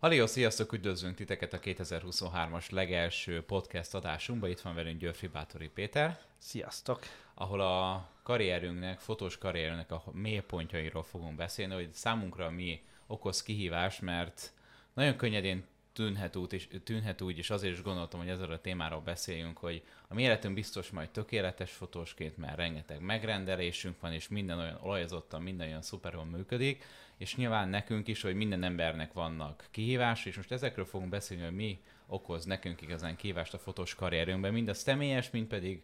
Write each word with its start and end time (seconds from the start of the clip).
Halió, 0.00 0.26
sziasztok! 0.26 0.72
Üdvözlünk 0.72 1.14
titeket 1.14 1.52
a 1.52 1.58
2023-as 1.58 2.70
legelső 2.70 3.44
podcast 3.44 3.94
adásunkba. 3.94 4.48
Itt 4.48 4.60
van 4.60 4.74
velünk 4.74 5.00
Györfi 5.00 5.26
Bátori 5.26 5.68
Péter. 5.68 6.18
Sziasztok! 6.38 6.98
Ahol 7.34 7.60
a 7.60 8.08
karrierünknek, 8.22 9.00
fotós 9.00 9.38
karrierünknek 9.38 9.90
a 9.90 10.02
mélypontjairól 10.12 11.02
fogunk 11.02 11.36
beszélni, 11.36 11.74
hogy 11.74 11.92
számunkra 11.92 12.50
mi 12.50 12.82
okoz 13.06 13.42
kihívás, 13.42 14.00
mert 14.00 14.52
nagyon 14.94 15.16
könnyedén 15.16 15.64
tűnhet 15.96 16.36
úgy, 16.36 16.52
és, 16.52 16.68
tűnhet 16.84 17.20
úgy, 17.20 17.38
és 17.38 17.50
azért 17.50 17.72
is 17.72 17.82
gondoltam, 17.82 18.20
hogy 18.20 18.28
ezzel 18.28 18.50
a 18.50 18.60
témáról 18.60 19.00
beszéljünk, 19.00 19.58
hogy 19.58 19.82
a 20.08 20.14
mi 20.14 20.22
életünk 20.22 20.54
biztos 20.54 20.90
majd 20.90 21.10
tökéletes 21.10 21.72
fotósként, 21.72 22.36
mert 22.36 22.56
rengeteg 22.56 23.00
megrendelésünk 23.00 24.00
van, 24.00 24.12
és 24.12 24.28
minden 24.28 24.58
olyan 24.58 24.78
olajozottan, 24.82 25.42
minden 25.42 25.66
olyan 25.68 25.82
szuperül 25.82 26.22
működik, 26.22 26.84
és 27.16 27.36
nyilván 27.36 27.68
nekünk 27.68 28.08
is, 28.08 28.22
hogy 28.22 28.34
minden 28.34 28.62
embernek 28.62 29.12
vannak 29.12 29.68
kihívás, 29.70 30.24
és 30.24 30.36
most 30.36 30.52
ezekről 30.52 30.84
fogunk 30.84 31.10
beszélni, 31.10 31.44
hogy 31.44 31.54
mi 31.54 31.80
okoz 32.06 32.44
nekünk 32.44 32.82
igazán 32.82 33.16
kihívást 33.16 33.54
a 33.54 33.58
fotós 33.58 33.94
karrierünkben, 33.94 34.52
mind 34.52 34.68
a 34.68 34.74
személyes, 34.74 35.30
mind 35.30 35.46
pedig 35.46 35.82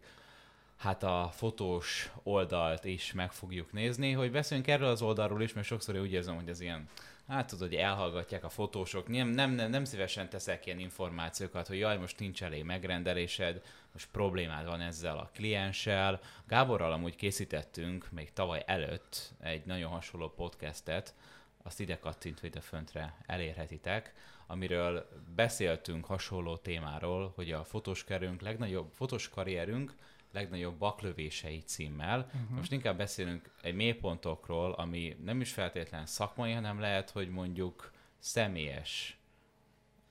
hát 0.77 1.02
a 1.02 1.30
fotós 1.33 2.13
oldalt 2.23 2.85
is 2.85 3.13
meg 3.13 3.33
fogjuk 3.33 3.73
nézni, 3.73 4.13
hogy 4.13 4.30
beszéljünk 4.30 4.69
erről 4.69 4.88
az 4.88 5.02
oldalról 5.02 5.43
is, 5.43 5.52
mert 5.52 5.66
sokszor 5.66 5.99
úgy 5.99 6.13
érzem, 6.13 6.35
hogy 6.35 6.49
ez 6.49 6.60
ilyen 6.60 6.88
hát 7.29 7.47
tudod, 7.47 7.69
hogy 7.69 7.77
elhallgatják 7.77 8.45
a 8.45 8.49
fotósok, 8.49 9.09
nem, 9.09 9.29
nem, 9.29 9.51
nem, 9.51 9.85
szívesen 9.85 10.29
teszek 10.29 10.67
ilyen 10.67 10.79
információkat, 10.79 11.67
hogy 11.67 11.79
jaj, 11.79 11.99
most 11.99 12.19
nincs 12.19 12.43
elég 12.43 12.65
megrendelésed, 12.65 13.63
most 13.93 14.09
problémád 14.11 14.67
van 14.67 14.80
ezzel 14.80 15.19
a 15.19 15.30
klienssel. 15.35 16.21
Gáborral 16.47 16.93
amúgy 16.93 17.16
készítettünk 17.16 18.11
még 18.11 18.33
tavaly 18.33 18.63
előtt 18.66 19.33
egy 19.41 19.65
nagyon 19.65 19.91
hasonló 19.91 20.29
podcastet, 20.29 21.15
azt 21.63 21.80
ide 21.80 21.99
kattintva 21.99 22.47
ide 22.47 22.61
föntre 22.61 23.16
elérhetitek, 23.27 24.15
amiről 24.47 25.09
beszéltünk 25.35 26.05
hasonló 26.05 26.57
témáról, 26.57 27.33
hogy 27.35 27.52
a 27.52 27.65
fotós 27.65 28.05
legnagyobb 28.39 28.91
fotós 28.93 29.29
karrierünk 29.29 29.95
legnagyobb 30.33 30.75
baklövései 30.75 31.59
címmel. 31.59 32.19
Uh-huh. 32.19 32.57
Most 32.57 32.73
inkább 32.73 32.97
beszélünk 32.97 33.51
egy 33.63 33.75
mélypontokról, 33.75 34.73
ami 34.73 35.16
nem 35.24 35.41
is 35.41 35.52
feltétlen 35.52 36.07
szakmai, 36.07 36.52
hanem 36.52 36.80
lehet, 36.80 37.11
hogy 37.11 37.29
mondjuk 37.29 37.93
személyes 38.19 39.16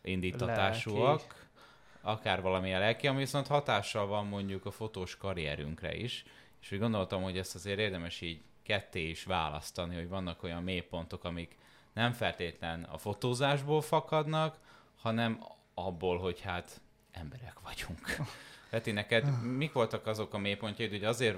indítatásúak, 0.01 1.19
lelki. 1.19 1.35
akár 2.01 2.41
valami 2.41 2.73
a 2.73 2.79
lelki, 2.79 3.07
ami 3.07 3.19
viszont 3.19 3.47
hatással 3.47 4.07
van 4.07 4.27
mondjuk 4.27 4.65
a 4.65 4.71
fotós 4.71 5.17
karrierünkre 5.17 5.95
is. 5.95 6.25
És 6.61 6.71
úgy 6.71 6.79
gondoltam, 6.79 7.23
hogy 7.23 7.37
ezt 7.37 7.55
azért 7.55 7.79
érdemes 7.79 8.21
így 8.21 8.41
ketté 8.63 9.09
is 9.09 9.23
választani, 9.23 9.95
hogy 9.95 10.07
vannak 10.09 10.43
olyan 10.43 10.63
mélypontok, 10.63 11.23
amik 11.23 11.57
nem 11.93 12.11
feltétlen 12.11 12.83
a 12.83 12.97
fotózásból 12.97 13.81
fakadnak, 13.81 14.59
hanem 15.01 15.43
abból, 15.73 16.17
hogy 16.17 16.41
hát 16.41 16.81
emberek 17.11 17.59
vagyunk. 17.59 18.15
Peti, 18.71 18.91
neked 18.91 19.41
mik 19.43 19.73
voltak 19.73 20.07
azok 20.07 20.33
a 20.33 20.37
mélypontjaid, 20.37 20.91
hogy 20.91 21.03
azért 21.03 21.37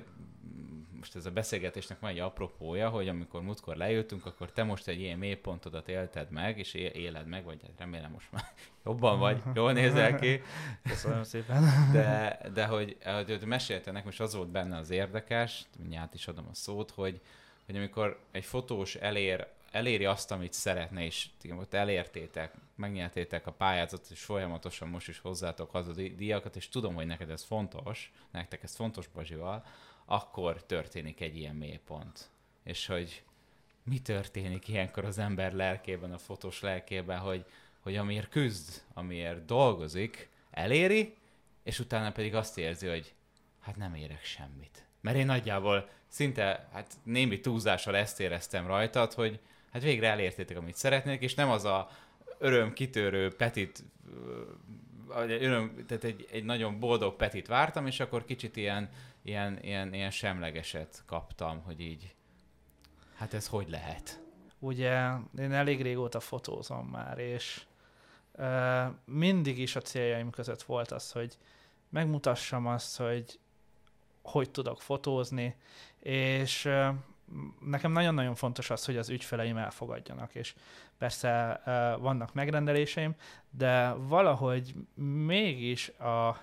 most 0.97 1.15
ez 1.15 1.25
a 1.25 1.31
beszélgetésnek 1.31 1.99
van 1.99 2.09
egy 2.09 2.19
apropója, 2.19 2.89
hogy 2.89 3.07
amikor 3.07 3.41
múltkor 3.41 3.75
leültünk, 3.75 4.25
akkor 4.25 4.51
te 4.51 4.63
most 4.63 4.87
egy 4.87 4.99
ilyen 4.99 5.17
mélypontodat 5.17 5.87
élted 5.89 6.31
meg, 6.31 6.57
és 6.57 6.73
éled 6.73 7.27
meg, 7.27 7.43
vagy 7.43 7.61
hát 7.61 7.71
remélem 7.77 8.11
most 8.11 8.31
már 8.31 8.43
jobban 8.85 9.19
vagy, 9.19 9.41
jól 9.53 9.73
nézel 9.73 10.19
ki. 10.19 10.41
Köszönöm 10.83 11.23
szépen. 11.23 11.63
De, 11.91 12.39
de 12.53 12.65
hogy, 12.65 12.97
hogy 13.03 13.43
meséltél 13.45 13.93
nekem, 13.93 14.09
és 14.09 14.19
az 14.19 14.35
volt 14.35 14.49
benne 14.49 14.77
az 14.77 14.89
érdekes, 14.89 15.65
mindjárt 15.77 16.13
is 16.13 16.27
adom 16.27 16.47
a 16.51 16.53
szót, 16.53 16.91
hogy, 16.91 17.21
hogy 17.65 17.75
amikor 17.75 18.19
egy 18.31 18.45
fotós 18.45 18.95
elér 18.95 19.47
eléri 19.73 20.05
azt, 20.05 20.31
amit 20.31 20.53
szeretne, 20.53 21.03
és 21.03 21.29
ott 21.49 21.73
elértétek, 21.73 22.53
megnyertétek 22.75 23.47
a 23.47 23.51
pályázatot, 23.51 24.09
és 24.11 24.23
folyamatosan 24.23 24.87
most 24.87 25.07
is 25.07 25.19
hozzátok 25.19 25.71
haza 25.71 25.91
a 25.91 25.93
díjakat, 25.93 26.55
és 26.55 26.69
tudom, 26.69 26.95
hogy 26.95 27.05
neked 27.05 27.29
ez 27.29 27.43
fontos, 27.43 28.11
nektek 28.31 28.63
ez 28.63 28.75
fontos 28.75 29.07
Bazsival, 29.07 29.65
akkor 30.05 30.63
történik 30.63 31.21
egy 31.21 31.37
ilyen 31.37 31.55
mélypont. 31.55 32.29
És 32.63 32.85
hogy 32.85 33.23
mi 33.83 33.99
történik 33.99 34.67
ilyenkor 34.67 35.05
az 35.05 35.17
ember 35.17 35.53
lelkében, 35.53 36.11
a 36.11 36.17
fotós 36.17 36.61
lelkében, 36.61 37.19
hogy, 37.19 37.45
hogy 37.79 37.95
amiért 37.95 38.29
küzd, 38.29 38.83
amiért 38.93 39.45
dolgozik, 39.45 40.29
eléri, 40.51 41.15
és 41.63 41.79
utána 41.79 42.11
pedig 42.11 42.35
azt 42.35 42.57
érzi, 42.57 42.87
hogy 42.87 43.13
hát 43.59 43.75
nem 43.75 43.95
érek 43.95 44.23
semmit. 44.23 44.85
Mert 45.01 45.17
én 45.17 45.25
nagyjából 45.25 45.89
szinte, 46.07 46.69
hát 46.71 46.93
némi 47.03 47.39
túlzással 47.39 47.95
ezt 47.95 48.19
éreztem 48.19 48.67
rajtad, 48.67 49.13
hogy, 49.13 49.39
hát 49.73 49.83
végre 49.83 50.07
elértétek, 50.07 50.57
amit 50.57 50.75
szeretnék, 50.75 51.21
és 51.21 51.33
nem 51.33 51.49
az 51.49 51.65
a 51.65 51.89
öröm 52.37 52.73
kitörő 52.73 53.35
petit, 53.35 53.83
öröm, 55.15 55.85
tehát 55.87 56.03
egy, 56.03 56.27
egy 56.31 56.43
nagyon 56.43 56.79
boldog 56.79 57.15
petit 57.15 57.47
vártam, 57.47 57.87
és 57.87 57.99
akkor 57.99 58.25
kicsit 58.25 58.55
ilyen, 58.55 58.89
ilyen, 59.21 59.59
ilyen, 59.61 59.93
ilyen 59.93 60.11
semlegeset 60.11 61.03
kaptam, 61.05 61.61
hogy 61.61 61.79
így, 61.79 62.15
hát 63.15 63.33
ez 63.33 63.47
hogy 63.47 63.69
lehet? 63.69 64.21
Ugye 64.59 65.09
én 65.39 65.51
elég 65.51 65.81
régóta 65.81 66.19
fotózom 66.19 66.87
már, 66.87 67.17
és 67.17 67.63
uh, 68.31 68.85
mindig 69.05 69.59
is 69.59 69.75
a 69.75 69.81
céljaim 69.81 70.29
között 70.29 70.63
volt 70.63 70.91
az, 70.91 71.11
hogy 71.11 71.37
megmutassam 71.89 72.67
azt, 72.67 72.97
hogy 72.97 73.39
hogy 74.21 74.51
tudok 74.51 74.81
fotózni, 74.81 75.55
és 75.99 76.69
nekem 77.65 77.91
nagyon-nagyon 77.91 78.35
fontos 78.35 78.69
az, 78.69 78.85
hogy 78.85 78.97
az 78.97 79.09
ügyfeleim 79.09 79.57
elfogadjanak, 79.57 80.35
és 80.35 80.53
persze 80.97 81.61
vannak 81.99 82.33
megrendeléseim, 82.33 83.15
de 83.49 83.91
valahogy 83.91 84.73
mégis 85.25 85.89
a 85.89 86.37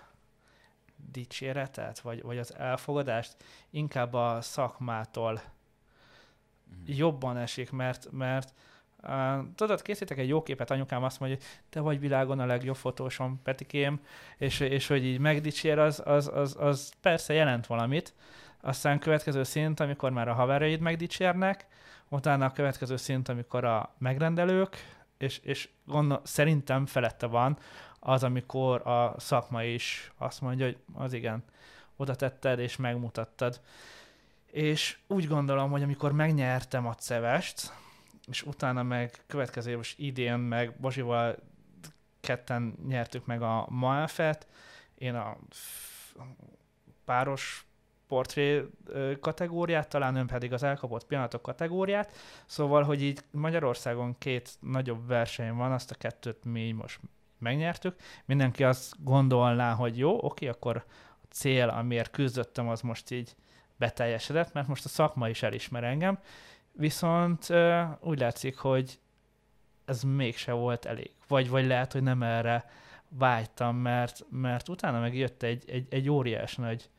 dicséretet, 1.12 2.00
vagy, 2.00 2.22
vagy 2.22 2.38
az 2.38 2.54
elfogadást 2.54 3.36
inkább 3.70 4.14
a 4.14 4.38
szakmától 4.40 5.32
mm. 5.32 6.82
jobban 6.86 7.36
esik, 7.36 7.70
mert, 7.70 8.10
mert 8.10 8.54
Uh, 9.02 9.44
tudod, 9.54 9.82
készítek 9.82 10.18
egy 10.18 10.28
jó 10.28 10.42
képet, 10.42 10.70
anyukám 10.70 11.04
azt 11.04 11.20
mondja, 11.20 11.38
hogy 11.38 11.46
te 11.70 11.80
vagy 11.80 12.00
világon 12.00 12.38
a 12.38 12.46
legjobb 12.46 12.76
fotósom, 12.76 13.40
Petikém, 13.42 14.00
és, 14.36 14.60
és 14.60 14.86
hogy 14.86 15.04
így 15.04 15.18
megdicsér, 15.18 15.78
az, 15.78 16.02
az, 16.04 16.30
az, 16.34 16.56
az 16.58 16.92
persze 17.00 17.32
jelent 17.32 17.66
valamit, 17.66 18.14
aztán 18.60 18.98
következő 18.98 19.43
szint, 19.43 19.81
amikor 19.81 20.10
már 20.10 20.28
a 20.28 20.34
haverjaid 20.34 20.81
megdicsérnek, 20.81 21.66
utána 22.09 22.44
a 22.44 22.53
következő 22.53 22.97
szint, 22.97 23.28
amikor 23.28 23.65
a 23.65 23.94
megrendelők, 23.98 24.76
és, 25.19 25.38
és 25.38 25.69
gondol, 25.84 26.21
szerintem 26.25 26.87
felette 26.87 27.26
van 27.26 27.59
az, 28.00 28.25
amikor 28.25 28.87
a 28.87 29.15
szakma 29.19 29.62
is 29.62 30.12
azt 30.16 30.41
mondja, 30.41 30.65
hogy 30.65 30.78
az 30.94 31.12
igen, 31.12 31.44
oda 31.97 32.15
tetted 32.15 32.59
és 32.59 32.76
megmutattad. 32.76 33.60
És 34.47 34.99
úgy 35.06 35.26
gondolom, 35.26 35.70
hogy 35.70 35.82
amikor 35.82 36.12
megnyertem 36.12 36.87
a 36.87 36.94
cevest, 36.94 37.72
és 38.26 38.43
utána 38.43 38.82
meg 38.82 39.25
következő 39.26 39.70
éves 39.70 39.94
idén 39.99 40.38
meg 40.38 40.75
Bozsival 40.81 41.37
ketten 42.20 42.75
nyertük 42.87 43.26
meg 43.26 43.43
a 43.43 43.66
Maelfet, 43.69 44.47
én 44.94 45.15
a 45.15 45.37
páros 47.04 47.69
portré 48.10 48.66
kategóriát, 49.21 49.88
talán 49.88 50.16
ön 50.16 50.26
pedig 50.26 50.53
az 50.53 50.62
elkapott 50.62 51.06
pillanatok 51.06 51.43
kategóriát. 51.43 52.12
Szóval, 52.47 52.82
hogy 52.82 53.03
így 53.03 53.21
Magyarországon 53.31 54.19
két 54.19 54.50
nagyobb 54.60 55.06
verseny 55.06 55.54
van, 55.54 55.72
azt 55.72 55.91
a 55.91 55.94
kettőt 55.94 56.44
mi 56.44 56.72
most 56.72 57.00
megnyertük. 57.38 57.94
Mindenki 58.25 58.65
azt 58.65 59.04
gondolná, 59.04 59.72
hogy 59.72 59.99
jó, 59.99 60.25
oké, 60.25 60.49
akkor 60.49 60.84
a 61.22 61.26
cél, 61.31 61.69
amiért 61.69 62.10
küzdöttem, 62.10 62.69
az 62.69 62.81
most 62.81 63.10
így 63.10 63.34
beteljesedett, 63.76 64.53
mert 64.53 64.69
most 64.69 64.84
a 64.84 64.88
szakma 64.88 65.28
is 65.28 65.43
elismer 65.43 65.84
engem. 65.84 66.19
Viszont 66.72 67.47
úgy 68.00 68.19
látszik, 68.19 68.56
hogy 68.56 68.99
ez 69.84 70.03
mégse 70.03 70.53
volt 70.53 70.84
elég. 70.84 71.10
Vagy, 71.28 71.49
vagy 71.49 71.66
lehet, 71.66 71.93
hogy 71.93 72.03
nem 72.03 72.23
erre 72.23 72.64
vágytam, 73.08 73.76
mert, 73.76 74.25
mert 74.31 74.69
utána 74.69 75.00
meg 75.00 75.17
jött 75.17 75.43
egy, 75.43 75.70
egy, 75.70 75.87
egy 75.90 76.11
óriás 76.11 76.56
nagy 76.56 76.90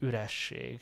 üresség. 0.00 0.78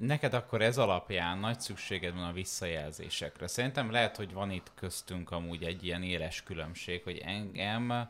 Neked 0.00 0.34
akkor 0.34 0.62
ez 0.62 0.78
alapján 0.78 1.38
nagy 1.38 1.60
szükséged 1.60 2.14
van 2.14 2.24
a 2.24 2.32
visszajelzésekre. 2.32 3.46
Szerintem 3.46 3.90
lehet, 3.90 4.16
hogy 4.16 4.32
van 4.32 4.50
itt 4.50 4.70
köztünk 4.74 5.30
amúgy 5.30 5.62
egy 5.62 5.84
ilyen 5.84 6.02
éles 6.02 6.42
különbség, 6.42 7.02
hogy 7.02 7.18
engem, 7.18 8.08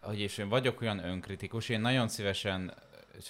hogy 0.00 0.20
és 0.20 0.38
én 0.38 0.48
vagyok 0.48 0.80
olyan 0.80 1.04
önkritikus, 1.04 1.68
én 1.68 1.80
nagyon 1.80 2.08
szívesen 2.08 2.74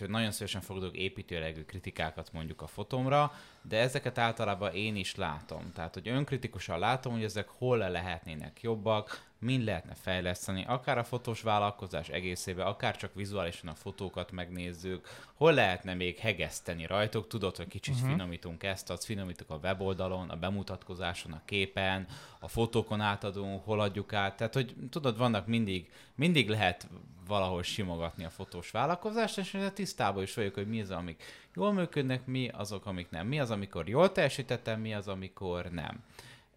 nagyon 0.06 0.30
szívesen 0.30 0.60
fogadok 0.60 0.96
építőlegű 0.96 1.64
kritikákat 1.64 2.32
mondjuk 2.32 2.62
a 2.62 2.66
fotomra, 2.66 3.32
de 3.68 3.78
ezeket 3.78 4.18
általában 4.18 4.74
én 4.74 4.96
is 4.96 5.14
látom. 5.14 5.72
Tehát, 5.74 5.94
hogy 5.94 6.08
önkritikusan 6.08 6.78
látom, 6.78 7.12
hogy 7.12 7.24
ezek 7.24 7.48
hol 7.48 7.78
le 7.78 7.88
lehetnének 7.88 8.60
jobbak, 8.62 9.26
mind 9.40 9.64
lehetne 9.64 9.94
fejleszteni, 9.94 10.64
akár 10.68 10.98
a 10.98 11.04
fotós 11.04 11.42
vállalkozás 11.42 12.08
egészébe, 12.08 12.64
akár 12.64 12.96
csak 12.96 13.14
vizuálisan 13.14 13.68
a 13.68 13.74
fotókat 13.74 14.30
megnézzük, 14.30 15.08
hol 15.34 15.52
lehetne 15.52 15.94
még 15.94 16.18
hegeszteni 16.18 16.86
rajtuk, 16.86 17.26
tudod, 17.26 17.56
hogy 17.56 17.68
kicsit 17.68 17.94
uh-huh. 17.94 18.10
finomítunk 18.10 18.62
ezt, 18.62 18.90
azt 18.90 19.04
finomítunk 19.04 19.50
a 19.50 19.58
weboldalon, 19.62 20.30
a 20.30 20.36
bemutatkozáson, 20.36 21.32
a 21.32 21.42
képen, 21.44 22.06
a 22.38 22.48
fotókon 22.48 23.00
átadunk, 23.00 23.64
hol 23.64 23.80
adjuk 23.80 24.12
át, 24.12 24.36
tehát 24.36 24.54
hogy 24.54 24.74
tudod, 24.90 25.16
vannak 25.16 25.46
mindig, 25.46 25.90
mindig 26.14 26.48
lehet 26.48 26.88
valahol 27.26 27.62
simogatni 27.62 28.24
a 28.24 28.30
fotós 28.30 28.70
vállalkozást, 28.70 29.38
és 29.38 29.58
tisztában 29.74 30.22
is 30.22 30.34
vagyok, 30.34 30.54
hogy 30.54 30.68
mi 30.68 30.80
az, 30.80 30.90
amik 30.90 31.22
jól 31.58 31.72
működnek, 31.72 32.26
mi 32.26 32.48
azok, 32.48 32.86
amik 32.86 33.10
nem. 33.10 33.26
Mi 33.26 33.40
az, 33.40 33.50
amikor 33.50 33.88
jól 33.88 34.12
teljesítettem, 34.12 34.80
mi 34.80 34.94
az, 34.94 35.08
amikor 35.08 35.70
nem. 35.70 36.02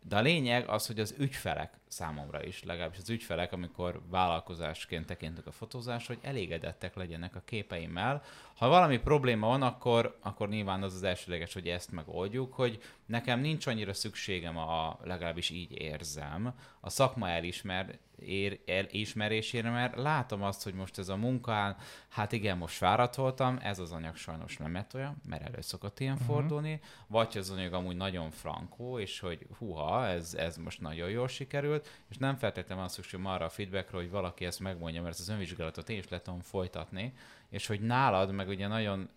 De 0.08 0.16
a 0.16 0.22
lényeg 0.22 0.70
az, 0.70 0.88
hogy 0.88 1.00
az 1.00 1.16
ügyfelek 1.18 1.74
számomra 1.88 2.44
is, 2.44 2.64
legalábbis 2.64 2.98
az 2.98 3.10
ügyfelek, 3.10 3.52
amikor 3.54 4.02
vállalkozásként 4.10 5.06
tekintek 5.06 5.48
a 5.48 5.52
fotózás, 5.52 6.08
hogy 6.08 6.18
elégedettek 6.22 6.96
legyenek 6.96 7.36
a 7.36 7.42
képeimmel. 7.46 8.24
Ha 8.56 8.68
valami 8.68 8.98
probléma 8.98 9.48
van, 9.48 9.62
akkor, 9.62 10.18
akkor 10.22 10.50
nyilván 10.50 10.84
az 10.84 10.94
az 10.94 11.04
elsőleges, 11.04 11.54
hogy 11.54 11.68
ezt 11.68 11.92
megoldjuk, 11.92 12.54
hogy 12.54 12.82
nekem 13.06 13.40
nincs 13.40 13.68
annyira 13.68 13.94
szükségem, 13.94 14.58
a, 14.58 15.00
legalábbis 15.04 15.50
így 15.50 15.72
érzem, 15.72 16.54
a 16.80 16.90
szakma 16.90 17.30
elismer, 17.30 17.98
ér, 18.22 18.60
elismerésére, 18.66 19.70
mert 19.70 19.96
látom 19.96 20.44
azt, 20.44 20.64
hogy 20.64 20.74
most 20.74 20.98
ez 20.98 21.10
a 21.10 21.16
munkán, 21.16 21.76
hát 22.10 22.32
igen, 22.32 22.58
most 22.58 22.76
fáradt 22.76 23.16
voltam, 23.16 23.60
ez 23.62 23.80
az 23.80 23.92
anyag 23.92 24.16
sajnos 24.16 24.58
nem 24.58 24.74
lett 24.74 24.94
olyan, 24.94 25.22
mert 25.30 25.44
elő 25.44 25.62
szokott 25.62 26.00
ilyen 26.00 26.14
uh-huh. 26.14 26.28
fordulni, 26.28 26.80
vagy 27.08 27.38
az 27.38 27.50
anyag 27.50 27.74
amúgy 27.74 27.96
nagyon 27.96 28.32
frankó, 28.32 29.00
és 29.00 29.20
hogy 29.20 29.48
huha, 29.58 30.08
ez, 30.08 30.34
ez 30.34 30.58
most 30.58 30.82
nagyon 30.82 31.10
jól 31.10 31.28
sikerült, 31.28 31.90
és 32.10 32.18
nem 32.18 32.36
feltétlenül 32.36 32.84
van 32.84 32.90
szükség 32.90 33.20
arra 33.24 33.46
a 33.46 33.50
feedbackre, 33.50 33.98
hogy 33.98 34.10
valaki 34.10 34.46
ezt 34.46 34.60
megmondja, 34.60 35.02
mert 35.02 35.14
ez 35.14 35.20
az 35.20 35.30
önvizsgálatot 35.30 35.90
én 35.90 35.98
is 35.98 36.10
le 36.10 36.22
tudom 36.22 36.40
folytatni, 36.40 37.14
és 37.50 37.68
hogy 37.68 37.82
nálad 37.82 38.32
meg 38.32 38.48
ugye 38.48 38.68
nagyon 38.68 39.10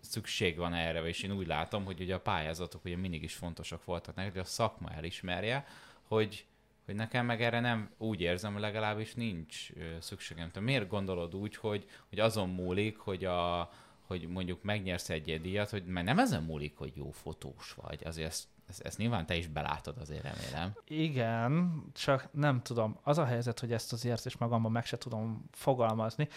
szükség 0.00 0.56
van 0.56 0.74
erre, 0.74 1.02
és 1.06 1.22
én 1.22 1.32
úgy 1.32 1.46
látom, 1.46 1.84
hogy 1.84 2.00
ugye 2.00 2.14
a 2.14 2.20
pályázatok 2.20 2.84
ugye 2.84 2.96
mindig 2.96 3.22
is 3.22 3.34
fontosak 3.34 3.84
voltak 3.84 4.14
neked, 4.14 4.32
hogy 4.32 4.40
a 4.40 4.44
szakma 4.44 4.90
elismerje, 4.90 5.66
hogy, 6.02 6.46
hogy 6.86 6.94
nekem 6.94 7.26
meg 7.26 7.42
erre 7.42 7.60
nem 7.60 7.90
úgy 7.98 8.20
érzem, 8.20 8.52
hogy 8.52 8.60
legalábbis 8.60 9.14
nincs 9.14 9.68
szükségem. 10.00 10.50
Te 10.50 10.60
miért 10.60 10.88
gondolod 10.88 11.34
úgy, 11.34 11.56
hogy, 11.56 11.86
hogy 12.08 12.18
azon 12.18 12.48
múlik, 12.48 12.98
hogy 12.98 13.24
a, 13.24 13.70
hogy 14.06 14.28
mondjuk 14.28 14.62
megnyersz 14.62 15.10
egy 15.10 15.40
díjat, 15.40 15.70
hogy 15.70 15.84
mert 15.84 16.06
nem 16.06 16.18
ezen 16.18 16.42
múlik, 16.42 16.76
hogy 16.76 16.92
jó 16.94 17.10
fotós 17.10 17.74
vagy, 17.82 18.00
azért 18.04 18.28
ezt, 18.28 18.46
ezt, 18.68 18.80
ezt 18.80 18.98
nyilván 18.98 19.26
te 19.26 19.36
is 19.36 19.46
belátod 19.46 19.98
azért 19.98 20.22
remélem. 20.22 20.72
Igen, 20.84 21.82
csak 21.92 22.28
nem 22.32 22.62
tudom. 22.62 22.98
Az 23.02 23.18
a 23.18 23.24
helyzet, 23.24 23.60
hogy 23.60 23.72
ezt 23.72 23.92
az 23.92 24.04
érzést 24.04 24.38
magamban 24.38 24.72
meg 24.72 24.86
se 24.86 24.96
tudom 24.96 25.44
fogalmazni. 25.52 26.28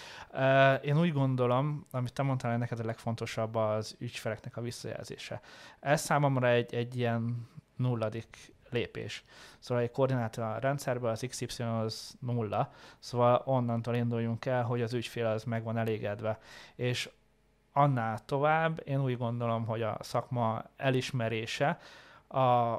Én 0.81 0.99
úgy 0.99 1.11
gondolom, 1.11 1.85
amit 1.91 2.13
te 2.13 2.23
mondtál, 2.23 2.51
hogy 2.51 2.59
neked 2.59 2.79
a 2.79 2.85
legfontosabb 2.85 3.55
az 3.55 3.95
ügyfeleknek 3.99 4.57
a 4.57 4.61
visszajelzése. 4.61 5.41
Ez 5.79 6.01
számomra 6.01 6.47
egy, 6.47 6.73
egy 6.73 6.97
ilyen 6.97 7.47
nulladik 7.75 8.53
lépés. 8.71 9.23
Szóval 9.59 9.83
egy 9.83 9.91
koordinátor 9.91 10.59
rendszerben 10.61 11.11
az 11.11 11.25
XY 11.29 11.63
az 11.63 12.15
nulla, 12.19 12.73
szóval 12.99 13.41
onnantól 13.45 13.95
induljunk 13.95 14.45
el, 14.45 14.63
hogy 14.63 14.81
az 14.81 14.93
ügyfél 14.93 15.25
az 15.25 15.43
meg 15.43 15.63
van 15.63 15.77
elégedve. 15.77 16.39
És 16.75 17.09
annál 17.73 18.25
tovább 18.25 18.81
én 18.85 19.01
úgy 19.03 19.17
gondolom, 19.17 19.65
hogy 19.65 19.81
a 19.81 19.97
szakma 20.01 20.63
elismerése 20.77 21.79
a 22.29 22.75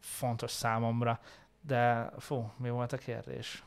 fontos 0.00 0.50
számomra. 0.50 1.20
De 1.60 2.10
fú, 2.18 2.52
mi 2.56 2.70
volt 2.70 2.92
a 2.92 2.96
kérdés? 2.96 3.62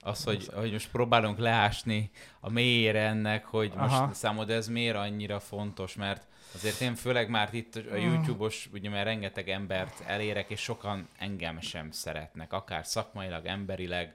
Az, 0.00 0.24
hogy, 0.24 0.48
hogy 0.54 0.72
most 0.72 0.90
próbálunk 0.90 1.38
leásni 1.38 2.10
a 2.40 2.50
mélyére 2.50 3.00
ennek, 3.00 3.44
hogy 3.44 3.72
most 3.74 3.94
Aha. 3.94 4.12
számod 4.12 4.50
ez 4.50 4.68
miért 4.68 4.96
annyira 4.96 5.40
fontos, 5.40 5.94
mert 5.94 6.26
azért 6.56 6.80
én 6.80 6.94
főleg 6.94 7.28
már 7.28 7.48
itt 7.52 7.74
a 7.74 7.80
hmm. 7.80 8.12
YouTube-os, 8.12 8.68
ugye 8.72 8.88
mert 8.90 9.04
rengeteg 9.04 9.48
embert 9.48 10.00
elérek, 10.06 10.50
és 10.50 10.60
sokan 10.60 11.08
engem 11.18 11.60
sem 11.60 11.90
szeretnek, 11.90 12.52
akár 12.52 12.86
szakmailag, 12.86 13.46
emberileg, 13.46 14.14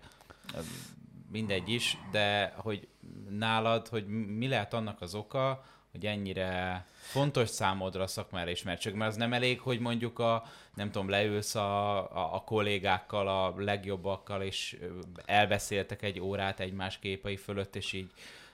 mindegy 1.31 1.69
is, 1.69 1.97
de 2.11 2.53
hogy 2.57 2.87
nálad, 3.29 3.87
hogy 3.87 4.07
mi 4.07 4.47
lehet 4.47 4.73
annak 4.73 5.01
az 5.01 5.15
oka, 5.15 5.63
hogy 5.91 6.05
ennyire 6.05 6.85
fontos 6.91 7.49
számodra 7.49 8.03
a 8.03 8.07
szakmára 8.07 8.49
ismertség, 8.49 8.93
mert 8.93 9.11
az 9.11 9.17
nem 9.17 9.33
elég, 9.33 9.59
hogy 9.59 9.79
mondjuk 9.79 10.19
a, 10.19 10.43
nem 10.73 10.91
tudom, 10.91 11.09
leülsz 11.09 11.55
a, 11.55 11.97
a, 11.97 12.35
a 12.35 12.43
kollégákkal, 12.43 13.27
a 13.27 13.53
legjobbakkal, 13.57 14.41
és 14.41 14.77
elbeszéltek 15.25 16.01
egy 16.01 16.19
órát 16.19 16.59
egymás 16.59 16.99
képei 16.99 17.37
fölött, 17.37 17.75
és 17.75 17.93
így 17.93 18.11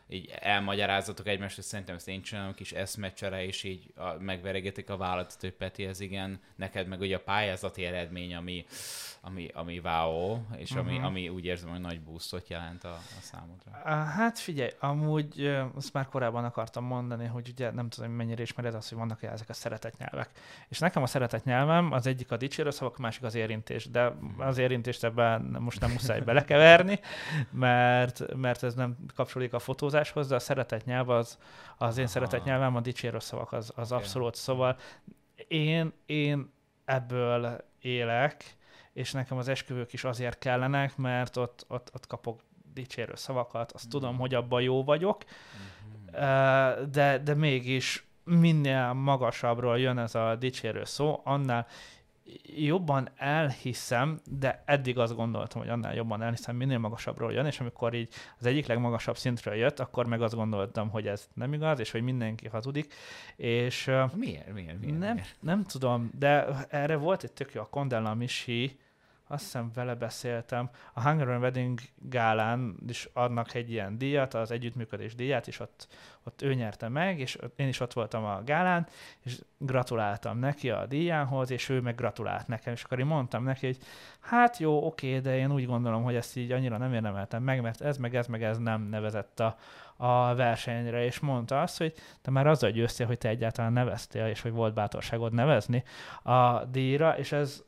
így 0.09 0.33
elmagyarázatok 0.39 1.27
egymást, 1.27 1.56
hogy 1.56 1.63
szerintem 1.63 1.95
ezt 1.95 2.07
én 2.07 2.21
csinálom, 2.21 2.54
kis 2.54 2.71
eszmecsere, 2.71 3.45
és 3.45 3.63
így 3.63 3.94
a, 3.95 4.13
megveregetik 4.19 4.89
a 4.89 4.98
vállalat, 4.98 5.38
hogy 5.39 5.54
Peti, 5.54 5.86
ez 5.86 6.00
igen, 6.00 6.39
neked 6.56 6.88
meg 6.88 7.00
ugye 7.00 7.15
a 7.15 7.19
pályázati 7.19 7.86
eredmény, 7.86 8.36
ami, 8.36 8.65
ami, 9.21 9.48
ami 9.54 9.80
wow, 9.83 10.39
és 10.57 10.71
uh-huh. 10.71 10.88
ami, 10.88 10.98
mhm. 10.98 11.06
ami 11.06 11.30
úgy 11.30 11.45
érzem, 11.45 11.69
hogy 11.69 11.80
nagy 11.80 12.01
boostot 12.01 12.50
jelent 12.50 12.83
a, 12.83 12.94
a 12.94 13.21
számodra. 13.21 13.71
Hát 14.06 14.39
figyelj, 14.39 14.69
amúgy 14.80 15.57
azt 15.75 15.94
már 15.94 16.06
korábban 16.06 16.45
akartam 16.45 16.83
mondani, 16.83 17.25
hogy 17.25 17.50
ugye 17.50 17.71
nem 17.71 17.89
tudom, 17.89 18.12
mennyire 18.12 18.42
ismered 18.42 18.75
azt, 18.75 18.89
hogy 18.89 18.98
vannak 18.98 19.24
ezek 19.24 19.50
a 19.50 19.54
szeretett 19.54 19.98
nyelvek. 19.98 20.30
És 20.68 20.80
nekem 20.80 21.04
a 21.04 21.07
szeretett 21.07 21.44
nyelvem 21.44 21.92
az 21.92 22.07
egyik 22.07 22.31
a 22.31 22.38
dicsérő 22.38 22.69
szavak, 22.69 22.98
a 22.98 23.01
másik 23.01 23.24
az 23.24 23.36
érintés, 23.36 23.89
de 23.89 24.09
mhm. 24.09 24.42
az 24.42 24.57
érintést 24.57 25.04
ebben 25.04 25.42
most 25.59 25.80
nem 25.80 25.92
muszáj 25.92 26.21
belekeverni, 26.21 27.00
mert, 27.51 28.36
mert 28.36 28.63
ez 28.63 28.74
nem 28.74 28.98
kapcsolódik 29.15 29.54
a 29.54 29.59
fotózáshoz, 29.97 30.27
de 30.27 30.35
a 30.35 30.39
szeretett 30.39 30.85
nyelv 30.85 31.09
az, 31.09 31.38
az 31.77 31.97
én 31.97 32.03
Aha. 32.03 32.13
szeretett 32.13 32.44
nyelvem, 32.44 32.75
a 32.75 32.81
dicsérő 32.81 33.19
szavak 33.19 33.51
az, 33.51 33.71
az 33.75 33.91
abszolút. 33.91 34.35
Szóval 34.35 34.77
én, 35.47 35.94
én 36.05 36.53
ebből 36.85 37.65
élek, 37.79 38.55
és 38.94 39.11
nekem 39.11 39.38
az 39.38 39.47
esküvők 39.47 39.94
is 39.94 40.03
azért 40.03 40.38
kellenek, 40.38 40.97
mert 40.97 41.38
ott, 41.38 41.65
ott, 41.67 41.91
ott 41.94 42.07
kapok 42.07 42.41
dicsérő 42.73 43.15
szavakat, 43.15 43.71
azt 43.71 43.85
mm. 43.85 43.89
tudom, 43.89 44.17
hogy 44.17 44.33
abban 44.33 44.61
jó 44.61 44.83
vagyok, 44.83 45.23
mm-hmm. 45.23 46.91
de, 46.91 47.17
de 47.17 47.33
mégis 47.33 48.07
minél 48.23 48.94
magasabbról 48.94 49.79
jön 49.79 49.97
ez 49.97 50.15
a 50.15 50.35
dicsérő 50.35 50.83
szó, 50.83 51.21
annál 51.23 51.67
jobban 52.56 53.09
elhiszem, 53.15 54.19
de 54.39 54.63
eddig 54.65 54.97
azt 54.97 55.15
gondoltam, 55.15 55.62
hogy 55.62 55.69
annál 55.69 55.95
jobban 55.95 56.21
elhiszem, 56.21 56.56
minél 56.56 56.77
magasabbról 56.77 57.33
jön, 57.33 57.45
és 57.45 57.59
amikor 57.59 57.94
így 57.94 58.09
az 58.39 58.45
egyik 58.45 58.68
legmagasabb 58.68 59.18
szintről 59.18 59.53
jött, 59.53 59.79
akkor 59.79 60.06
meg 60.06 60.21
azt 60.21 60.35
gondoltam, 60.35 60.89
hogy 60.89 61.07
ez 61.07 61.29
nem 61.33 61.53
igaz, 61.53 61.79
és 61.79 61.91
hogy 61.91 62.01
mindenki 62.01 62.47
hazudik. 62.47 62.94
És, 63.35 63.85
miért? 63.85 64.53
Miért? 64.53 64.53
miért? 64.53 65.00
Nem, 65.00 65.13
miért? 65.13 65.35
nem 65.39 65.63
tudom, 65.63 66.12
de 66.19 66.45
erre 66.69 66.95
volt 66.95 67.24
egy 67.24 67.31
tök 67.31 67.53
jó, 67.53 67.62
a 67.62 67.69
Kondella 67.69 68.13
Misi, 68.13 68.80
azt 69.27 69.44
hiszem 69.44 69.71
vele 69.74 69.95
beszéltem, 69.95 70.69
a 70.94 71.01
Hungarian 71.01 71.41
Wedding 71.41 71.79
gálán 71.95 72.75
is 72.88 73.09
adnak 73.13 73.53
egy 73.53 73.71
ilyen 73.71 73.97
díjat, 73.97 74.33
az 74.33 74.52
együttműködés 74.52 75.16
díját, 75.16 75.47
és 75.47 75.59
ott, 75.59 75.87
ott 76.23 76.42
ő 76.42 76.54
nyerte 76.54 76.90
meg, 76.90 77.19
és 77.19 77.37
én 77.56 77.68
is 77.68 77.80
ott 77.80 77.94
voltam 77.94 78.23
a 78.23 78.42
gálán, 78.45 78.87
és 79.19 79.42
gratuláltam 79.57 80.40
neki 80.40 80.69
a 80.69 80.85
díjához, 80.85 81.52
és 81.52 81.69
ő 81.69 81.81
meg 81.81 81.95
gratulált 81.95 82.47
nekem, 82.47 82.73
és 82.73 82.83
akkor 82.83 82.99
én 82.99 83.06
mondtam 83.06 83.44
neki, 83.44 83.66
hogy 83.66 83.78
hát 84.19 84.57
jó, 84.57 84.85
oké, 84.85 85.19
de 85.19 85.37
én 85.37 85.52
úgy 85.52 85.66
gondolom, 85.66 86.04
hogy 86.04 86.16
ezt 86.16 86.37
így 86.37 86.52
annyira 86.52 86.78
nem 86.78 86.94
érdemeltem 86.94 87.44
meg, 87.44 87.61
mert 87.61 87.81
ez 87.81 87.97
meg 87.97 88.16
ez 88.16 88.28
meg 88.28 88.44
ez 88.44 88.57
nem 88.57 88.81
nevezett 88.81 89.40
a, 89.40 89.57
a 89.97 90.35
versenyre, 90.35 91.04
és 91.04 91.19
mondta 91.19 91.61
azt, 91.61 91.78
hogy 91.78 91.94
te 92.21 92.31
már 92.31 92.47
azzal 92.47 92.71
győztél, 92.71 93.06
hogy 93.06 93.18
te 93.18 93.30
egyáltalán 93.30 93.73
neveztél, 93.73 94.25
és 94.25 94.42
hogy 94.42 94.52
volt 94.52 94.73
bátorságod 94.73 95.33
nevezni 95.33 95.83
a 96.23 96.66
díjra, 96.66 97.18
és 97.18 97.31
ez 97.31 97.63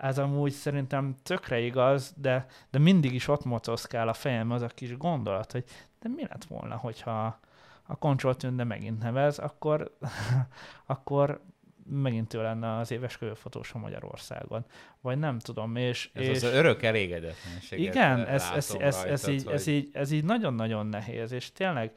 ez 0.00 0.18
amúgy 0.18 0.52
szerintem 0.52 1.14
tökre 1.22 1.58
igaz, 1.58 2.14
de, 2.16 2.46
de 2.70 2.78
mindig 2.78 3.14
is 3.14 3.28
ott 3.28 3.44
mocoszkál 3.44 4.08
a 4.08 4.12
fejem 4.12 4.50
az 4.50 4.62
a 4.62 4.66
kis 4.66 4.96
gondolat, 4.96 5.52
hogy 5.52 5.64
de 6.00 6.08
mi 6.08 6.22
lett 6.22 6.44
volna, 6.44 6.76
hogyha 6.76 7.40
a 7.82 7.96
Control 7.96 8.36
Tünde 8.36 8.64
megint 8.64 9.02
nevez, 9.02 9.38
akkor, 9.38 9.96
akkor 10.86 11.40
megint 11.86 12.34
ő 12.34 12.42
lenne 12.42 12.76
az 12.76 12.90
éves 12.90 13.18
kölyöfotós 13.18 13.72
a 13.72 13.78
Magyarországon. 13.78 14.64
Vagy 15.00 15.18
nem 15.18 15.38
tudom, 15.38 15.76
és... 15.76 16.10
Ez 16.12 16.22
és 16.22 16.36
az 16.36 16.42
örök 16.42 16.82
elégedetlenség. 16.82 17.80
Igen, 17.80 18.26
ez, 18.26 18.50
ez, 18.54 18.74
ez, 18.78 18.94
rajtad, 18.94 19.12
ez, 19.12 19.28
így, 19.28 19.44
hogy... 19.44 19.52
ez, 19.52 19.66
így, 19.66 19.90
ez 19.92 20.10
így 20.10 20.24
nagyon-nagyon 20.24 20.86
nehéz, 20.86 21.32
és 21.32 21.52
tényleg 21.52 21.92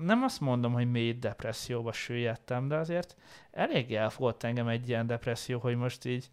nem 0.00 0.22
azt 0.22 0.40
mondom, 0.40 0.72
hogy 0.72 0.90
mély 0.90 1.12
depresszióba 1.12 1.92
süllyedtem, 1.92 2.68
de 2.68 2.76
azért 2.76 3.16
elég 3.50 3.94
elfogott 3.94 4.42
engem 4.42 4.68
egy 4.68 4.88
ilyen 4.88 5.06
depresszió, 5.06 5.58
hogy 5.58 5.76
most 5.76 6.04
így 6.04 6.30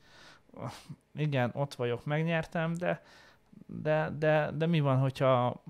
igen, 1.16 1.52
ott 1.54 1.76
vagyok, 1.76 2.06
megnyertem, 2.06 2.74
de, 2.74 3.02
de, 3.66 4.12
de, 4.20 4.50
de 4.54 4.66
mi 4.66 4.80
van, 4.80 4.98
hogyha 4.98 5.64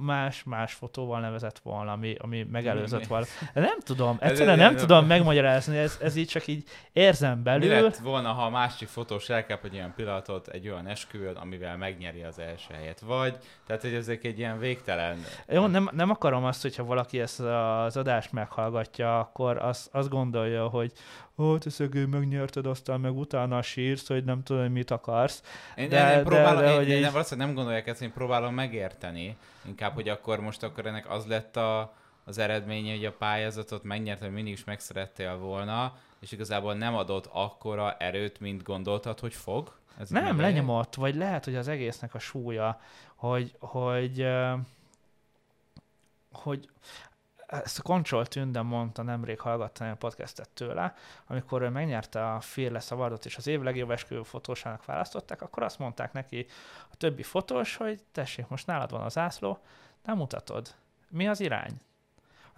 más-más 0.00 0.72
fotóval 0.74 1.20
nevezett 1.20 1.58
volna, 1.58 1.92
ami, 1.92 2.14
ami 2.18 2.42
megelőzött 2.50 3.00
Mi- 3.00 3.06
volna. 3.06 3.26
Nem 3.54 3.80
tudom, 3.80 4.16
egyszerűen 4.20 4.58
nem 4.58 4.76
tudom 4.76 5.06
megmagyarázni, 5.06 5.76
ez, 5.76 5.98
ez 6.02 6.16
így 6.16 6.28
csak 6.28 6.46
így 6.46 6.64
érzem 6.92 7.36
Mi 7.36 7.42
belül. 7.42 7.82
lett 7.82 7.96
volna, 7.96 8.32
ha 8.32 8.42
a 8.42 8.50
másik 8.50 8.88
fotós 8.88 9.28
elkap 9.28 9.64
egy 9.64 9.74
olyan 9.74 9.92
pillanatot, 9.96 10.48
egy 10.48 10.68
olyan 10.68 10.86
esküvőn, 10.86 11.36
amivel 11.36 11.76
megnyeri 11.76 12.22
az 12.22 12.38
első 12.38 12.74
helyet? 12.74 13.00
Vagy, 13.00 13.38
tehát 13.66 13.82
hogy 13.82 13.94
ezek 13.94 14.24
egy 14.24 14.38
ilyen 14.38 14.58
végtelen... 14.58 15.18
Jó, 15.48 15.66
nem, 15.66 15.88
nem 15.92 16.10
akarom 16.10 16.44
azt, 16.44 16.62
hogyha 16.62 16.84
valaki 16.84 17.20
ezt 17.20 17.40
az 17.40 17.96
adást 17.96 18.32
meghallgatja, 18.32 19.18
akkor 19.18 19.56
azt, 19.56 19.94
azt 19.94 20.08
gondolja, 20.08 20.68
hogy 20.68 20.92
ó, 21.38 21.58
te 21.58 21.70
szegény, 21.70 22.08
megnyerted, 22.08 22.66
aztán 22.66 23.00
meg 23.00 23.16
utána 23.16 23.62
sírsz, 23.62 24.06
hogy 24.06 24.24
nem 24.24 24.42
tudom, 24.42 24.62
hogy 24.62 24.72
mit 24.72 24.90
akarsz. 24.90 25.42
Én, 25.76 25.88
De- 25.88 25.96
de, 26.04 26.10
én 26.10 26.16
de- 26.16 26.22
próbálom, 26.22 26.62
de 26.62 26.70
én, 26.70 26.76
hogy 26.76 26.88
én 26.88 27.00
nem, 27.00 27.12
valószínűleg 27.12 27.46
nem 27.46 27.56
gondolják 27.56 27.86
ezt, 27.86 28.02
én 28.02 28.12
próbálom 28.12 28.54
megérteni. 28.54 29.36
Inkább, 29.66 29.94
hogy 29.94 30.08
akkor 30.08 30.40
most 30.40 30.62
akkor 30.62 30.86
ennek 30.86 31.10
az 31.10 31.26
lett 31.26 31.56
a, 31.56 31.94
az 32.24 32.38
eredménye, 32.38 32.94
hogy 32.94 33.04
a 33.04 33.12
pályázatot 33.12 33.82
megnyertem, 33.82 34.32
mindig 34.32 34.52
is 34.52 34.64
megszerettél 34.64 35.36
volna, 35.36 35.96
és 36.20 36.32
igazából 36.32 36.74
nem 36.74 36.94
adott 36.94 37.28
akkora 37.32 37.96
erőt, 37.96 38.40
mint 38.40 38.62
gondoltad, 38.62 39.18
hogy 39.20 39.34
fog? 39.34 39.76
Ez 39.98 40.08
Nem, 40.08 40.40
lenyomott, 40.40 40.94
vagy 40.94 41.14
lehet, 41.14 41.44
hogy 41.44 41.56
az 41.56 41.68
egésznek 41.68 42.14
a 42.14 42.18
súlya, 42.18 42.80
hogy, 43.14 43.54
hogy, 43.58 44.26
hogy 46.32 46.68
ezt 47.48 47.78
a 47.78 47.82
Control 47.82 48.26
Tünde 48.26 48.62
mondta, 48.62 49.02
nemrég 49.02 49.40
hallgattam 49.40 49.90
a 49.90 49.94
podcastet 49.94 50.48
tőle, 50.48 50.94
amikor 51.26 51.62
ő 51.62 51.68
megnyerte 51.68 52.32
a 52.32 52.40
Fearless 52.40 52.90
Awardot, 52.90 53.24
és 53.24 53.36
az 53.36 53.46
év 53.46 53.60
legjobb 53.60 53.90
esküvő 53.90 54.22
fotósának 54.22 54.84
választották, 54.84 55.42
akkor 55.42 55.62
azt 55.62 55.78
mondták 55.78 56.12
neki 56.12 56.46
a 56.90 56.96
többi 56.96 57.22
fotós, 57.22 57.76
hogy 57.76 58.02
tessék, 58.12 58.48
most 58.48 58.66
nálad 58.66 58.90
van 58.90 59.02
a 59.02 59.08
zászló, 59.08 59.58
nem 60.04 60.16
mutatod. 60.16 60.74
Mi 61.08 61.28
az 61.28 61.40
irány? 61.40 61.80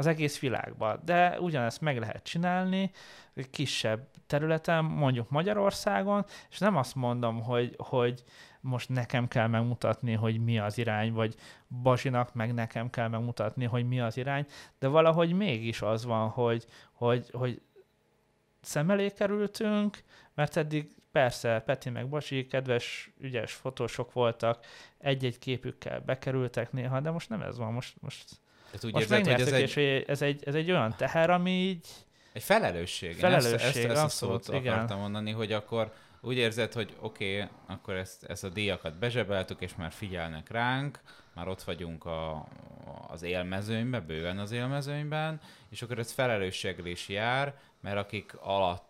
Az 0.00 0.06
egész 0.06 0.38
világban. 0.38 1.00
De 1.04 1.40
ugyanezt 1.40 1.80
meg 1.80 1.98
lehet 1.98 2.22
csinálni 2.22 2.90
egy 3.34 3.50
kisebb 3.50 4.08
területen, 4.26 4.84
mondjuk 4.84 5.30
Magyarországon, 5.30 6.24
és 6.50 6.58
nem 6.58 6.76
azt 6.76 6.94
mondom, 6.94 7.42
hogy, 7.42 7.74
hogy 7.78 8.24
most 8.60 8.88
nekem 8.88 9.28
kell 9.28 9.46
megmutatni, 9.46 10.12
hogy 10.12 10.44
mi 10.44 10.58
az 10.58 10.78
irány, 10.78 11.12
vagy 11.12 11.34
Basinak 11.82 12.34
meg 12.34 12.54
nekem 12.54 12.90
kell 12.90 13.08
megmutatni, 13.08 13.64
hogy 13.64 13.88
mi 13.88 14.00
az 14.00 14.16
irány, 14.16 14.46
de 14.78 14.88
valahogy 14.88 15.32
mégis 15.32 15.82
az 15.82 16.04
van, 16.04 16.28
hogy, 16.28 16.64
hogy, 16.92 17.30
hogy 17.32 17.62
szem 18.60 18.90
elé 18.90 19.10
kerültünk, 19.10 19.98
mert 20.34 20.56
eddig 20.56 20.90
persze 21.12 21.60
Peti 21.60 21.90
meg 21.90 22.08
Basi 22.08 22.46
kedves, 22.46 23.10
ügyes 23.18 23.52
fotósok 23.52 24.12
voltak, 24.12 24.66
egy-egy 24.98 25.38
képükkel 25.38 26.00
bekerültek 26.00 26.72
néha, 26.72 27.00
de 27.00 27.10
most 27.10 27.28
nem 27.28 27.42
ez 27.42 27.58
van, 27.58 27.72
most, 27.72 27.96
most, 28.00 28.40
Tehát 28.70 28.84
úgy 28.84 28.92
most 28.92 29.10
érzed, 29.10 29.26
hogy 29.26 29.40
ez 29.40 29.52
egy, 29.52 29.76
és 29.76 30.04
ez 30.06 30.22
egy, 30.22 30.42
ez 30.46 30.54
egy 30.54 30.70
olyan 30.70 30.94
teher, 30.96 31.30
ami 31.30 31.50
így 31.50 31.86
egy 32.32 32.42
felelősség. 32.42 33.16
Én 33.18 33.24
ezt, 33.24 33.34
ezt, 33.34 33.44
Felelősség, 33.44 33.84
ezt 33.84 34.04
a 34.04 34.08
szót 34.08 34.48
igen. 34.48 34.72
akartam 34.72 34.98
mondani, 34.98 35.30
hogy 35.30 35.52
akkor 35.52 35.92
úgy 36.20 36.36
érzed, 36.36 36.72
hogy 36.72 36.96
oké, 37.00 37.34
okay, 37.36 37.48
akkor 37.66 37.94
ezt, 37.94 38.24
ezt 38.24 38.44
a 38.44 38.48
díjakat 38.48 38.98
bezsebeltük, 38.98 39.60
és 39.60 39.74
már 39.76 39.92
figyelnek 39.92 40.50
ránk, 40.50 41.00
már 41.34 41.48
ott 41.48 41.62
vagyunk 41.62 42.04
a, 42.04 42.48
az 43.08 43.22
élmezőnyben, 43.22 44.06
bőven 44.06 44.38
az 44.38 44.52
élmezőnyben, 44.52 45.40
és 45.68 45.82
akkor 45.82 45.98
ez 45.98 46.12
felelősséggel 46.12 46.86
is 46.86 47.08
jár, 47.08 47.54
mert 47.80 47.96
akik 47.96 48.34
alatt 48.40 48.88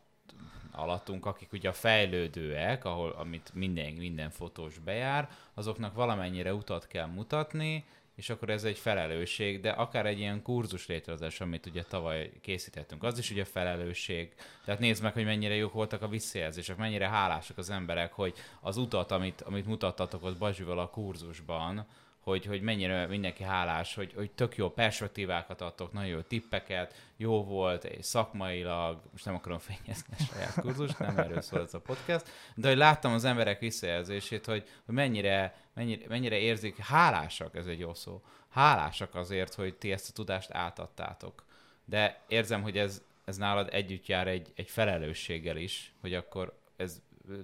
alattunk, 0.72 1.26
akik 1.26 1.52
ugye 1.52 1.68
a 1.68 1.72
fejlődőek, 1.72 2.84
ahol, 2.84 3.10
amit 3.10 3.50
minden, 3.54 3.92
minden 3.92 4.30
fotós 4.30 4.78
bejár, 4.78 5.28
azoknak 5.54 5.94
valamennyire 5.94 6.54
utat 6.54 6.86
kell 6.86 7.06
mutatni, 7.06 7.84
és 8.20 8.30
akkor 8.30 8.50
ez 8.50 8.64
egy 8.64 8.78
felelősség, 8.78 9.60
de 9.60 9.70
akár 9.70 10.06
egy 10.06 10.18
ilyen 10.18 10.42
kurzus 10.42 10.86
létrehozás, 10.86 11.40
amit 11.40 11.66
ugye 11.66 11.82
tavaly 11.82 12.30
készítettünk, 12.40 13.02
az 13.02 13.18
is 13.18 13.30
ugye 13.30 13.44
felelősség. 13.44 14.34
Tehát 14.64 14.80
nézd 14.80 15.02
meg, 15.02 15.12
hogy 15.12 15.24
mennyire 15.24 15.54
jók 15.54 15.72
voltak 15.72 16.02
a 16.02 16.08
visszajelzések, 16.08 16.76
mennyire 16.76 17.08
hálásak 17.08 17.58
az 17.58 17.70
emberek, 17.70 18.12
hogy 18.12 18.34
az 18.60 18.76
utat, 18.76 19.10
amit, 19.10 19.40
amit 19.40 19.66
mutattatok 19.66 20.24
ott 20.24 20.38
Bazsival 20.38 20.78
a 20.78 20.88
kurzusban, 20.88 21.86
hogy, 22.20 22.46
hogy 22.46 22.60
mennyire 22.60 23.06
mindenki 23.06 23.42
hálás, 23.42 23.94
hogy, 23.94 24.12
hogy 24.14 24.30
tök 24.30 24.56
jó 24.56 24.70
perspektívákat 24.70 25.60
adtok, 25.60 25.92
nagyon 25.92 26.08
jó 26.08 26.20
tippeket, 26.20 26.94
jó 27.16 27.44
volt, 27.44 27.88
szakmailag, 28.00 29.00
most 29.12 29.24
nem 29.24 29.34
akarom 29.34 29.58
fényezni 29.58 30.14
a 30.18 30.22
saját 30.22 30.60
kurzust, 30.60 30.98
nem 30.98 31.18
erről 31.18 31.40
szól 31.40 31.60
ez 31.60 31.74
a 31.74 31.80
podcast, 31.80 32.28
de 32.54 32.68
hogy 32.68 32.76
láttam 32.76 33.12
az 33.12 33.24
emberek 33.24 33.60
visszajelzését, 33.60 34.46
hogy, 34.46 34.68
hogy 34.84 34.94
mennyire, 34.94 35.54
mennyire, 35.74 36.06
mennyire 36.08 36.36
érzik, 36.36 36.78
hálásak, 36.78 37.56
ez 37.56 37.66
egy 37.66 37.78
jó 37.78 37.94
szó, 37.94 38.22
hálásak 38.48 39.14
azért, 39.14 39.54
hogy 39.54 39.74
ti 39.74 39.92
ezt 39.92 40.08
a 40.08 40.12
tudást 40.12 40.50
átadtátok. 40.50 41.44
De 41.84 42.20
érzem, 42.28 42.62
hogy 42.62 42.78
ez, 42.78 43.02
ez 43.24 43.36
nálad 43.36 43.68
együtt 43.72 44.06
jár 44.06 44.28
egy, 44.28 44.52
egy 44.54 44.70
felelősséggel 44.70 45.56
is, 45.56 45.92
hogy 46.00 46.14
akkor 46.14 46.58
ez 46.76 47.02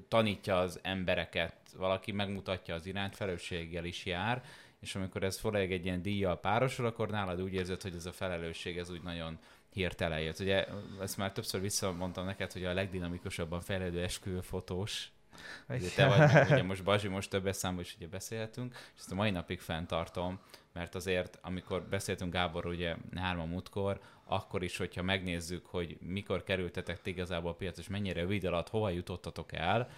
tanítja 0.09 0.59
az 0.59 0.81
embereket, 0.83 1.55
valaki 1.77 2.13
megmutatja 2.13 2.75
az 2.75 2.87
irányt, 2.87 3.17
felelősséggel 3.17 3.85
is 3.85 4.05
jár, 4.05 4.43
és 4.87 4.95
amikor 4.95 5.23
ez 5.23 5.39
főleg 5.39 5.73
egy 5.73 5.85
ilyen 5.85 6.03
díjjal 6.03 6.41
párosul, 6.41 6.87
akkor 6.87 7.09
nálad 7.09 7.43
úgy 7.43 7.53
érzed, 7.53 7.83
hogy 7.83 7.95
ez 7.95 8.07
a 8.07 8.13
felelősség, 8.13 8.79
ez 8.79 8.91
úgy 8.91 9.03
nagyon 9.03 9.39
hirtelen 9.73 10.21
jött. 10.21 10.39
Ugye 10.39 10.67
ezt 11.01 11.17
már 11.17 11.33
többször 11.33 11.61
visszamondtam 11.61 12.25
neked, 12.25 12.53
hogy 12.53 12.65
a 12.65 12.75
legdinamikusabban 12.75 13.61
fejlődő 13.61 14.03
esküvő 14.03 14.41
fotós, 14.41 15.11
ugye 15.69 15.89
te 15.89 16.07
vagy, 16.07 16.31
ugye 16.53 16.63
most 16.63 16.85
Bazsi, 16.85 17.09
most 17.09 17.31
többes 17.31 17.57
számban 17.57 17.83
is 17.83 17.95
ugye 17.97 18.09
beszélhetünk, 18.09 18.75
és 18.75 18.99
ezt 18.99 19.13
a 19.13 19.15
mai 19.15 19.31
napig 19.31 19.61
fenntartom, 19.61 20.41
mert 20.73 20.95
azért, 20.95 21.39
amikor 21.43 21.83
beszéltünk 21.83 22.33
Gábor 22.33 22.67
ugye 22.67 22.97
hárman 23.15 23.49
múltkor, 23.49 24.01
akkor 24.25 24.63
is, 24.63 24.77
hogyha 24.77 25.03
megnézzük, 25.03 25.67
hogy 25.67 25.97
mikor 26.01 26.43
kerültetek 26.43 27.03
ti 27.03 27.11
igazából 27.11 27.51
a 27.51 27.55
piac, 27.55 27.79
és 27.79 27.89
mennyire 27.89 28.21
rövid 28.21 28.45
alatt 28.45 28.69
hova 28.69 28.91
jutottatok 28.91 29.53
el, 29.53 29.91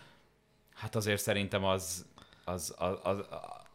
hát 0.75 0.95
azért 0.95 1.21
szerintem 1.21 1.65
az, 1.65 2.07
az, 2.45 2.75
az, 2.79 2.99
az, 3.03 3.19
az 3.19 3.67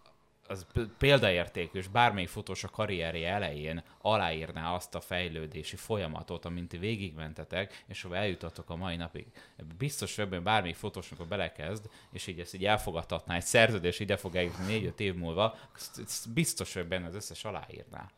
példaértékű, 0.98 1.79
és 1.79 1.88
bármelyik 1.88 2.29
fotós 2.29 2.63
a 2.63 2.69
karrierje 2.69 3.29
elején 3.29 3.83
aláírná 4.01 4.74
azt 4.74 4.95
a 4.95 5.01
fejlődési 5.01 5.75
folyamatot, 5.75 6.45
amint 6.45 6.67
ti 6.67 6.77
végigmentetek, 6.77 7.83
és 7.88 8.01
hova 8.01 8.15
eljutatok 8.15 8.69
a 8.69 8.75
mai 8.75 8.95
napig. 8.95 9.25
Biztos, 9.77 10.15
hogy 10.15 10.25
ebben 10.25 10.43
bármelyik 10.43 10.75
fotósnak, 10.75 11.19
ha 11.19 11.25
belekezd, 11.25 11.89
és 12.12 12.27
így 12.27 12.39
ezt 12.39 12.53
így 12.53 12.65
elfogadhatná, 12.65 13.36
egy 13.36 13.43
szerződés 13.43 14.00
ide 14.00 14.17
fog 14.17 14.36
eljutni 14.36 14.65
négy-öt 14.65 15.00
év 15.00 15.15
múlva, 15.15 15.55
biztos, 16.33 16.74
hogy 16.74 16.88
benne 16.88 17.07
az 17.07 17.15
összes 17.15 17.45
aláírná. 17.45 18.12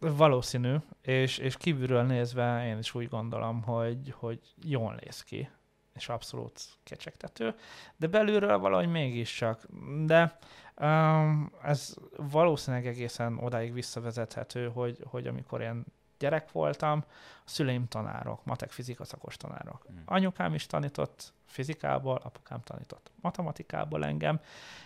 Valószínű, 0.00 0.76
és, 1.02 1.38
és 1.38 1.56
kívülről 1.56 2.02
nézve 2.02 2.66
én 2.66 2.78
is 2.78 2.94
úgy 2.94 3.08
gondolom, 3.08 3.62
hogy, 3.62 4.14
hogy 4.18 4.40
jól 4.62 4.98
néz 5.04 5.24
ki, 5.24 5.48
és 5.96 6.08
abszolút 6.08 6.60
kecsegtető, 6.82 7.54
de 7.96 8.06
belülről 8.06 8.58
valahogy 8.58 8.88
mégiscsak. 8.88 9.66
De 10.04 10.38
um, 10.80 11.52
ez 11.62 11.94
valószínűleg 12.16 12.86
egészen 12.86 13.38
odáig 13.38 13.72
visszavezethető, 13.72 14.68
hogy, 14.68 14.98
hogy 15.04 15.26
amikor 15.26 15.60
én 15.60 15.84
gyerek 16.18 16.52
voltam, 16.52 17.04
a 17.44 17.48
szüleim 17.48 17.88
tanárok, 17.88 18.44
matek 18.44 18.70
fizika 18.70 19.04
szakos 19.04 19.36
tanárok. 19.36 19.84
Hmm. 19.86 20.02
Anyukám 20.04 20.54
is 20.54 20.66
tanított 20.66 21.32
fizikából, 21.46 22.20
apukám 22.24 22.62
tanított 22.62 23.10
matematikából 23.20 24.04
engem, 24.04 24.40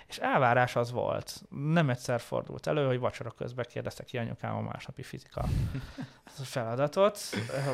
és 0.07 0.19
elvárás 0.19 0.77
az 0.77 0.91
volt. 0.91 1.43
Nem 1.73 1.91
egyszer 1.91 2.21
fordult 2.21 2.67
elő, 2.67 2.87
hogy 2.87 2.99
vacsora 2.99 3.31
közben 3.31 3.67
kérdezte 3.69 4.05
ki 4.05 4.19
anyukám 4.19 4.57
a 4.57 4.61
másnapi 4.61 5.03
fizika 5.03 5.45
feladatot, 6.27 7.19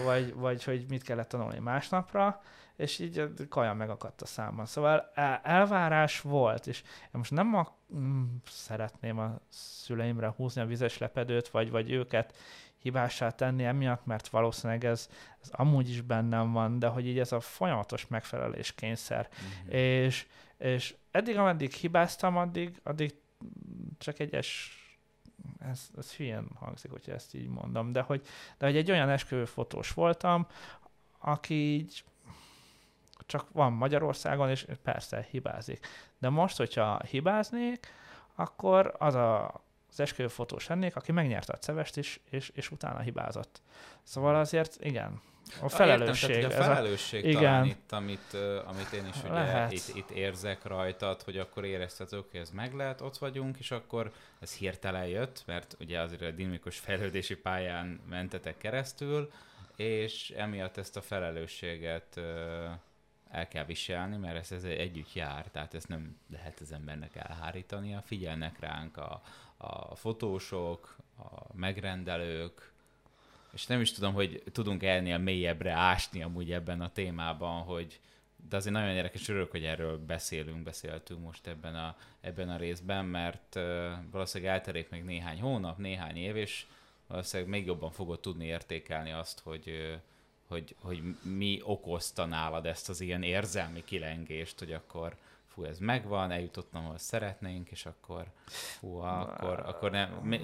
vagy, 0.04 0.35
vagy 0.35 0.64
hogy 0.64 0.85
mit 0.88 1.02
kellett 1.02 1.28
tanulni 1.28 1.58
másnapra, 1.58 2.40
és 2.76 2.99
így 2.99 3.18
a 3.18 3.28
kaja 3.49 3.75
megakadt 3.75 4.23
a 4.23 4.26
számban. 4.26 4.66
Szóval 4.66 5.11
el- 5.14 5.40
elvárás 5.42 6.21
volt, 6.21 6.66
és 6.66 6.83
most 7.11 7.30
nem 7.30 7.54
a, 7.54 7.75
mm, 7.95 8.25
szeretném 8.49 9.18
a 9.18 9.38
szüleimre 9.49 10.28
húzni 10.37 10.61
a 10.61 10.66
vizes 10.66 10.99
lepedőt, 10.99 11.49
vagy, 11.49 11.71
vagy 11.71 11.90
őket 11.90 12.37
hibássá 12.78 13.30
tenni 13.30 13.64
emiatt, 13.64 14.06
mert 14.06 14.28
valószínűleg 14.28 14.85
ez, 14.85 15.09
ez 15.42 15.49
amúgy 15.52 15.90
is 15.90 16.00
bennem 16.00 16.52
van, 16.52 16.78
de 16.78 16.87
hogy 16.87 17.06
így 17.06 17.18
ez 17.18 17.33
a 17.33 17.40
folyamatos 17.40 18.06
megfelelés 18.06 18.75
kényszer. 18.75 19.28
Mhm. 19.28 19.75
És, 19.76 20.26
és 20.59 20.95
eddig, 21.11 21.37
ameddig 21.37 21.73
hibáztam, 21.73 22.37
addig, 22.37 22.80
addig 22.83 23.14
csak 23.99 24.18
egyes 24.18 24.80
ez, 25.59 25.88
ez 25.97 26.12
hülyén 26.12 26.49
hangzik, 26.54 26.90
hogyha 26.90 27.12
ezt 27.12 27.35
így 27.35 27.49
mondom, 27.49 27.92
de 27.92 28.00
hogy, 28.00 28.26
de 28.59 28.66
hogy 28.66 28.76
egy 28.76 28.90
olyan 28.90 29.09
esküvőfotós 29.09 29.92
voltam, 29.92 30.47
aki 31.18 31.54
így 31.54 32.04
csak 33.26 33.47
van 33.52 33.73
Magyarországon, 33.73 34.50
és 34.50 34.66
persze 34.83 35.26
hibázik. 35.30 35.87
De 36.18 36.28
most, 36.28 36.56
hogyha 36.56 37.00
hibáznék, 37.02 37.87
akkor 38.35 38.95
az 38.99 39.14
a 39.14 39.64
az 39.99 40.02
esküvőfotós 40.02 40.66
lennék, 40.66 40.97
aki 40.97 41.12
megnyerte 41.12 41.52
a 41.52 41.56
cevest 41.56 41.97
is, 41.97 42.21
és, 42.30 42.50
és 42.54 42.71
utána 42.71 43.00
hibázott. 43.00 43.62
Szóval 44.02 44.35
azért 44.37 44.76
igen, 44.80 45.21
a 45.61 45.68
felelősség. 45.68 46.30
Értem, 46.30 46.50
tehát, 46.50 46.64
a 46.64 46.75
felelősség 46.75 47.25
ez 47.25 47.35
a, 47.35 47.38
talán 47.38 47.64
igen. 47.64 47.76
itt, 47.76 47.92
amit, 47.92 48.37
amit 48.66 48.92
én 48.92 49.06
is 49.06 49.23
ugye 49.23 49.33
Lehet. 49.33 49.73
itt, 49.73 49.95
itt 49.95 50.11
érzek 50.11 50.64
rajtad, 50.64 51.23
hogy 51.23 51.38
akkor 51.38 51.64
érezted, 51.64 52.09
hogy 52.09 52.25
ez 52.33 52.50
meg 52.50 52.75
lehet, 52.75 53.00
ott 53.00 53.18
vagyunk, 53.18 53.59
és 53.59 53.71
akkor 53.71 54.12
ez 54.40 54.54
hirtelen 54.54 55.06
jött, 55.06 55.42
mert 55.47 55.76
ugye 55.80 56.00
azért 56.00 56.23
a 56.23 56.30
dinamikus 56.30 56.78
fejlődési 56.78 57.37
pályán 57.37 58.00
mentetek 58.09 58.59
keresztül, 58.59 59.30
és 59.76 60.30
emiatt 60.30 60.76
ezt 60.76 60.97
a 60.97 61.00
felelősséget 61.00 62.21
el 63.30 63.49
kell 63.49 63.64
viselni, 63.64 64.16
mert 64.16 64.37
ez, 64.37 64.52
ez 64.52 64.64
együtt 64.64 65.12
jár, 65.12 65.47
tehát 65.47 65.75
ezt 65.75 65.88
nem 65.88 66.18
lehet 66.30 66.61
az 66.61 66.73
embernek 66.73 67.16
elhárítania. 67.16 68.00
Figyelnek 68.00 68.59
ránk 68.61 68.97
a, 68.97 69.23
a 69.56 69.95
fotósok, 69.95 70.97
a 71.18 71.54
megrendelők, 71.54 72.73
és 73.52 73.66
nem 73.66 73.80
is 73.80 73.92
tudom, 73.92 74.14
hogy 74.14 74.42
tudunk 74.52 74.83
elnél 74.83 75.18
mélyebbre 75.18 75.73
ásni 75.73 76.23
amúgy 76.23 76.52
ebben 76.52 76.80
a 76.80 76.92
témában, 76.92 77.62
hogy 77.62 78.00
de 78.49 78.56
azért 78.56 78.75
nagyon 78.75 78.95
érdekes, 78.95 79.28
örülök, 79.28 79.50
hogy 79.50 79.64
erről 79.64 79.99
beszélünk, 79.99 80.62
beszéltünk 80.62 81.23
most 81.23 81.47
ebben 81.47 81.75
a, 81.75 81.97
ebben 82.21 82.49
a 82.49 82.56
részben, 82.56 83.04
mert 83.04 83.54
uh, 83.54 83.62
valószínűleg 84.11 84.52
elterék 84.52 84.90
még 84.90 85.04
néhány 85.04 85.40
hónap, 85.40 85.78
néhány 85.78 86.16
év, 86.16 86.37
és 86.37 86.66
valószínűleg 87.06 87.52
még 87.52 87.66
jobban 87.66 87.90
fogod 87.90 88.21
tudni 88.21 88.45
értékelni 88.45 89.12
azt, 89.12 89.40
hogy, 89.40 89.68
uh, 89.68 90.00
hogy, 90.49 90.75
hogy 90.83 91.03
mi 91.23 91.61
okozta 91.62 92.25
nálad 92.25 92.67
ezt 92.67 92.88
az 92.88 93.00
ilyen 93.00 93.23
érzelmi 93.23 93.85
kilengést, 93.85 94.59
hogy 94.59 94.73
akkor 94.73 95.17
fú, 95.57 95.65
ez 95.65 95.79
megvan, 95.79 96.31
eljutottam, 96.31 96.85
ahol 96.85 96.99
szeretnénk, 96.99 97.71
és 97.71 97.87
akkor 97.87 98.25
fú, 98.47 98.97
akkor, 98.97 99.62
akkor 99.67 99.91
nem, 99.91 100.35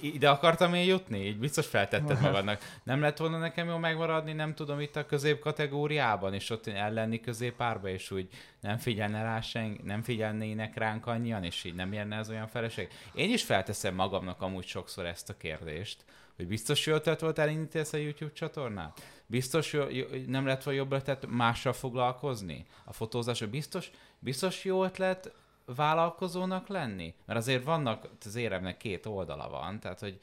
ide 0.00 0.30
akartam 0.30 0.74
én 0.74 0.84
jutni? 0.84 1.26
Így 1.26 1.38
biztos 1.38 1.66
feltetted 1.66 2.20
magadnak. 2.20 2.60
Nem 2.82 3.00
lett 3.00 3.16
volna 3.16 3.38
nekem 3.38 3.68
jó 3.68 3.76
megmaradni, 3.76 4.32
nem 4.32 4.54
tudom, 4.54 4.80
itt 4.80 4.96
a 4.96 5.06
közép 5.06 5.40
kategóriában, 5.40 6.34
és 6.34 6.50
ott 6.50 6.66
ellenni 6.66 7.20
középárba, 7.20 7.88
és 7.88 8.10
úgy 8.10 8.28
nem 8.60 8.78
figyelne 8.78 9.22
rá 9.22 9.40
sen, 9.40 9.80
nem 9.82 10.02
figyelnének 10.02 10.76
ránk 10.76 11.06
annyian, 11.06 11.44
és 11.44 11.64
így 11.64 11.74
nem 11.74 11.92
jönne 11.92 12.16
ez 12.16 12.30
olyan 12.30 12.48
feleség. 12.48 12.88
Én 13.14 13.32
is 13.32 13.42
felteszem 13.42 13.94
magamnak 13.94 14.42
amúgy 14.42 14.66
sokszor 14.66 15.06
ezt 15.06 15.30
a 15.30 15.36
kérdést, 15.36 16.04
hogy 16.36 16.46
biztos 16.46 16.86
jó 16.86 16.94
ötlet 16.94 17.20
volt 17.20 17.38
elindítani 17.38 17.80
ezt 17.82 17.94
a 17.94 17.96
YouTube 17.96 18.32
csatornát? 18.32 19.02
Biztos 19.26 19.72
jó, 19.72 19.84
nem 20.26 20.46
lett 20.46 20.62
volna 20.62 20.80
jobb 20.80 20.92
ötlet 20.92 21.26
mással 21.26 21.72
foglalkozni? 21.72 22.66
A 22.84 22.92
fotózásra 22.92 23.48
biztos, 23.48 23.90
biztos 24.18 24.64
jó 24.64 24.84
ötlet 24.84 25.34
vállalkozónak 25.64 26.68
lenni? 26.68 27.14
Mert 27.24 27.38
azért 27.38 27.64
vannak, 27.64 28.08
az 28.24 28.34
éremnek 28.34 28.76
két 28.76 29.06
oldala 29.06 29.48
van, 29.48 29.80
tehát 29.80 30.00
hogy 30.00 30.18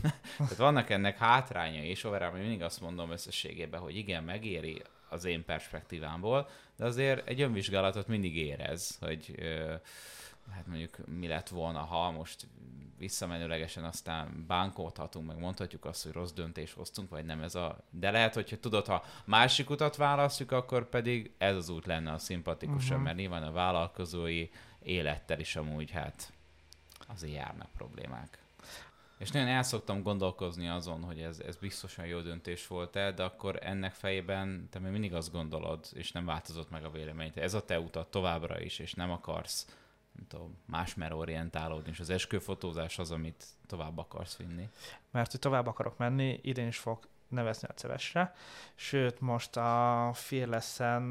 tehát 0.38 0.56
vannak 0.56 0.90
ennek 0.90 1.18
hátrányai, 1.18 1.88
és 1.88 2.04
overall 2.04 2.30
mindig 2.30 2.62
azt 2.62 2.80
mondom 2.80 3.10
összességében, 3.10 3.80
hogy 3.80 3.96
igen, 3.96 4.24
megéri 4.24 4.82
az 5.08 5.24
én 5.24 5.44
perspektívámból, 5.44 6.48
de 6.76 6.84
azért 6.84 7.28
egy 7.28 7.40
önvizsgálatot 7.40 8.06
mindig 8.06 8.36
érez, 8.36 8.96
hogy 9.00 9.34
hát 10.50 10.66
mondjuk 10.66 10.96
mi 11.18 11.26
lett 11.26 11.48
volna, 11.48 11.78
ha 11.78 12.10
most 12.10 12.46
visszamenőlegesen 12.98 13.84
aztán 13.84 14.44
bánkódhatunk, 14.46 15.26
meg 15.26 15.38
mondhatjuk 15.38 15.84
azt, 15.84 16.02
hogy 16.02 16.12
rossz 16.12 16.32
döntés 16.32 16.72
hoztunk, 16.72 17.10
vagy 17.10 17.24
nem 17.24 17.40
ez 17.40 17.54
a... 17.54 17.78
De 17.90 18.10
lehet, 18.10 18.34
hogyha 18.34 18.56
tudod, 18.56 18.86
ha 18.86 19.04
másik 19.24 19.70
utat 19.70 19.96
választjuk, 19.96 20.52
akkor 20.52 20.88
pedig 20.88 21.34
ez 21.38 21.56
az 21.56 21.68
út 21.68 21.86
lenne 21.86 22.12
a 22.12 22.18
szimpatikusabb, 22.18 22.90
uh-huh. 22.90 23.04
mert 23.04 23.16
nyilván 23.16 23.42
a 23.42 23.52
vállalkozói 23.52 24.48
élettel 24.82 25.40
is 25.40 25.56
amúgy 25.56 25.90
hát 25.90 26.32
azért 27.06 27.34
járnak 27.34 27.68
problémák. 27.76 28.38
És 29.18 29.30
nagyon 29.30 29.48
el 29.48 29.62
szoktam 29.62 30.02
gondolkozni 30.02 30.68
azon, 30.68 31.02
hogy 31.02 31.20
ez, 31.20 31.38
ez 31.38 31.56
biztosan 31.56 32.06
jó 32.06 32.20
döntés 32.20 32.66
volt-e, 32.66 33.12
de 33.12 33.22
akkor 33.22 33.58
ennek 33.62 33.94
fejében 33.94 34.68
te 34.70 34.78
még 34.78 34.92
mindig 34.92 35.14
azt 35.14 35.32
gondolod, 35.32 35.86
és 35.94 36.12
nem 36.12 36.24
változott 36.24 36.70
meg 36.70 36.84
a 36.84 36.90
vélemény. 36.90 37.32
Ez 37.34 37.54
a 37.54 37.64
te 37.64 37.80
utat 37.80 38.10
továbbra 38.10 38.60
is, 38.60 38.78
és 38.78 38.94
nem 38.94 39.10
akarsz 39.10 39.66
nem 40.16 40.26
tudom, 40.28 40.56
mer 40.96 41.12
orientálódni, 41.12 41.90
és 41.90 42.00
az 42.00 42.10
esküvőfotózás 42.10 42.98
az, 42.98 43.10
amit 43.10 43.44
tovább 43.66 43.98
akarsz 43.98 44.36
vinni. 44.36 44.68
Mert 45.10 45.30
hogy 45.30 45.40
tovább 45.40 45.66
akarok 45.66 45.98
menni, 45.98 46.40
idén 46.42 46.66
is 46.66 46.78
fog 46.78 47.08
nevezni 47.28 47.68
a 47.68 47.74
Cevesre, 47.74 48.34
sőt 48.74 49.20
most 49.20 49.56
a 49.56 50.10
Fearless-en 50.14 51.02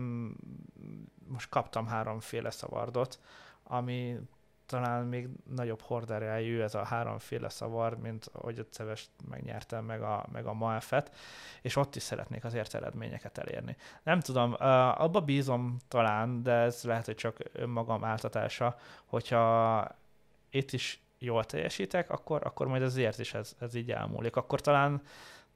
most 1.27 1.49
kaptam 1.49 1.87
három 1.87 2.19
féle 2.19 2.49
szavardot, 2.49 3.19
ami 3.63 4.19
talán 4.65 5.05
még 5.05 5.29
nagyobb 5.55 5.81
horderejű 5.81 6.61
ez 6.61 6.75
a 6.75 6.83
háromféle 6.83 7.49
szavar, 7.49 7.97
mint 7.97 8.29
hogy 8.33 8.59
a 8.59 8.65
Cevest 8.69 9.09
megnyertem, 9.29 9.85
meg 9.85 10.01
a, 10.01 10.25
meg 10.31 10.45
a 10.45 10.53
Maefet, 10.53 11.15
és 11.61 11.75
ott 11.75 11.95
is 11.95 12.03
szeretnék 12.03 12.43
azért 12.43 12.73
eredményeket 12.73 13.37
elérni. 13.37 13.75
Nem 14.03 14.19
tudom, 14.19 14.55
abba 14.97 15.21
bízom 15.21 15.77
talán, 15.87 16.43
de 16.43 16.51
ez 16.51 16.83
lehet, 16.83 17.05
hogy 17.05 17.15
csak 17.15 17.37
önmagam 17.51 18.03
áltatása, 18.03 18.77
hogyha 19.05 19.87
itt 20.49 20.71
is 20.71 20.99
jól 21.17 21.43
teljesítek, 21.43 22.09
akkor, 22.09 22.41
akkor 22.45 22.67
majd 22.67 22.81
azért 22.81 23.19
is 23.19 23.33
ez, 23.33 23.55
ez 23.59 23.75
így 23.75 23.91
elmúlik. 23.91 24.35
Akkor 24.35 24.61
talán 24.61 25.01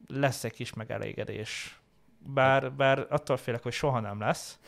lesz 0.07 0.43
egy 0.43 0.53
kis 0.53 0.73
megelégedés. 0.73 1.79
Bár, 2.19 2.71
bár 2.73 3.05
attól 3.09 3.37
félek, 3.37 3.63
hogy 3.63 3.71
soha 3.71 3.99
nem 3.99 4.19
lesz, 4.19 4.59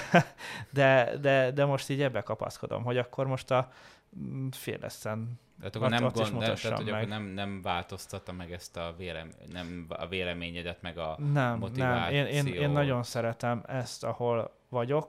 de, 0.70 1.16
de, 1.20 1.50
de 1.50 1.64
most 1.64 1.90
így 1.90 2.02
ebbe 2.02 2.20
kapaszkodom, 2.20 2.82
hogy 2.84 2.98
akkor 2.98 3.26
most 3.26 3.50
a 3.50 3.72
mm, 4.18 4.48
féleszen 4.48 5.40
tehát 5.62 5.76
akkor 5.76 5.88
nem, 5.88 6.08
gond, 6.12 6.38
nem, 6.38 6.54
tehát, 6.54 6.76
hogy 6.76 6.88
akkor 6.88 7.08
nem, 7.08 7.22
nem 7.22 7.62
változtatta 7.62 8.32
meg 8.32 8.52
ezt 8.52 8.76
a, 8.76 8.94
vélem, 8.96 9.30
nem 9.52 9.86
a 9.88 10.06
véleményedet, 10.06 10.82
meg 10.82 10.98
a 10.98 11.16
nem, 11.32 11.58
motivációt. 11.58 12.24
Nem, 12.24 12.26
én, 12.26 12.46
én, 12.46 12.54
én 12.54 12.70
nagyon 12.70 13.02
szeretem 13.02 13.62
ezt, 13.66 14.04
ahol 14.04 14.54
vagyok, 14.68 15.08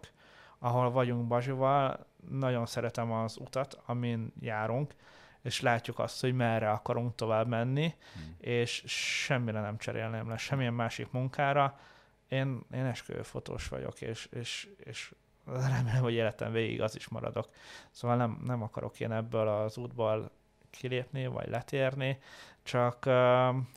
ahol 0.59 0.91
vagyunk 0.91 1.27
Bazsival, 1.27 2.05
nagyon 2.29 2.65
szeretem 2.65 3.11
az 3.11 3.37
utat, 3.37 3.81
amin 3.85 4.33
járunk, 4.39 4.95
és 5.41 5.61
látjuk 5.61 5.99
azt, 5.99 6.21
hogy 6.21 6.33
merre 6.33 6.69
akarunk 6.69 7.15
tovább 7.15 7.47
menni, 7.47 7.93
hmm. 8.13 8.35
és 8.39 8.83
semmire 8.85 9.61
nem 9.61 9.77
cserélném 9.77 10.29
le, 10.29 10.37
semmilyen 10.37 10.73
másik 10.73 11.11
munkára, 11.11 11.79
én, 12.27 12.61
én 12.73 12.85
esküvőfotós 12.85 13.67
vagyok, 13.67 14.01
és, 14.01 14.27
és, 14.31 14.67
és 14.77 15.13
remélem, 15.45 16.01
hogy 16.01 16.13
életem 16.13 16.51
végig 16.51 16.81
az 16.81 16.95
is 16.95 17.07
maradok. 17.07 17.49
Szóval 17.91 18.17
nem, 18.17 18.41
nem 18.45 18.61
akarok 18.61 18.99
én 18.99 19.11
ebből 19.11 19.47
az 19.47 19.77
útból 19.77 20.31
kilépni, 20.69 21.27
vagy 21.27 21.49
letérni, 21.49 22.19
csak... 22.63 22.99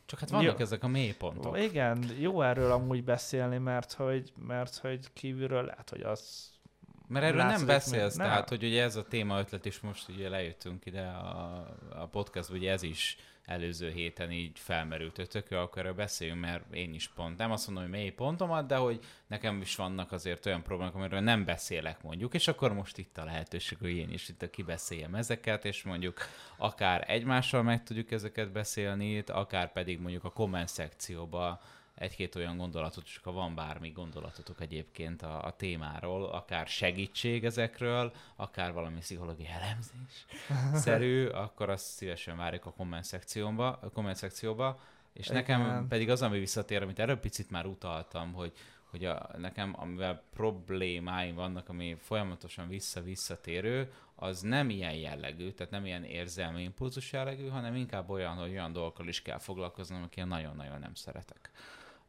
Csak 0.07 0.19
hát 0.19 0.31
vannak 0.31 0.59
jó, 0.59 0.65
ezek 0.65 0.85
a 0.85 0.89
mélypontok. 0.89 1.59
Igen, 1.59 2.05
jó 2.19 2.43
erről 2.43 2.73
amúgy 2.73 3.05
beszélni, 3.05 3.59
mert 3.59 3.93
hogy, 3.93 4.33
mert 4.47 4.77
hogy 4.77 5.13
kívülről 5.13 5.65
lehet, 5.65 5.91
hogy 5.91 6.01
az 6.01 6.55
mert 7.09 7.25
erről 7.25 7.45
nem 7.45 7.67
beszélsz, 7.67 8.17
nem. 8.17 8.27
tehát 8.27 8.49
hogy 8.49 8.65
ugye 8.65 8.83
ez 8.83 8.97
a 8.97 9.05
téma 9.05 9.39
ötlet 9.39 9.65
is 9.65 9.81
most 9.81 10.09
ugye 10.09 10.29
lejöttünk 10.29 10.87
ide 10.87 11.03
a, 11.03 11.67
a 11.91 12.07
podcast, 12.07 12.51
ugye 12.51 12.71
ez 12.71 12.83
is 12.83 13.17
előző 13.47 13.91
héten 13.91 14.31
így 14.31 14.59
felmerült, 14.59 15.17
hogy 15.17 15.29
tök 15.29 15.51
akkor 15.51 15.79
erről 15.79 15.95
beszéljünk, 15.95 16.41
mert 16.41 16.75
én 16.75 16.95
is 16.95 17.09
pont, 17.09 17.39
nem 17.39 17.51
azt 17.51 17.67
mondom, 17.67 17.85
hogy 17.85 17.93
mély 17.93 18.11
pontomat, 18.11 18.67
de 18.67 18.77
hogy 18.77 19.01
nekem 19.27 19.61
is 19.61 19.77
vannak 19.77 20.13
azért 20.13 20.47
olyan 20.47 20.63
problémák, 20.63 20.95
amiről 20.95 21.21
nem 21.21 21.45
beszélek 21.45 22.03
mondjuk, 22.03 22.35
és 22.35 22.49
akkor 22.49 22.73
most 22.73 22.99
itt 22.99 23.19
a 23.19 23.25
lehetőség, 23.25 23.79
hogy 23.79 23.91
én 23.97 24.11
is 24.11 24.29
itt 24.29 24.51
kibeszéljem 24.51 25.15
ezeket, 25.15 25.65
és 25.65 25.83
mondjuk 25.83 26.19
akár 26.57 27.05
egymással 27.07 27.63
meg 27.63 27.83
tudjuk 27.83 28.11
ezeket 28.11 28.53
beszélni, 28.53 29.25
akár 29.27 29.73
pedig 29.73 30.01
mondjuk 30.01 30.25
a 30.25 30.31
komment 30.31 30.69
szekcióba 30.69 31.61
egy-két 31.97 32.35
olyan 32.35 32.57
gondolatot, 32.57 33.05
csak 33.05 33.25
ha 33.25 33.33
van 33.33 33.55
bármi 33.55 33.91
gondolatotok 33.91 34.61
egyébként 34.61 35.23
a, 35.23 35.45
a 35.45 35.57
témáról, 35.57 36.25
akár 36.25 36.67
segítség 36.67 37.45
ezekről, 37.45 38.13
akár 38.37 38.73
valami 38.73 38.99
pszichológiai 38.99 39.49
elemzés 39.49 40.27
szerű, 40.75 41.27
akkor 41.45 41.71
azt 41.71 41.85
szívesen 41.85 42.37
várjuk 42.37 42.67
a 42.67 42.73
komment 42.73 43.05
szekcióba, 43.05 43.79
a 43.83 43.91
komment 43.91 44.17
szekcióba 44.17 44.81
és 45.17 45.27
Igen. 45.27 45.37
nekem 45.37 45.87
pedig 45.89 46.11
az, 46.11 46.23
ami 46.23 46.39
visszatér, 46.39 46.83
amit 46.83 46.99
erről 46.99 47.17
picit 47.17 47.51
már 47.51 47.67
utaltam, 47.67 48.33
hogy, 48.33 48.53
hogy 48.91 49.05
a, 49.05 49.29
nekem, 49.39 49.75
amivel 49.79 50.23
problémáim 50.33 51.35
vannak, 51.35 51.69
ami 51.69 51.97
folyamatosan 52.01 52.69
vissza-visszatérő, 52.69 53.93
az 54.15 54.41
nem 54.41 54.71
ilyen 54.71 54.95
jellegű, 54.95 55.51
tehát 55.51 55.73
nem 55.73 55.87
ilyen 55.87 56.05
érzelmi 56.05 56.63
impulzus 56.63 57.13
jellegű, 57.13 57.49
hanem 57.49 57.75
inkább 57.75 58.11
olyan, 58.11 58.35
hogy 58.37 58.51
olyan 58.51 58.73
dolgokkal 58.73 59.09
is 59.09 59.23
kell 59.23 59.39
foglalkoznom, 59.39 59.99
amik 59.99 60.17
én 60.17 60.27
nagyon-nagyon 60.27 60.79
nem 60.79 60.95
szeretek. 60.95 61.51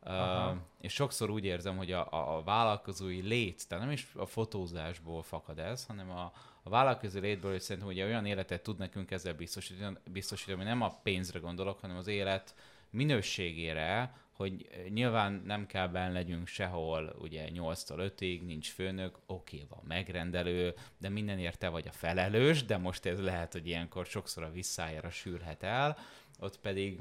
Uh, 0.06 0.58
és 0.82 0.94
sokszor 0.94 1.30
úgy 1.30 1.46
érzem, 1.46 1.78
hogy 1.78 1.92
a, 1.92 2.12
a, 2.12 2.38
a 2.38 2.44
vállalkozói 2.44 3.22
lét, 3.22 3.68
tehát 3.68 3.84
nem 3.84 3.94
is 3.94 4.08
a 4.16 4.26
fotózásból 4.26 5.24
fakad 5.24 5.60
ez, 5.60 5.86
hanem 5.86 6.10
a, 6.10 6.32
a 6.64 6.70
vállalkozói 6.70 7.22
létből, 7.22 7.52
hogy 7.52 7.62
szerintem 7.62 7.92
ugye 7.92 8.06
olyan 8.06 8.26
életet 8.26 8.64
tud 8.64 8.78
nekünk 8.78 9.12
ezzel 9.12 9.34
biztosítani, 9.34 9.98
biztosítani, 10.12 10.58
hogy 10.58 10.66
nem 10.66 10.82
a 10.82 11.00
pénzre 11.04 11.40
gondolok, 11.40 11.80
hanem 11.80 11.98
az 11.98 12.08
élet 12.08 12.56
minőségére, 12.90 14.16
hogy 14.32 14.70
nyilván 14.90 15.42
nem 15.46 15.66
kell 15.66 15.88
benne 15.88 16.14
legyünk 16.14 16.48
sehol, 16.48 17.16
ugye 17.20 17.48
8-tól 17.54 18.12
5-ig, 18.18 18.46
nincs 18.46 18.72
főnök, 18.72 19.20
oké, 19.26 19.66
van 19.70 19.84
megrendelő, 19.88 20.74
de 20.98 21.10
mindenért 21.10 21.60
te 21.60 21.70
vagy 21.70 21.88
a 21.88 21.92
felelős, 21.92 22.66
de 22.66 22.78
most 22.78 23.06
ez 23.06 23.20
lehet, 23.20 23.52
hogy 23.52 23.68
ilyenkor 23.68 24.06
sokszor 24.06 24.44
a 24.44 24.52
visszájára 24.52 25.10
sűrhet 25.10 25.64
el, 25.64 25.98
ott 26.40 26.60
pedig 26.60 27.00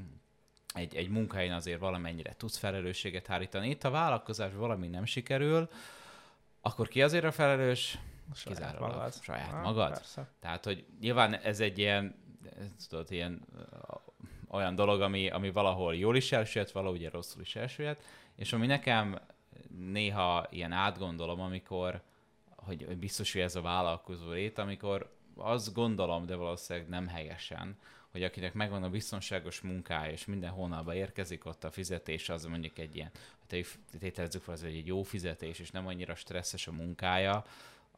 egy, 0.77 0.95
egy 0.95 1.09
munkahelyen 1.09 1.55
azért 1.55 1.79
valamennyire 1.79 2.35
tudsz 2.37 2.57
felelősséget 2.57 3.27
hárítani. 3.27 3.69
Itt 3.69 3.83
a 3.83 3.89
vállalkozás 3.89 4.51
valami 4.53 4.87
nem 4.87 5.05
sikerül, 5.05 5.69
akkor 6.61 6.87
ki 6.87 7.01
azért 7.01 7.23
a 7.23 7.31
felelős? 7.31 7.97
Saját 8.33 8.57
Kizárólag 8.57 8.95
magad. 8.95 9.13
saját 9.21 9.53
Ah, 9.53 9.61
magad. 9.61 9.93
Persze. 9.93 10.29
Tehát, 10.39 10.65
hogy 10.65 10.85
nyilván 10.99 11.33
ez 11.33 11.59
egy 11.59 11.77
ilyen, 11.77 12.15
tudod, 12.89 13.11
ilyen 13.11 13.45
olyan 14.47 14.75
dolog, 14.75 15.01
ami, 15.01 15.29
ami 15.29 15.51
valahol 15.51 15.95
jól 15.95 16.15
is 16.15 16.31
elsüllyed, 16.31 16.71
valahol 16.71 16.95
ugye 16.95 17.09
rosszul 17.09 17.41
is 17.41 17.55
elsüllyed, 17.55 17.99
és 18.35 18.53
ami 18.53 18.65
nekem 18.65 19.19
néha 19.91 20.47
ilyen 20.49 20.71
átgondolom, 20.71 21.41
amikor, 21.41 22.01
hogy 22.55 22.97
biztos, 22.97 23.33
hogy 23.33 23.41
ez 23.41 23.55
a 23.55 23.61
vállalkozó 23.61 24.31
rét, 24.31 24.57
amikor 24.57 25.15
azt 25.35 25.73
gondolom, 25.73 26.25
de 26.25 26.35
valószínűleg 26.35 26.89
nem 26.89 27.07
helyesen, 27.07 27.77
hogy 28.17 28.25
akinek 28.25 28.53
megvan 28.53 28.83
a 28.83 28.89
biztonságos 28.89 29.61
munkája, 29.61 30.11
és 30.11 30.25
minden 30.25 30.49
hónapban 30.49 30.95
érkezik 30.95 31.45
ott 31.45 31.63
a 31.63 31.71
fizetés, 31.71 32.29
az 32.29 32.45
mondjuk 32.45 32.77
egy 32.77 32.95
ilyen, 32.95 33.11
hát 33.39 33.65
tételezzük 33.99 34.41
fel, 34.41 34.53
az 34.53 34.63
egy 34.63 34.87
jó 34.87 35.03
fizetés, 35.03 35.59
és 35.59 35.71
nem 35.71 35.87
annyira 35.87 36.15
stresszes 36.15 36.67
a 36.67 36.71
munkája, 36.71 37.45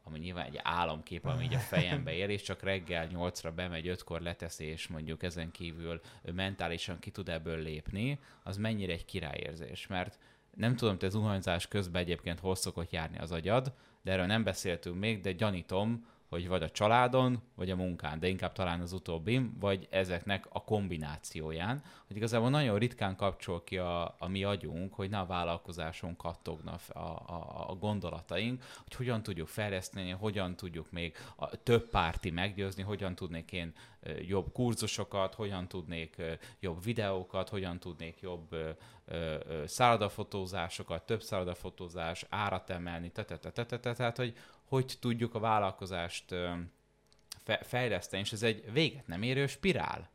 ami 0.02 0.18
nyilván 0.18 0.46
egy 0.46 0.60
álomkép, 0.62 1.24
ami 1.24 1.44
így 1.44 1.54
a 1.54 1.58
fejembe 1.58 2.12
ér, 2.12 2.30
és 2.30 2.42
csak 2.42 2.62
reggel 2.62 3.08
8-ra 3.12 3.52
bemegy, 3.54 3.96
5-kor 3.98 4.20
leteszi, 4.20 4.64
és 4.64 4.88
mondjuk 4.88 5.22
ezen 5.22 5.50
kívül 5.50 6.00
mentálisan 6.32 6.98
ki 6.98 7.10
tud 7.10 7.28
ebből 7.28 7.58
lépni, 7.58 8.18
az 8.42 8.56
mennyire 8.56 8.92
egy 8.92 9.04
királyérzés, 9.04 9.86
mert 9.86 10.18
nem 10.56 10.76
tudom, 10.76 10.98
te 10.98 11.08
zuhanyzás 11.08 11.68
közben 11.68 12.02
egyébként 12.02 12.40
hol 12.40 12.54
szokott 12.54 12.90
járni 12.90 13.18
az 13.18 13.32
agyad, 13.32 13.74
de 14.02 14.12
erről 14.12 14.26
nem 14.26 14.42
beszéltünk 14.42 14.98
még, 14.98 15.20
de 15.20 15.32
gyanítom, 15.32 16.06
hogy 16.30 16.48
vagy 16.48 16.62
a 16.62 16.70
családon, 16.70 17.42
vagy 17.54 17.70
a 17.70 17.76
munkán, 17.76 18.20
de 18.20 18.28
inkább 18.28 18.52
talán 18.52 18.80
az 18.80 18.92
utóbbin, 18.92 19.56
vagy 19.60 19.86
ezeknek 19.90 20.46
a 20.48 20.64
kombinációján, 20.64 21.82
hogy 22.06 22.16
igazából 22.16 22.50
nagyon 22.50 22.78
ritkán 22.78 23.16
kapcsol 23.16 23.64
ki 23.64 23.78
a, 23.78 24.14
a 24.18 24.28
mi 24.28 24.44
agyunk, 24.44 24.94
hogy 24.94 25.10
ne 25.10 25.18
a 25.18 25.26
vállalkozáson 25.26 26.16
kattogna 26.16 26.78
a, 26.88 26.98
a, 26.98 27.64
a 27.68 27.74
gondolataink, 27.74 28.64
hogy 28.82 28.94
hogyan 28.94 29.22
tudjuk 29.22 29.48
fejleszteni, 29.48 30.10
hogyan 30.10 30.56
tudjuk 30.56 30.90
még 30.90 31.16
a 31.36 31.62
több 31.62 31.88
párti 31.88 32.30
meggyőzni, 32.30 32.82
hogyan 32.82 33.14
tudnék 33.14 33.52
én 33.52 33.72
jobb 34.26 34.52
kurzusokat, 34.52 35.34
hogyan 35.34 35.68
tudnék 35.68 36.22
jobb 36.60 36.82
videókat, 36.82 37.48
hogyan 37.48 37.78
tudnék 37.78 38.20
jobb 38.20 38.56
szállodafotózásokat, 39.66 41.06
több 41.06 41.22
szállodafotózás, 41.22 42.26
árat 42.28 42.70
emelni, 42.70 43.10
tehát 43.10 44.16
hogy 44.16 44.36
hogy 44.64 44.96
tudjuk 45.00 45.34
a 45.34 45.38
vállalkozást 45.38 46.34
fejleszteni, 47.62 48.22
és 48.22 48.32
ez 48.32 48.42
egy 48.42 48.72
véget 48.72 49.06
nem 49.06 49.22
érő 49.22 49.46
spirál. 49.46 50.10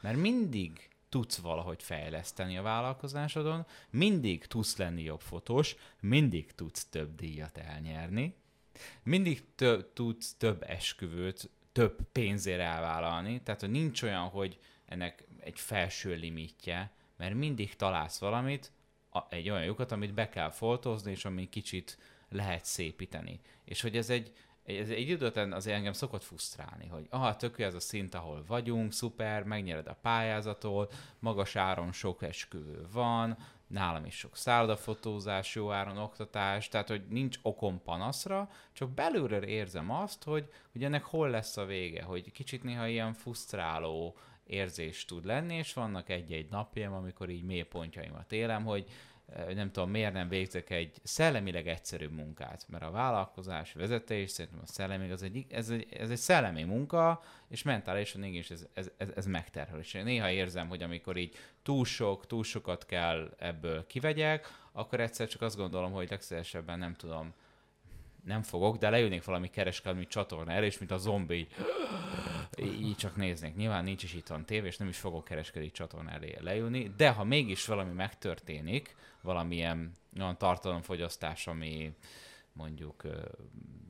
Mert 0.00 0.16
mindig 0.16 0.88
tudsz 1.08 1.36
valahogy 1.36 1.82
fejleszteni 1.82 2.56
a 2.56 2.62
vállalkozásodon, 2.62 3.66
mindig 3.90 4.46
tudsz 4.46 4.76
lenni 4.76 5.02
jobb 5.02 5.20
fotós, 5.20 5.76
mindig 6.00 6.52
tudsz 6.54 6.84
több 6.84 7.14
díjat 7.14 7.58
elnyerni, 7.58 8.34
mindig 9.02 9.44
tudsz 9.94 10.34
több 10.34 10.62
esküvőt, 10.62 11.50
több 11.72 11.96
pénzért 12.12 12.60
elvállalni, 12.60 13.42
tehát 13.42 13.60
hogy 13.60 13.70
nincs 13.70 14.02
olyan, 14.02 14.28
hogy 14.28 14.58
ennek 14.86 15.24
egy 15.40 15.60
felső 15.60 16.14
limitje, 16.14 16.92
mert 17.18 17.34
mindig 17.34 17.76
találsz 17.76 18.18
valamit, 18.18 18.72
egy 19.28 19.50
olyan 19.50 19.64
lyukat, 19.64 19.92
amit 19.92 20.14
be 20.14 20.28
kell 20.28 20.50
foltozni, 20.50 21.10
és 21.10 21.24
ami 21.24 21.48
kicsit 21.48 21.98
lehet 22.28 22.64
szépíteni. 22.64 23.40
És 23.64 23.80
hogy 23.80 23.96
ez 23.96 24.10
egy, 24.10 24.32
ez 24.64 24.88
egy 24.88 25.08
idő 25.08 25.26
után 25.26 25.52
azért 25.52 25.76
engem 25.76 25.92
szokott 25.92 26.22
frusztrálni, 26.22 26.86
hogy 26.86 27.06
aha, 27.10 27.36
tök 27.36 27.58
jó 27.58 27.64
ez 27.64 27.74
a 27.74 27.80
szint, 27.80 28.14
ahol 28.14 28.44
vagyunk, 28.46 28.92
szuper, 28.92 29.42
megnyered 29.42 29.86
a 29.86 29.98
pályázatot, 30.02 30.94
magas 31.18 31.56
áron 31.56 31.92
sok 31.92 32.22
esküvő 32.22 32.86
van, 32.92 33.36
nálam 33.66 34.04
is 34.04 34.16
sok 34.16 34.36
szállodafotózás, 34.36 35.54
jó 35.54 35.72
áron 35.72 35.98
oktatás, 35.98 36.68
tehát 36.68 36.88
hogy 36.88 37.06
nincs 37.08 37.38
okom 37.42 37.82
panaszra, 37.82 38.50
csak 38.72 38.90
belülről 38.90 39.42
érzem 39.42 39.90
azt, 39.90 40.24
hogy, 40.24 40.48
hogy 40.72 40.84
ennek 40.84 41.04
hol 41.04 41.30
lesz 41.30 41.56
a 41.56 41.64
vége, 41.64 42.02
hogy 42.02 42.32
kicsit 42.32 42.62
néha 42.62 42.86
ilyen 42.86 43.12
frusztráló 43.12 44.16
érzés 44.48 45.04
tud 45.04 45.24
lenni, 45.24 45.54
és 45.54 45.72
vannak 45.72 46.08
egy-egy 46.08 46.50
napjaim, 46.50 46.92
amikor 46.92 47.28
így 47.28 47.42
mélypontjaimat 47.42 48.32
élem, 48.32 48.64
hogy 48.64 48.86
nem 49.54 49.70
tudom, 49.70 49.90
miért 49.90 50.12
nem 50.12 50.28
végzek 50.28 50.70
egy 50.70 51.00
szellemileg 51.02 51.68
egyszerű 51.68 52.06
munkát, 52.06 52.64
mert 52.68 52.82
a 52.82 52.90
vállalkozás 52.90 53.72
vezetés, 53.72 54.30
szerintem 54.30 54.60
a 54.62 54.66
szellemi, 54.66 55.10
az 55.10 55.22
egy, 55.22 55.46
ez, 55.50 55.70
egy, 55.70 55.86
ez 55.90 56.10
egy 56.10 56.16
szellemi 56.16 56.62
munka, 56.62 57.22
és 57.48 57.62
mentálisan 57.62 58.24
is 58.24 58.50
ez, 58.50 58.66
ez, 58.72 58.90
ez, 58.96 59.08
ez 59.14 59.26
megterhel. 59.26 59.78
És 59.78 59.94
én 59.94 60.04
néha 60.04 60.30
érzem, 60.30 60.68
hogy 60.68 60.82
amikor 60.82 61.16
így 61.16 61.36
túl 61.62 61.84
sok, 61.84 62.26
túl 62.26 62.44
sokat 62.44 62.86
kell 62.86 63.34
ebből 63.38 63.86
kivegyek, 63.86 64.46
akkor 64.72 65.00
egyszer 65.00 65.28
csak 65.28 65.42
azt 65.42 65.56
gondolom, 65.56 65.92
hogy 65.92 66.10
legszívesebben 66.10 66.78
nem 66.78 66.94
tudom, 66.94 67.34
nem 68.28 68.42
fogok, 68.42 68.76
de 68.76 68.90
leülnék 68.90 69.24
valami 69.24 69.50
kereskedelmi 69.50 70.06
csatornára, 70.06 70.64
és 70.64 70.78
mint 70.78 70.90
a 70.90 70.96
zombi, 70.96 71.48
így, 72.60 72.96
csak 72.96 73.16
néznék. 73.16 73.54
Nyilván 73.54 73.84
nincs 73.84 74.02
is 74.02 74.14
itt 74.14 74.26
van 74.26 74.44
tévé, 74.44 74.66
és 74.66 74.76
nem 74.76 74.88
is 74.88 74.98
fogok 74.98 75.24
kereskedelmi 75.24 75.70
csatorna 75.70 76.10
elé 76.10 76.36
leülni, 76.40 76.92
de 76.96 77.10
ha 77.10 77.24
mégis 77.24 77.66
valami 77.66 77.92
megtörténik, 77.92 78.96
valamilyen 79.20 79.92
olyan 80.18 80.38
tartalomfogyasztás, 80.38 81.46
ami 81.46 81.92
mondjuk 82.52 83.02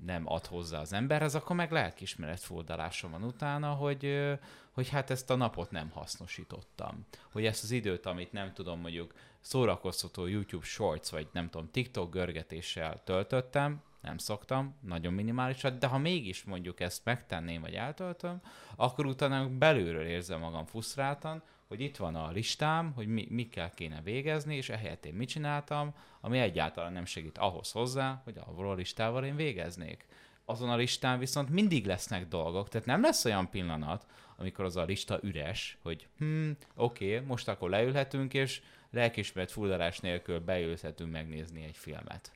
nem 0.05 0.23
ad 0.27 0.47
hozzá 0.47 0.81
az 0.81 0.93
emberhez, 0.93 1.35
akkor 1.35 1.57
meg 1.57 1.73
lelkismeret 1.73 2.41
furdalásom 2.41 3.11
van 3.11 3.23
utána, 3.23 3.73
hogy, 3.73 4.29
hogy 4.71 4.89
hát 4.89 5.11
ezt 5.11 5.31
a 5.31 5.37
napot 5.37 5.71
nem 5.71 5.91
hasznosítottam. 5.91 7.07
Hogy 7.33 7.47
ezt 7.47 7.63
az 7.63 7.71
időt, 7.71 8.07
amit 8.07 8.33
nem 8.33 8.53
tudom, 8.53 8.81
mondjuk 8.81 9.15
szórakoztató 9.41 10.27
YouTube 10.27 10.65
Shorts, 10.65 11.09
vagy 11.09 11.29
nem 11.33 11.51
tudom, 11.51 11.71
TikTok 11.71 12.11
görgetéssel 12.11 13.03
töltöttem, 13.05 13.83
nem 14.01 14.19
szoktam, 14.19 14.77
nagyon 14.81 15.13
minimálisat, 15.13 15.79
de 15.79 15.87
ha 15.87 15.99
mégis 15.99 16.45
mondjuk 16.45 16.81
ezt 16.81 17.05
megtenném, 17.05 17.61
vagy 17.61 17.75
eltöltöm, 17.75 18.41
akkor 18.77 19.07
utána 19.07 19.49
belülről 19.49 20.07
érzem 20.07 20.41
magam 20.41 20.67
frusztráltan, 20.67 21.43
hogy 21.69 21.81
itt 21.81 21.97
van 21.97 22.15
a 22.15 22.31
listám, 22.31 22.93
hogy 22.93 23.07
mi, 23.07 23.27
mikkel 23.31 23.71
kéne 23.71 24.01
végezni, 24.03 24.57
és 24.57 24.69
ehelyett 24.69 25.07
én 25.07 25.15
mit 25.15 25.29
csináltam, 25.29 25.95
ami 26.21 26.39
egyáltalán 26.39 26.93
nem 26.93 27.05
segít 27.05 27.39
ahhoz 27.39 27.71
hozzá, 27.71 28.21
hogy 28.25 28.39
avval 28.47 28.71
a 28.71 28.75
listával 28.75 29.25
én 29.25 29.37
végeznék. 29.37 30.07
Azon 30.45 30.71
a 30.71 30.77
listán 30.77 31.19
viszont 31.19 31.51
mindig 31.51 31.87
lesznek 31.87 32.29
dolgok, 32.29 32.69
tehát 32.69 32.87
nem 32.87 33.03
lesz 33.03 33.25
olyan 33.25 33.51
pillanat, 33.51 34.07
amikor 34.37 34.65
az 34.65 34.77
a 34.77 34.85
lista 34.85 35.19
üres, 35.23 35.79
hogy 35.83 36.09
hm, 36.19 36.51
oké, 36.75 37.15
okay, 37.15 37.27
most 37.27 37.49
akkor 37.49 37.71
leülhetünk, 37.71 38.35
és 38.35 38.63
lelkismeret 38.91 39.51
furdalás 39.51 39.99
nélkül 39.99 40.41
beülhetünk 40.41 41.13
megnézni 41.13 41.65
egy 41.65 41.77
filmet. 41.77 42.33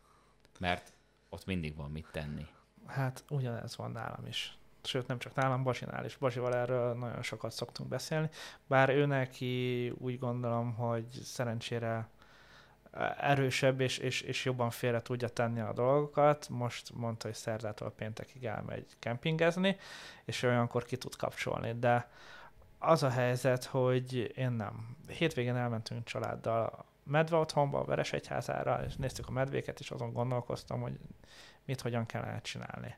Mert 0.58 0.92
ott 1.32 1.46
mindig 1.46 1.76
van 1.76 1.90
mit 1.90 2.06
tenni. 2.12 2.46
Hát 2.86 3.24
ugyanez 3.28 3.76
van 3.76 3.90
nálam 3.90 4.26
is. 4.26 4.56
Sőt, 4.84 5.06
nem 5.06 5.18
csak 5.18 5.34
nálam, 5.34 5.62
Basinál 5.62 6.04
is. 6.04 6.16
Basival 6.16 6.54
erről 6.54 6.94
nagyon 6.94 7.22
sokat 7.22 7.52
szoktunk 7.52 7.88
beszélni. 7.88 8.28
Bár 8.66 8.88
ő 8.88 9.06
neki 9.06 9.88
úgy 9.98 10.18
gondolom, 10.18 10.74
hogy 10.74 11.06
szerencsére 11.24 12.08
erősebb 13.18 13.80
és, 13.80 13.98
és, 13.98 14.20
és 14.20 14.44
jobban 14.44 14.70
félre 14.70 15.02
tudja 15.02 15.28
tenni 15.28 15.60
a 15.60 15.72
dolgokat. 15.72 16.48
Most 16.48 16.94
mondta, 16.94 17.26
hogy 17.26 17.36
szerdától 17.36 17.90
péntekig 17.90 18.44
elmegy 18.44 18.96
kempingezni, 18.98 19.76
és 20.24 20.42
olyankor 20.42 20.84
ki 20.84 20.96
tud 20.96 21.16
kapcsolni. 21.16 21.78
De 21.78 22.10
az 22.78 23.02
a 23.02 23.10
helyzet, 23.10 23.64
hogy 23.64 24.32
én 24.36 24.50
nem. 24.50 24.96
Hétvégén 25.08 25.56
elmentünk 25.56 26.04
családdal 26.04 26.84
medve 27.02 27.36
otthonba, 27.36 27.78
a 27.78 27.84
Veresegyházára, 27.84 28.84
és 28.86 28.96
néztük 28.96 29.28
a 29.28 29.32
medvéket, 29.32 29.80
és 29.80 29.90
azon 29.90 30.12
gondolkoztam, 30.12 30.80
hogy 30.80 30.98
mit, 31.64 31.80
hogyan 31.80 32.06
kellene 32.06 32.40
csinálni. 32.40 32.96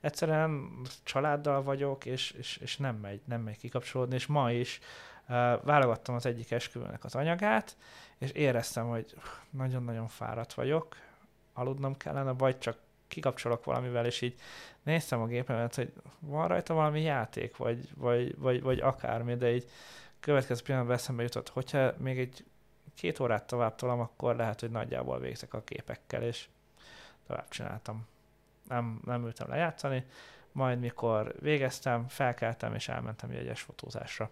Egyszerűen 0.00 0.80
családdal 1.02 1.62
vagyok, 1.62 2.04
és, 2.04 2.30
és, 2.30 2.56
és 2.56 2.76
nem, 2.76 2.96
megy, 2.96 3.20
nem 3.24 3.40
megy 3.40 3.58
kikapcsolódni, 3.58 4.14
és 4.14 4.26
ma 4.26 4.50
is 4.52 4.78
uh, 4.78 5.36
válogattam 5.62 6.14
az 6.14 6.26
egyik 6.26 6.50
esküvőnek 6.50 7.04
az 7.04 7.14
anyagát, 7.14 7.76
és 8.18 8.30
éreztem, 8.30 8.88
hogy 8.88 9.14
nagyon-nagyon 9.50 10.08
fáradt 10.08 10.54
vagyok, 10.54 10.96
aludnom 11.52 11.96
kellene, 11.96 12.32
vagy 12.32 12.58
csak 12.58 12.78
kikapcsolok 13.08 13.64
valamivel, 13.64 14.06
és 14.06 14.20
így 14.20 14.34
néztem 14.82 15.20
a 15.20 15.26
gépemet, 15.26 15.74
hogy 15.74 15.92
van 16.18 16.48
rajta 16.48 16.74
valami 16.74 17.00
játék, 17.00 17.56
vagy, 17.56 17.88
vagy, 17.94 18.38
vagy, 18.38 18.62
vagy 18.62 18.80
akármi, 18.80 19.34
de 19.34 19.54
így 19.54 19.70
következő 20.20 20.62
pillanatban 20.62 20.96
eszembe 20.96 21.22
jutott, 21.22 21.48
hogyha 21.48 21.92
még 21.98 22.18
egy 22.18 22.44
két 22.96 23.20
órát 23.20 23.46
tovább 23.46 23.74
tolom, 23.74 24.00
akkor 24.00 24.36
lehet, 24.36 24.60
hogy 24.60 24.70
nagyjából 24.70 25.18
végzek 25.18 25.54
a 25.54 25.62
képekkel, 25.64 26.22
és 26.22 26.48
tovább 27.26 27.48
csináltam. 27.48 28.06
Nem, 28.68 29.00
nem 29.04 29.24
ültem 29.24 29.48
lejátszani, 29.48 30.04
majd 30.52 30.78
mikor 30.78 31.34
végeztem, 31.40 32.08
felkeltem, 32.08 32.74
és 32.74 32.88
elmentem 32.88 33.32
jegyes 33.32 33.60
fotózásra. 33.60 34.30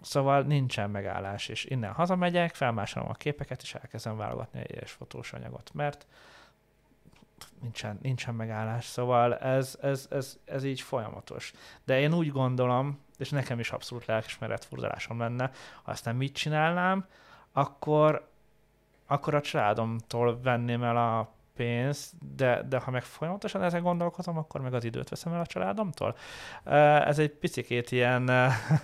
Szóval 0.00 0.42
nincsen 0.42 0.90
megállás, 0.90 1.48
és 1.48 1.64
innen 1.64 1.92
hazamegyek, 1.92 2.54
felmásolom 2.54 3.08
a 3.08 3.12
képeket, 3.14 3.62
és 3.62 3.74
elkezdem 3.74 4.16
válogatni 4.16 4.60
egy 4.60 4.72
egyes 4.72 4.90
fotós 4.90 5.32
anyagot, 5.32 5.70
mert 5.74 6.06
nincsen, 7.60 7.98
nincsen 8.02 8.34
megállás, 8.34 8.84
szóval 8.84 9.38
ez, 9.38 9.78
ez, 9.82 10.06
ez, 10.10 10.38
ez 10.44 10.64
így 10.64 10.80
folyamatos. 10.80 11.52
De 11.84 12.00
én 12.00 12.14
úgy 12.14 12.30
gondolom, 12.30 13.00
és 13.18 13.30
nekem 13.30 13.58
is 13.58 13.70
abszolút 13.70 14.06
lelkismeret 14.06 14.64
furdalásom 14.64 15.18
lenne, 15.18 15.50
ha 15.82 15.90
aztán 15.90 16.16
mit 16.16 16.34
csinálnám, 16.34 17.06
akkor, 17.52 18.28
akkor 19.06 19.34
a 19.34 19.40
családomtól 19.40 20.40
venném 20.42 20.82
el 20.82 20.96
a 20.96 21.32
pénzt, 21.56 22.12
de, 22.36 22.62
de 22.68 22.78
ha 22.78 22.90
meg 22.90 23.02
folyamatosan 23.02 23.62
ezen 23.62 23.82
gondolkozom, 23.82 24.38
akkor 24.38 24.60
meg 24.60 24.74
az 24.74 24.84
időt 24.84 25.08
veszem 25.08 25.32
el 25.32 25.40
a 25.40 25.46
családomtól. 25.46 26.16
Ez 27.04 27.18
egy 27.18 27.30
picikét 27.30 27.90
ilyen 27.90 28.28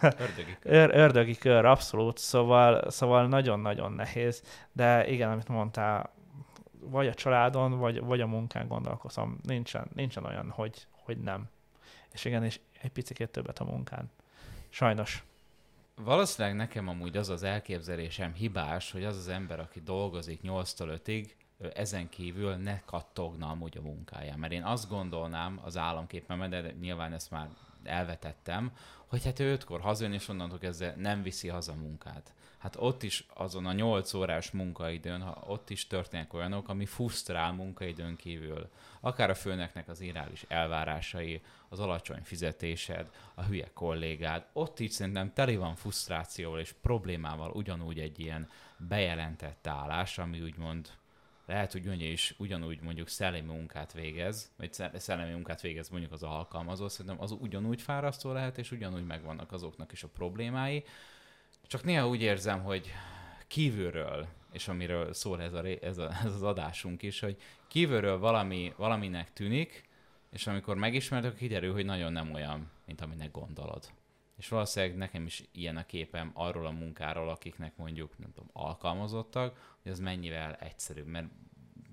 ördögi 0.03 0.57
kör, 0.61 0.73
ör, 0.73 0.91
ördögi 0.95 1.37
kör 1.37 1.65
abszolút, 1.65 2.19
szóval, 2.19 2.91
szóval 2.91 3.27
nagyon-nagyon 3.27 3.93
nehéz, 3.93 4.43
de 4.73 5.09
igen, 5.09 5.31
amit 5.31 5.49
mondtál, 5.49 6.11
vagy 6.81 7.07
a 7.07 7.15
családon, 7.15 7.79
vagy, 7.79 8.01
vagy 8.01 8.21
a 8.21 8.27
munkán 8.27 8.69
gondolkozom. 8.69 9.39
Nincsen, 9.43 9.87
nincsen 9.95 10.25
olyan, 10.25 10.51
hogy, 10.51 10.87
hogy 11.05 11.19
nem. 11.19 11.49
És 12.13 12.25
igen, 12.25 12.45
és 12.45 12.61
egy 12.81 12.91
picit 12.91 13.31
többet 13.31 13.59
a 13.59 13.65
munkán. 13.65 14.11
Sajnos. 14.69 15.25
Valószínűleg 16.01 16.57
nekem 16.57 16.89
amúgy 16.89 17.17
az 17.17 17.29
az 17.29 17.43
elképzelésem 17.43 18.35
hibás, 18.35 18.91
hogy 18.91 19.05
az 19.05 19.17
az 19.17 19.29
ember, 19.29 19.61
aki 19.61 19.81
dolgozik 19.81 20.41
8-tól 20.43 21.01
5-ig, 21.05 21.31
ezen 21.75 22.09
kívül 22.09 22.55
ne 22.55 22.81
kattogna 22.85 23.49
amúgy 23.49 23.77
a 23.79 23.83
munkáján. 23.83 24.39
Mert 24.39 24.53
én 24.53 24.63
azt 24.63 24.89
gondolnám 24.89 25.61
az 25.65 25.77
államképpen, 25.77 26.51
de 26.51 26.75
nyilván 26.81 27.13
ezt 27.13 27.31
már 27.31 27.49
elvetettem, 27.85 28.73
hogy 29.07 29.25
hát 29.25 29.41
ő 29.41 29.53
ötkor 29.53 29.81
hazajön, 29.81 30.13
és 30.13 30.29
onnantól 30.29 30.59
kezdve 30.59 30.95
nem 30.97 31.23
viszi 31.23 31.49
haza 31.49 31.75
munkát. 31.75 32.33
Hát 32.59 32.77
ott 32.79 33.03
is 33.03 33.27
azon 33.35 33.67
a 33.67 33.73
8 33.73 34.15
órás 34.15 34.51
munkaidőn, 34.51 35.23
ha 35.23 35.45
ott 35.47 35.71
is 35.71 35.87
történnek 35.87 36.35
olyanok, 36.35 36.69
ami 36.69 36.87
fusztrál 36.87 37.53
munkaidőn 37.53 38.17
kívül. 38.17 38.69
Akár 39.01 39.31
a 39.31 39.35
főneknek 39.35 39.89
az 39.89 40.01
irális 40.01 40.45
elvárásai, 40.49 41.41
az 41.69 41.81
alacsony 41.81 42.23
fizetésed, 42.23 43.11
a 43.35 43.43
hülye 43.43 43.71
kollégád, 43.75 44.47
ott 44.53 44.81
is 44.81 44.93
szerintem 44.93 45.33
teli 45.33 45.57
van 45.57 45.77
frusztrációval 45.77 46.61
és 46.61 46.75
problémával 46.83 47.51
ugyanúgy 47.51 47.99
egy 47.99 48.21
ilyen 48.21 48.49
bejelentett 48.77 49.67
állás, 49.67 50.19
ami 50.19 50.41
úgymond 50.41 50.91
lehet, 51.47 51.73
hogy 51.73 51.83
Gyöngyi 51.83 52.11
is 52.11 52.35
ugyanúgy 52.39 52.81
mondjuk 52.81 53.09
szellemi 53.09 53.47
munkát 53.47 53.93
végez, 53.93 54.51
vagy 54.57 54.73
szellemi 54.95 55.33
munkát 55.33 55.61
végez 55.61 55.89
mondjuk 55.89 56.13
az 56.13 56.23
alkalmazó, 56.23 56.89
szerintem 56.89 57.21
az 57.21 57.31
ugyanúgy 57.31 57.83
fárasztó 57.83 58.33
lehet, 58.33 58.59
és 58.59 58.71
ugyanúgy 58.71 59.07
megvannak 59.07 59.53
azoknak 59.53 59.93
is 59.93 60.03
a 60.03 60.09
problémái. 60.09 60.85
Csak 61.69 61.85
néha 61.85 62.09
úgy 62.09 62.23
érzem, 62.23 62.63
hogy 62.63 62.93
kívülről, 63.47 64.27
és 64.53 64.69
amiről 64.69 65.13
szól 65.13 65.43
ez, 65.43 65.53
a, 65.53 65.65
ez, 65.65 65.99
a, 65.99 66.11
ez 66.25 66.35
az 66.35 66.43
adásunk 66.43 67.03
is, 67.03 67.21
hogy 67.21 67.37
kívülről 67.67 68.19
valami, 68.19 68.73
valaminek 68.77 69.33
tűnik, 69.33 69.89
és 70.31 70.47
amikor 70.47 70.77
megismertek, 70.77 71.37
kiderül, 71.37 71.73
hogy 71.73 71.85
nagyon 71.85 72.13
nem 72.13 72.33
olyan, 72.33 72.71
mint 72.87 73.01
aminek 73.01 73.31
gondolod. 73.31 73.91
És 74.37 74.49
valószínűleg 74.49 74.97
nekem 74.97 75.27
is 75.27 75.43
ilyen 75.53 75.77
a 75.77 75.87
képem 75.87 76.31
arról 76.35 76.67
a 76.67 76.71
munkáról, 76.71 77.29
akiknek 77.29 77.77
mondjuk, 77.77 78.19
nem 78.19 78.33
tudom, 78.33 78.51
alkalmazottak, 78.53 79.77
hogy 79.83 79.93
az 79.93 79.99
mennyivel 79.99 80.55
egyszerűbb, 80.55 81.07
mert 81.07 81.27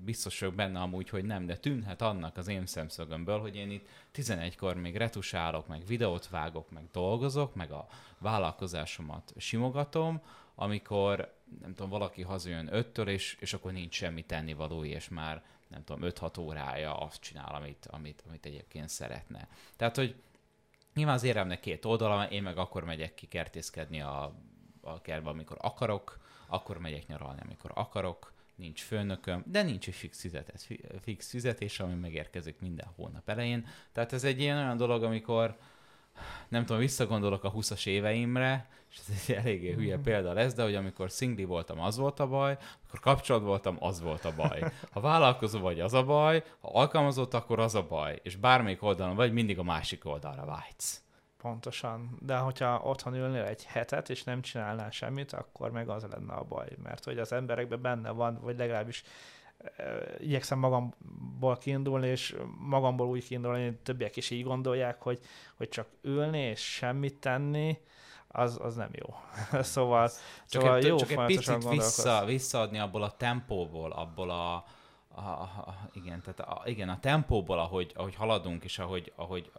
biztos 0.05 0.39
vagyok 0.39 0.55
benne 0.55 0.79
amúgy, 0.79 1.09
hogy 1.09 1.25
nem, 1.25 1.45
de 1.45 1.57
tűnhet 1.57 2.01
annak 2.01 2.37
az 2.37 2.47
én 2.47 2.65
szemszögömből, 2.65 3.39
hogy 3.39 3.55
én 3.55 3.71
itt 3.71 3.87
11-kor 4.15 4.75
még 4.75 4.95
retusálok, 4.95 5.67
meg 5.67 5.85
videót 5.85 6.29
vágok, 6.29 6.71
meg 6.71 6.83
dolgozok, 6.91 7.55
meg 7.55 7.71
a 7.71 7.87
vállalkozásomat 8.17 9.33
simogatom, 9.37 10.21
amikor 10.55 11.33
nem 11.61 11.73
tudom, 11.73 11.89
valaki 11.89 12.21
hazajön 12.21 12.69
5-től, 12.71 13.07
és, 13.07 13.37
és 13.39 13.53
akkor 13.53 13.71
nincs 13.71 13.93
semmi 13.93 14.23
tennivaló, 14.23 14.83
és 14.83 15.09
már 15.09 15.43
nem 15.67 15.83
tudom, 15.83 16.09
5-6 16.11 16.39
órája 16.39 16.97
azt 16.97 17.21
csinál, 17.21 17.55
amit, 17.55 17.85
amit, 17.85 18.23
amit 18.27 18.45
egyébként 18.45 18.89
szeretne. 18.89 19.47
Tehát, 19.75 19.95
hogy 19.95 20.15
nyilván 20.93 21.15
az 21.15 21.23
éremnek 21.23 21.59
két 21.59 21.85
oldala, 21.85 22.29
én 22.29 22.43
meg 22.43 22.57
akkor 22.57 22.83
megyek 22.83 23.13
ki 23.13 23.27
kertészkedni 23.27 24.01
a, 24.01 24.35
a 24.81 25.01
kertbe, 25.01 25.29
amikor 25.29 25.57
akarok, 25.61 26.19
akkor 26.47 26.77
megyek 26.77 27.07
nyaralni, 27.07 27.41
amikor 27.41 27.71
akarok, 27.73 28.33
nincs 28.55 28.83
főnököm, 28.83 29.43
de 29.45 29.61
nincs 29.61 29.87
is 29.87 29.97
fix 29.97 30.19
fizetés, 30.19 30.67
fix 31.01 31.29
fizetés, 31.29 31.79
ami 31.79 31.93
megérkezik 31.93 32.59
minden 32.59 32.87
hónap 32.95 33.29
elején. 33.29 33.67
Tehát 33.91 34.13
ez 34.13 34.23
egy 34.23 34.39
ilyen 34.39 34.57
olyan 34.57 34.77
dolog, 34.77 35.03
amikor 35.03 35.57
nem 36.47 36.65
tudom, 36.65 36.81
visszagondolok 36.81 37.43
a 37.43 37.51
20-as 37.51 37.87
éveimre, 37.87 38.69
és 38.91 38.97
ez 38.97 39.23
egy 39.27 39.35
eléggé 39.35 39.73
hülye 39.73 39.97
példa 39.97 40.33
lesz, 40.33 40.53
de 40.53 40.63
hogy 40.63 40.75
amikor 40.75 41.11
szingli 41.11 41.43
voltam, 41.43 41.79
az 41.79 41.97
volt 41.97 42.19
a 42.19 42.27
baj, 42.27 42.57
akkor 42.87 42.99
kapcsolat 42.99 43.41
voltam, 43.43 43.77
az 43.79 44.01
volt 44.01 44.25
a 44.25 44.35
baj. 44.35 44.63
Ha 44.91 44.99
vállalkozó 44.99 45.59
vagy, 45.59 45.79
az 45.79 45.93
a 45.93 46.03
baj, 46.03 46.43
ha 46.59 46.69
alkalmazott, 46.73 47.33
akkor 47.33 47.59
az 47.59 47.75
a 47.75 47.87
baj, 47.87 48.19
és 48.23 48.35
bármelyik 48.35 48.83
oldalon 48.83 49.15
vagy, 49.15 49.33
mindig 49.33 49.59
a 49.59 49.63
másik 49.63 50.05
oldalra 50.05 50.45
vágysz. 50.45 51.04
Pontosan. 51.45 52.17
De 52.21 52.37
hogyha 52.37 52.81
otthon 52.83 53.15
ülnél 53.15 53.43
egy 53.43 53.65
hetet, 53.65 54.09
és 54.09 54.23
nem 54.23 54.41
csinálnál 54.41 54.91
semmit, 54.91 55.33
akkor 55.33 55.71
meg 55.71 55.89
az 55.89 56.05
lenne 56.11 56.33
a 56.33 56.43
baj. 56.43 56.67
Mert 56.83 57.03
hogy 57.03 57.19
az 57.19 57.31
emberekben 57.31 57.81
benne 57.81 58.09
van, 58.09 58.39
vagy 58.41 58.57
legalábbis 58.57 59.03
igyekszem 60.17 60.59
magamból 60.59 61.57
kiindulni, 61.57 62.07
és 62.07 62.35
magamból 62.57 63.07
úgy 63.07 63.25
kiindulni, 63.25 63.63
hogy 63.63 63.75
többiek 63.75 64.15
is 64.15 64.29
így 64.29 64.43
gondolják, 64.43 65.01
hogy, 65.01 65.19
hogy 65.55 65.69
csak 65.69 65.87
ülni 66.01 66.39
és 66.39 66.73
semmit 66.73 67.19
tenni, 67.19 67.77
az, 68.27 68.59
az 68.61 68.75
nem 68.75 68.89
jó. 68.91 69.15
szóval, 69.61 70.07
csak 70.49 70.61
szóval 70.61 70.77
egy, 70.77 70.85
jó 70.85 70.95
csak 70.95 71.11
egy 71.11 71.25
picit 71.25 71.69
vissza, 71.69 72.25
visszaadni 72.25 72.79
abból 72.79 73.03
a 73.03 73.11
tempóból, 73.11 73.91
abból 73.91 74.29
a, 74.29 74.53
a, 75.15 75.21
a, 75.21 75.89
igen, 75.93 76.21
tehát 76.21 76.39
a, 76.39 76.61
igen, 76.65 76.89
a 76.89 76.99
tempóból, 76.99 77.59
ahogy, 77.59 77.91
ahogy 77.95 78.15
haladunk, 78.15 78.63
és 78.63 78.79
ahogy, 78.79 79.13
ahogy, 79.15 79.51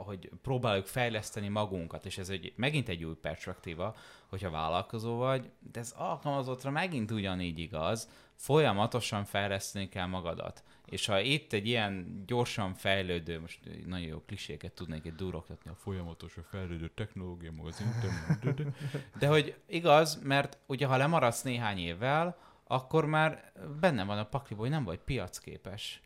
ahogy 0.00 0.30
próbáljuk 0.42 0.86
fejleszteni 0.86 1.48
magunkat, 1.48 2.06
és 2.06 2.18
ez 2.18 2.28
egy, 2.28 2.52
megint 2.56 2.88
egy 2.88 3.04
új 3.04 3.14
perspektíva, 3.14 3.96
hogyha 4.26 4.50
vállalkozó 4.50 5.16
vagy, 5.16 5.50
de 5.72 5.80
ez 5.80 5.94
alkalmazottra 5.96 6.70
megint 6.70 7.10
ugyanígy 7.10 7.58
igaz, 7.58 8.08
folyamatosan 8.34 9.24
fejleszteni 9.24 9.88
kell 9.88 10.06
magadat. 10.06 10.62
És 10.86 11.06
ha 11.06 11.20
itt 11.20 11.52
egy 11.52 11.66
ilyen 11.66 12.22
gyorsan 12.26 12.74
fejlődő, 12.74 13.40
most 13.40 13.60
nagyon 13.86 14.08
jó 14.08 14.22
kliséket 14.26 14.72
tudnék 14.72 15.04
itt 15.04 15.16
duroktatni, 15.16 15.70
a 15.70 15.74
folyamatosan 15.74 16.44
fejlődő 16.50 16.88
technológia, 16.88 17.52
maga 17.52 17.68
az 17.68 17.80
internet, 17.80 18.74
de 19.18 19.26
hogy 19.26 19.54
igaz, 19.66 20.22
mert 20.22 20.58
ugye 20.66 20.86
ha 20.86 20.96
lemaradsz 20.96 21.42
néhány 21.42 21.78
évvel, 21.78 22.38
akkor 22.66 23.04
már 23.04 23.52
benne 23.80 24.04
van 24.04 24.18
a 24.18 24.24
pakliból, 24.24 24.64
hogy 24.64 24.74
nem 24.74 24.84
vagy 24.84 24.98
piacképes. 24.98 26.02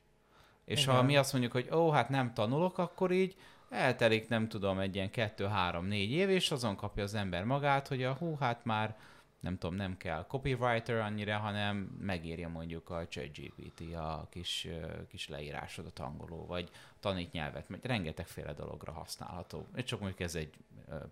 És 0.64 0.82
Igen. 0.82 0.94
ha 0.94 1.02
mi 1.02 1.16
azt 1.16 1.32
mondjuk, 1.32 1.52
hogy 1.52 1.68
ó, 1.72 1.90
hát 1.90 2.08
nem 2.08 2.34
tanulok, 2.34 2.78
akkor 2.78 3.10
így 3.12 3.36
eltelik, 3.74 4.28
nem 4.28 4.48
tudom, 4.48 4.78
egy 4.78 4.94
ilyen 4.94 5.10
kettő, 5.10 5.46
három, 5.46 5.86
négy 5.86 6.10
év, 6.10 6.28
és 6.30 6.50
azon 6.50 6.76
kapja 6.76 7.02
az 7.02 7.14
ember 7.14 7.44
magát, 7.44 7.88
hogy 7.88 8.02
a 8.02 8.12
hú, 8.12 8.36
hát 8.40 8.64
már 8.64 8.96
nem 9.44 9.58
tudom, 9.58 9.76
nem 9.76 9.96
kell 9.96 10.24
copywriter 10.26 10.96
annyira, 10.96 11.36
hanem 11.36 11.76
megírja 12.00 12.48
mondjuk 12.48 12.90
a 12.90 13.08
ChatGPT 13.08 13.94
a 13.94 14.26
kis, 14.30 14.68
kis 15.08 15.28
leírásodat 15.28 15.98
angolul, 15.98 16.46
vagy 16.46 16.70
tanít 17.00 17.32
nyelvet, 17.32 17.68
mert 17.68 17.84
rengetegféle 17.84 18.52
dologra 18.52 18.92
használható. 18.92 19.66
És 19.74 19.84
csak 19.84 20.00
mondjuk 20.00 20.20
ez 20.20 20.34
egy 20.34 20.50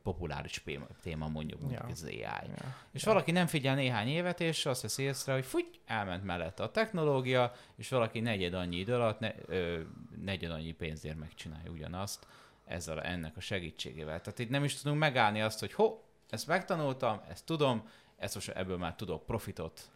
populáris 0.02 0.62
téma, 1.02 1.28
mondjuk, 1.28 1.60
mondjuk 1.60 1.82
ja. 1.82 1.88
ez 1.90 2.02
AI. 2.02 2.18
Ja. 2.20 2.76
És 2.92 3.04
ja. 3.04 3.12
valaki 3.12 3.30
nem 3.30 3.46
figyel 3.46 3.74
néhány 3.74 4.08
évet, 4.08 4.40
és 4.40 4.66
azt 4.66 4.82
veszi 4.82 5.02
észre, 5.02 5.32
hogy 5.32 5.44
fugy, 5.44 5.80
elment 5.86 6.24
mellette 6.24 6.62
a 6.62 6.70
technológia, 6.70 7.52
és 7.76 7.88
valaki 7.88 8.20
negyed 8.20 8.54
annyi 8.54 8.76
idő 8.76 8.94
alatt, 8.94 9.18
ne, 9.18 9.32
ö, 9.46 9.80
negyed 10.24 10.50
annyi 10.50 10.72
pénzért 10.72 11.18
megcsinálja 11.18 11.70
ugyanazt 11.70 12.26
ezzel, 12.64 13.02
ennek 13.02 13.36
a 13.36 13.40
segítségével. 13.40 14.20
Tehát 14.20 14.38
itt 14.38 14.50
nem 14.50 14.64
is 14.64 14.80
tudunk 14.80 14.98
megállni 15.00 15.40
azt, 15.40 15.60
hogy 15.60 15.72
ho, 15.72 15.98
ezt 16.30 16.46
megtanultam, 16.46 17.20
ezt 17.28 17.44
tudom, 17.44 17.88
ezt 18.16 18.34
most 18.34 18.48
ebből 18.48 18.78
már 18.78 18.94
tudok 18.94 19.26
profitot 19.26 19.90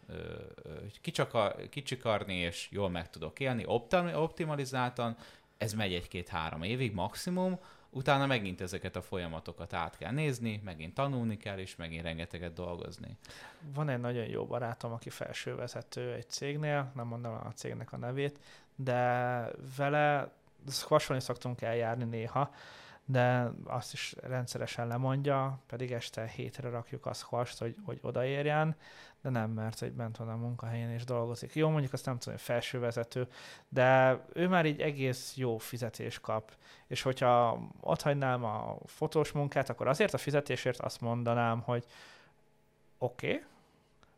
kicsikarni, 1.69 2.35
és 2.35 2.67
jól 2.71 2.89
meg 2.89 3.09
tudok 3.09 3.39
élni, 3.39 3.65
optimalizáltan, 4.13 5.17
ez 5.57 5.73
megy 5.73 5.93
egy-két-három 5.93 6.61
évig 6.61 6.93
maximum, 6.93 7.59
utána 7.89 8.25
megint 8.25 8.61
ezeket 8.61 8.95
a 8.95 9.01
folyamatokat 9.01 9.73
át 9.73 9.97
kell 9.97 10.11
nézni, 10.11 10.61
megint 10.65 10.93
tanulni 10.93 11.37
kell, 11.37 11.57
és 11.57 11.75
megint 11.75 12.03
rengeteget 12.03 12.53
dolgozni. 12.53 13.17
Van 13.73 13.89
egy 13.89 13.99
nagyon 13.99 14.25
jó 14.25 14.45
barátom, 14.45 14.91
aki 14.91 15.09
felsővezető 15.09 16.13
egy 16.13 16.29
cégnél, 16.29 16.91
nem 16.95 17.07
mondom 17.07 17.33
a 17.33 17.51
cégnek 17.55 17.93
a 17.93 17.97
nevét, 17.97 18.39
de 18.75 19.51
vele 19.77 20.31
hasonlóan 20.81 21.25
szoktunk 21.25 21.61
eljárni 21.61 22.03
néha, 22.03 22.49
de 23.09 23.51
azt 23.63 23.93
is 23.93 24.15
rendszeresen 24.21 24.87
lemondja, 24.87 25.59
pedig 25.67 25.91
este 25.91 26.25
hétre 26.25 26.69
rakjuk 26.69 27.05
azt 27.05 27.21
hast, 27.21 27.59
hogy, 27.59 27.75
hogy 27.85 27.99
odaérjen, 28.01 28.75
de 29.21 29.29
nem, 29.29 29.51
mert 29.51 29.79
hogy 29.79 29.91
bent 29.91 30.17
van 30.17 30.29
a 30.29 30.35
munkahelyén 30.35 30.89
és 30.89 31.03
dolgozik. 31.03 31.55
Jó, 31.55 31.69
mondjuk 31.69 31.93
azt 31.93 32.05
nem 32.05 32.17
tudom, 32.17 32.37
felsővezető, 32.37 33.27
de 33.69 34.19
ő 34.33 34.47
már 34.47 34.65
így 34.65 34.81
egész 34.81 35.33
jó 35.35 35.57
fizetést 35.57 36.21
kap. 36.21 36.51
És 36.87 37.01
hogyha 37.01 37.59
ott 37.81 38.01
hagynám 38.01 38.43
a 38.43 38.77
fotós 38.85 39.31
munkát, 39.31 39.69
akkor 39.69 39.87
azért 39.87 40.13
a 40.13 40.17
fizetésért 40.17 40.79
azt 40.79 41.01
mondanám, 41.01 41.61
hogy 41.61 41.85
oké, 42.97 43.27
okay, 43.27 43.43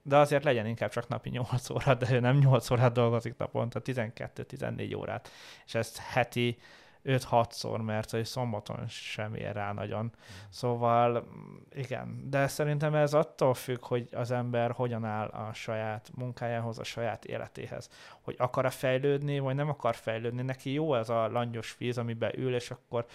de 0.10 0.18
azért 0.18 0.44
legyen 0.44 0.66
inkább 0.66 0.90
csak 0.90 1.08
napi 1.08 1.30
8 1.30 1.70
óra, 1.70 1.94
de 1.94 2.08
ő 2.12 2.20
nem 2.20 2.38
8 2.38 2.70
órát 2.70 2.92
dolgozik 2.92 3.38
naponta, 3.38 3.82
12-14 3.82 4.98
órát, 4.98 5.30
és 5.66 5.76
ezt 5.76 5.98
heti 5.98 6.58
5-6-szor, 7.04 7.86
mert 7.86 8.12
hogy 8.12 8.26
szombaton 8.26 8.88
sem 8.88 9.36
ér 9.36 9.54
rá 9.54 9.74
nagyon. 9.74 10.04
Mm. 10.04 10.10
Szóval 10.50 11.28
igen, 11.72 12.30
de 12.30 12.48
szerintem 12.48 12.96
ez 12.96 13.14
attól 13.14 13.54
függ, 13.54 13.86
hogy 13.86 14.10
az 14.12 14.32
ember 14.32 14.72
hogyan 14.72 15.06
áll 15.06 15.28
a 15.28 15.54
saját 15.54 16.12
munkájához, 16.16 16.80
a 16.80 16.84
saját 16.84 17.26
életéhez. 17.26 17.90
Hogy 18.22 18.36
akar-e 18.38 18.70
fejlődni, 18.70 19.40
vagy 19.40 19.56
nem 19.56 19.70
akar 19.70 19.96
fejlődni. 19.96 20.42
Neki 20.42 20.74
jó 20.74 20.96
ez 20.96 21.10
a 21.10 21.28
langyos 21.28 21.76
víz, 21.78 21.98
amiben 21.98 22.40
ül, 22.40 22.56
és 22.56 22.72
akkor 22.72 23.06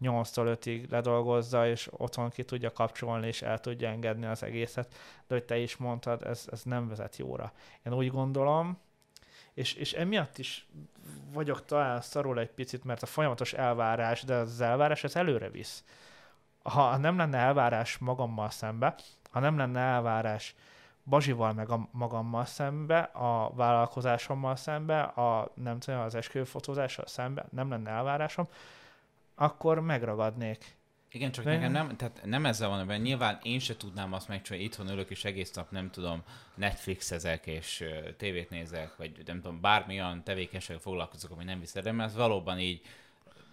8-tól 0.00 0.56
5-ig 0.60 0.88
ledolgozza, 0.90 1.68
és 1.68 1.88
otthon 1.90 2.30
ki 2.30 2.44
tudja 2.44 2.72
kapcsolni, 2.72 3.26
és 3.26 3.42
el 3.42 3.58
tudja 3.58 3.88
engedni 3.88 4.26
az 4.26 4.42
egészet. 4.42 4.94
De 5.26 5.34
hogy 5.34 5.44
te 5.44 5.58
is 5.58 5.76
mondtad, 5.76 6.22
ez, 6.22 6.46
ez 6.50 6.62
nem 6.62 6.88
vezet 6.88 7.16
jóra. 7.16 7.52
Én 7.86 7.92
úgy 7.92 8.10
gondolom, 8.10 8.78
és, 9.54 9.74
és 9.74 9.92
emiatt 9.92 10.38
is 10.38 10.68
vagyok 11.32 11.64
talán 11.64 12.00
szarul 12.00 12.38
egy 12.38 12.50
picit, 12.50 12.84
mert 12.84 13.02
a 13.02 13.06
folyamatos 13.06 13.52
elvárás, 13.52 14.22
de 14.22 14.34
az 14.34 14.60
elvárás 14.60 15.04
ez 15.04 15.16
előre 15.16 15.50
visz. 15.50 15.84
Ha 16.62 16.96
nem 16.96 17.16
lenne 17.16 17.38
elvárás 17.38 17.98
magammal 17.98 18.50
szembe, 18.50 18.94
ha 19.30 19.40
nem 19.40 19.56
lenne 19.56 19.80
elvárás 19.80 20.54
Bazsival 21.06 21.52
meg 21.52 21.70
a 21.70 21.88
magammal 21.90 22.44
szembe, 22.44 22.98
a 23.00 23.50
vállalkozásommal 23.54 24.56
szembe, 24.56 25.02
a 25.02 25.52
nem 25.54 25.78
tudom, 25.78 26.00
az 26.00 26.14
esküvőfotózással 26.14 27.06
szembe, 27.06 27.46
nem 27.50 27.70
lenne 27.70 27.90
elvárásom, 27.90 28.48
akkor 29.34 29.80
megragadnék. 29.80 30.76
Igen, 31.14 31.32
csak 31.32 31.44
De... 31.44 31.54
nekem 31.54 31.72
nem, 31.72 31.96
tehát 31.96 32.20
nem 32.24 32.46
ezzel 32.46 32.68
van, 32.68 32.86
mert 32.86 33.02
nyilván 33.02 33.38
én 33.42 33.58
se 33.58 33.76
tudnám 33.76 34.12
azt 34.12 34.28
megcsinálni, 34.28 34.66
itthon 34.66 34.88
ülök 34.88 35.10
és 35.10 35.24
egész 35.24 35.52
nap 35.52 35.70
nem 35.70 35.90
tudom, 35.90 36.22
Netflixezek 36.54 37.46
és 37.46 37.80
uh, 37.80 38.16
tévét 38.16 38.50
nézek, 38.50 38.96
vagy 38.96 39.22
nem 39.26 39.40
tudom, 39.40 39.60
bármilyen 39.60 40.24
tevékenységgel 40.24 40.82
foglalkozok, 40.82 41.30
ami 41.30 41.44
nem 41.44 41.60
visz 41.60 41.72
mert 41.74 42.00
ez 42.00 42.14
valóban 42.14 42.58
így 42.58 42.80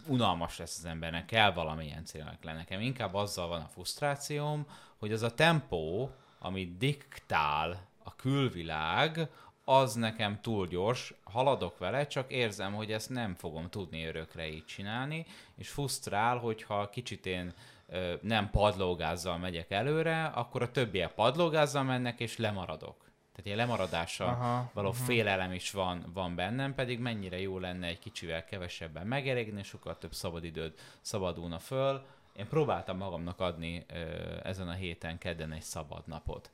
unalmas 0.08 0.58
lesz 0.58 0.78
az 0.78 0.86
embernek, 0.86 1.26
kell 1.26 1.54
valamilyen 1.54 2.06
célnak 2.06 2.44
le 2.44 2.54
nekem. 2.54 2.82
Inkább 2.82 3.14
azzal 3.14 3.48
van 3.48 3.62
a 3.62 3.68
frusztrációm, 3.68 4.66
hogy 4.98 5.12
az 5.12 5.22
a 5.22 5.34
tempó, 5.34 6.12
amit 6.40 6.78
diktál 6.78 7.88
a 8.04 8.16
külvilág, 8.16 9.30
az 9.72 9.94
nekem 9.94 10.42
túl 10.42 10.68
gyors, 10.68 11.14
haladok 11.24 11.78
vele, 11.78 12.08
csak 12.08 12.32
érzem, 12.32 12.74
hogy 12.74 12.92
ezt 12.92 13.10
nem 13.10 13.36
fogom 13.36 13.70
tudni 13.70 14.06
örökre 14.06 14.48
így 14.48 14.66
csinálni, 14.66 15.26
és 15.56 15.70
frusztrál, 15.70 16.38
hogyha 16.38 16.90
kicsit 16.90 17.26
én 17.26 17.54
ö, 17.88 18.14
nem 18.22 18.50
padlógázzal 18.50 19.38
megyek 19.38 19.72
előre, 19.72 20.26
akkor 20.26 20.62
a 20.62 20.72
többiek 20.72 21.14
padlógázzal 21.14 21.84
mennek, 21.84 22.20
és 22.20 22.38
lemaradok. 22.38 22.98
Tehát 23.32 23.46
ilyen 23.46 23.58
lemaradással 23.58 24.28
Aha, 24.28 24.72
való 24.74 24.90
uh-huh. 24.90 25.06
félelem 25.06 25.52
is 25.52 25.72
van, 25.72 26.06
van 26.14 26.36
bennem, 26.36 26.76
pedig 26.76 27.00
mennyire 27.00 27.40
jó 27.40 27.60
lenne 27.60 27.88
egy 27.88 28.00
kicsivel 28.00 28.46
kevesebben 28.46 29.08
megelégni, 29.08 29.64
sokkal 29.64 29.98
több 29.98 30.14
szabadidőd 30.14 30.74
szabadulna 31.02 31.60
föl. 31.60 32.06
Én 32.36 32.48
próbáltam 32.48 32.98
magamnak 32.98 33.40
adni 33.40 33.86
ö, 33.88 33.96
ezen 34.44 34.68
a 34.68 34.74
héten 34.74 35.18
kedden 35.18 35.52
egy 35.52 35.62
szabad 35.62 36.04
napot. 36.08 36.52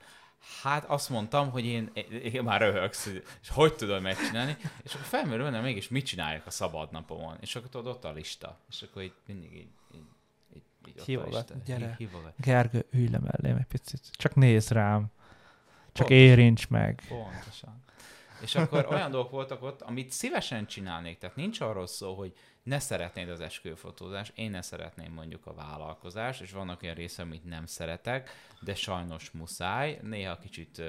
Hát 0.61 0.85
azt 0.85 1.09
mondtam, 1.09 1.49
hogy 1.49 1.65
én, 1.65 1.91
én 2.33 2.43
már 2.43 2.61
röhögsz, 2.61 3.05
és 3.41 3.49
hogy 3.49 3.75
tudom 3.75 4.01
megcsinálni, 4.01 4.57
és 4.83 4.93
akkor 4.93 5.05
felmerül 5.05 5.43
bennem 5.43 5.63
mégis 5.63 5.87
mit 5.87 6.05
csináljak 6.05 6.45
a 6.45 6.49
szabad 6.49 6.91
napomon, 6.91 7.37
és 7.39 7.55
akkor 7.55 7.69
tudod, 7.69 7.87
ott 7.87 8.03
a 8.03 8.11
lista, 8.11 8.57
és 8.69 8.81
akkor 8.81 9.01
így 9.01 9.13
mindig 9.25 9.53
így, 9.53 9.69
így, 9.95 10.01
így, 10.55 10.63
így 10.87 11.03
Hívogat, 11.03 11.63
gyere, 11.65 11.95
Hívogat. 11.97 12.33
Gergő, 12.37 12.85
ülj 12.91 13.07
le 13.07 13.19
mellém 13.19 13.55
egy 13.55 13.65
picit, 13.65 14.09
csak 14.11 14.35
nézd 14.35 14.71
rám, 14.71 15.11
csak 15.91 16.07
Pontosan. 16.07 16.17
érints 16.17 16.67
meg. 16.67 17.03
Pontosan. 17.07 17.83
És 18.41 18.55
akkor 18.55 18.87
olyan 18.89 19.11
dolgok 19.11 19.31
voltak 19.31 19.63
ott, 19.63 19.81
amit 19.81 20.11
szívesen 20.11 20.65
csinálnék, 20.65 21.17
tehát 21.17 21.35
nincs 21.35 21.61
arról 21.61 21.87
szó, 21.87 22.13
hogy 22.13 22.33
ne 22.63 22.79
szeretnéd 22.79 23.29
az 23.29 23.39
esküvőfotózás, 23.39 24.31
én 24.35 24.51
ne 24.51 24.61
szeretném 24.61 25.13
mondjuk 25.13 25.45
a 25.45 25.53
vállalkozás, 25.53 26.39
és 26.39 26.51
vannak 26.51 26.81
olyan 26.81 26.95
része, 26.95 27.21
amit 27.21 27.45
nem 27.45 27.65
szeretek, 27.65 28.29
de 28.61 28.75
sajnos 28.75 29.31
muszáj, 29.31 29.99
néha 30.01 30.37
kicsit 30.37 30.81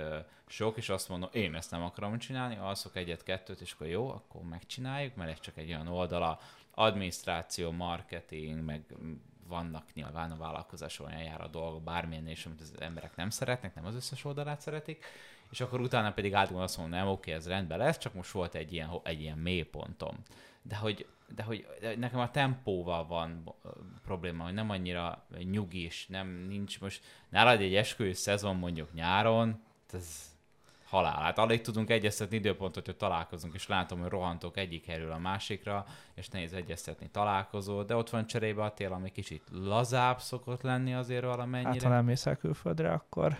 sok, 0.46 0.76
és 0.76 0.88
azt 0.88 1.08
mondom, 1.08 1.28
én 1.32 1.54
ezt 1.54 1.70
nem 1.70 1.82
akarom 1.82 2.18
csinálni, 2.18 2.56
alszok 2.56 2.96
egyet-kettőt, 2.96 3.60
és 3.60 3.72
akkor 3.72 3.86
jó, 3.86 4.08
akkor 4.08 4.42
megcsináljuk, 4.42 5.14
mert 5.14 5.30
ez 5.30 5.40
csak 5.40 5.56
egy 5.56 5.68
olyan 5.68 5.88
oldala, 5.88 6.38
adminisztráció, 6.70 7.70
marketing, 7.70 8.64
meg 8.64 8.84
vannak 9.46 9.94
nyilván 9.94 10.30
a 10.30 10.36
vállalkozás 10.36 11.00
olyan 11.00 11.22
jár 11.22 11.40
a 11.40 11.46
dolga, 11.46 11.78
bármilyen 11.78 12.26
és 12.26 12.46
amit 12.46 12.60
az 12.60 12.72
emberek 12.78 13.16
nem 13.16 13.30
szeretnek, 13.30 13.74
nem 13.74 13.86
az 13.86 13.94
összes 13.94 14.24
oldalát 14.24 14.60
szeretik, 14.60 15.04
és 15.50 15.60
akkor 15.60 15.80
utána 15.80 16.12
pedig 16.12 16.34
általában 16.34 16.62
azt 16.64 16.78
mondom, 16.78 16.98
nem, 16.98 17.08
oké, 17.08 17.32
ez 17.32 17.48
rendben 17.48 17.78
lesz, 17.78 17.98
csak 17.98 18.14
most 18.14 18.30
volt 18.30 18.54
egy 18.54 18.72
ilyen, 18.72 18.90
egy 19.02 19.20
ilyen 19.20 19.38
mélypontom. 19.38 20.16
De 20.62 20.76
hogy 20.76 21.06
de 21.34 21.42
hogy 21.42 21.66
nekem 21.98 22.18
a 22.18 22.30
tempóval 22.30 23.06
van 23.06 23.54
probléma, 24.02 24.44
hogy 24.44 24.52
nem 24.52 24.70
annyira 24.70 25.24
nyugis, 25.42 26.06
nem 26.06 26.28
nincs 26.28 26.80
most, 26.80 27.04
nálad 27.28 27.60
egy 27.60 27.74
esküvő 27.74 28.12
szezon 28.12 28.56
mondjuk 28.56 28.92
nyáron, 28.92 29.62
ez 29.92 30.36
halál. 30.84 31.22
Hát 31.22 31.38
alig 31.38 31.60
tudunk 31.60 31.90
egyeztetni 31.90 32.36
időpontot, 32.36 32.86
hogy 32.86 32.96
találkozunk, 32.96 33.54
és 33.54 33.66
látom, 33.66 34.00
hogy 34.00 34.08
rohantok 34.08 34.56
egyik 34.56 34.86
helyről 34.86 35.12
a 35.12 35.18
másikra, 35.18 35.86
és 36.14 36.28
nehéz 36.28 36.52
egyeztetni 36.52 37.08
találkozó, 37.10 37.82
de 37.82 37.96
ott 37.96 38.10
van 38.10 38.26
cserébe 38.26 38.62
a 38.62 38.74
tél, 38.74 38.92
ami 38.92 39.12
kicsit 39.12 39.42
lazább 39.52 40.20
szokott 40.20 40.62
lenni 40.62 40.94
azért 40.94 41.24
valamennyire. 41.24 41.70
Hát 41.70 41.82
ha 41.82 41.88
nem 41.88 42.04
mész 42.04 42.26
külföldre, 42.40 42.92
akkor 42.92 43.36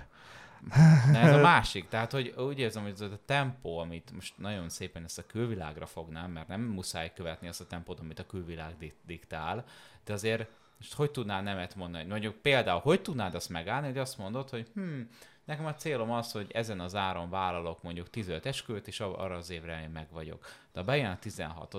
Na 1.12 1.18
ez 1.18 1.34
a 1.34 1.40
másik, 1.52 1.88
tehát 1.88 2.12
hogy 2.12 2.34
úgy 2.36 2.58
érzem, 2.58 2.82
hogy 2.82 2.92
ez 2.92 3.00
a 3.00 3.18
tempó, 3.24 3.78
amit 3.78 4.12
most 4.12 4.38
nagyon 4.38 4.68
szépen 4.68 5.04
ezt 5.04 5.18
a 5.18 5.26
külvilágra 5.26 5.86
fognám, 5.86 6.30
mert 6.30 6.48
nem 6.48 6.60
muszáj 6.60 7.12
követni 7.12 7.48
azt 7.48 7.60
a 7.60 7.66
tempót, 7.66 8.00
amit 8.00 8.18
a 8.18 8.26
külvilág 8.26 8.92
diktál, 9.06 9.64
de 10.04 10.12
azért 10.12 10.48
most 10.78 10.94
hogy 10.94 11.10
tudnál 11.10 11.42
nemet 11.42 11.74
mondani? 11.74 12.04
Mondjuk 12.04 12.34
például, 12.34 12.80
hogy 12.80 13.02
tudnád 13.02 13.34
azt 13.34 13.48
megállni, 13.48 13.86
hogy 13.86 13.98
azt 13.98 14.18
mondod, 14.18 14.50
hogy 14.50 14.70
hm, 14.74 15.00
nekem 15.44 15.66
a 15.66 15.74
célom 15.74 16.10
az, 16.10 16.32
hogy 16.32 16.50
ezen 16.50 16.80
az 16.80 16.94
áron 16.94 17.30
vállalok 17.30 17.82
mondjuk 17.82 18.10
15 18.10 18.46
esküvőt, 18.46 18.86
és 18.86 19.00
arra 19.00 19.36
az 19.36 19.50
évre 19.50 19.82
én 19.82 19.90
meg 19.90 20.06
vagyok. 20.10 20.46
De 20.72 20.80
ha 20.80 20.86
bejön 20.86 21.10
a 21.10 21.18
16 21.18 21.76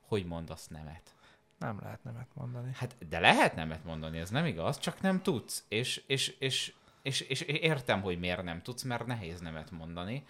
hogy 0.00 0.26
mondasz 0.26 0.68
nemet? 0.68 1.14
Nem 1.58 1.78
lehet 1.82 2.04
nemet 2.04 2.28
mondani. 2.34 2.70
Hát, 2.74 3.08
de 3.08 3.20
lehet 3.20 3.54
nemet 3.54 3.84
mondani, 3.84 4.18
ez 4.18 4.30
nem 4.30 4.44
igaz, 4.44 4.78
csak 4.78 5.00
nem 5.00 5.22
tudsz. 5.22 5.64
És, 5.68 6.02
és, 6.06 6.36
és 6.38 6.74
és, 7.02 7.20
és 7.20 7.40
értem, 7.40 8.00
hogy 8.00 8.18
miért 8.18 8.42
nem 8.42 8.62
tudsz, 8.62 8.82
mert 8.82 9.06
nehéz 9.06 9.40
nemet 9.40 9.70
mondani. 9.70 10.24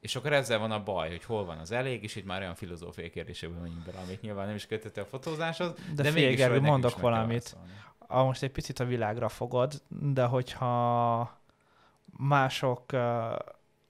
És 0.00 0.16
akkor 0.16 0.32
ezzel 0.32 0.58
van 0.58 0.70
a 0.70 0.82
baj, 0.82 1.10
hogy 1.10 1.24
hol 1.24 1.44
van 1.44 1.58
az 1.58 1.70
elég, 1.70 2.02
és 2.02 2.16
itt 2.16 2.24
már 2.24 2.40
olyan 2.40 2.54
filozófiai 2.54 3.10
kérdésekben 3.10 3.60
mondjuk 3.60 3.84
bele, 3.84 3.98
amit 3.98 4.22
nyilván 4.22 4.46
nem 4.46 4.54
is 4.54 4.66
kötött 4.66 4.96
a 4.96 5.04
fotózáshoz. 5.04 5.74
De, 5.94 6.02
de 6.02 6.10
mégis 6.10 6.36
Gergő, 6.36 6.60
mondok 6.60 7.00
valamit. 7.00 7.56
A, 7.98 8.22
most 8.22 8.42
egy 8.42 8.50
picit 8.50 8.80
a 8.80 8.84
világra 8.84 9.28
fogod, 9.28 9.82
de 9.88 10.24
hogyha 10.24 11.40
mások 12.16 12.92
uh, 12.92 13.00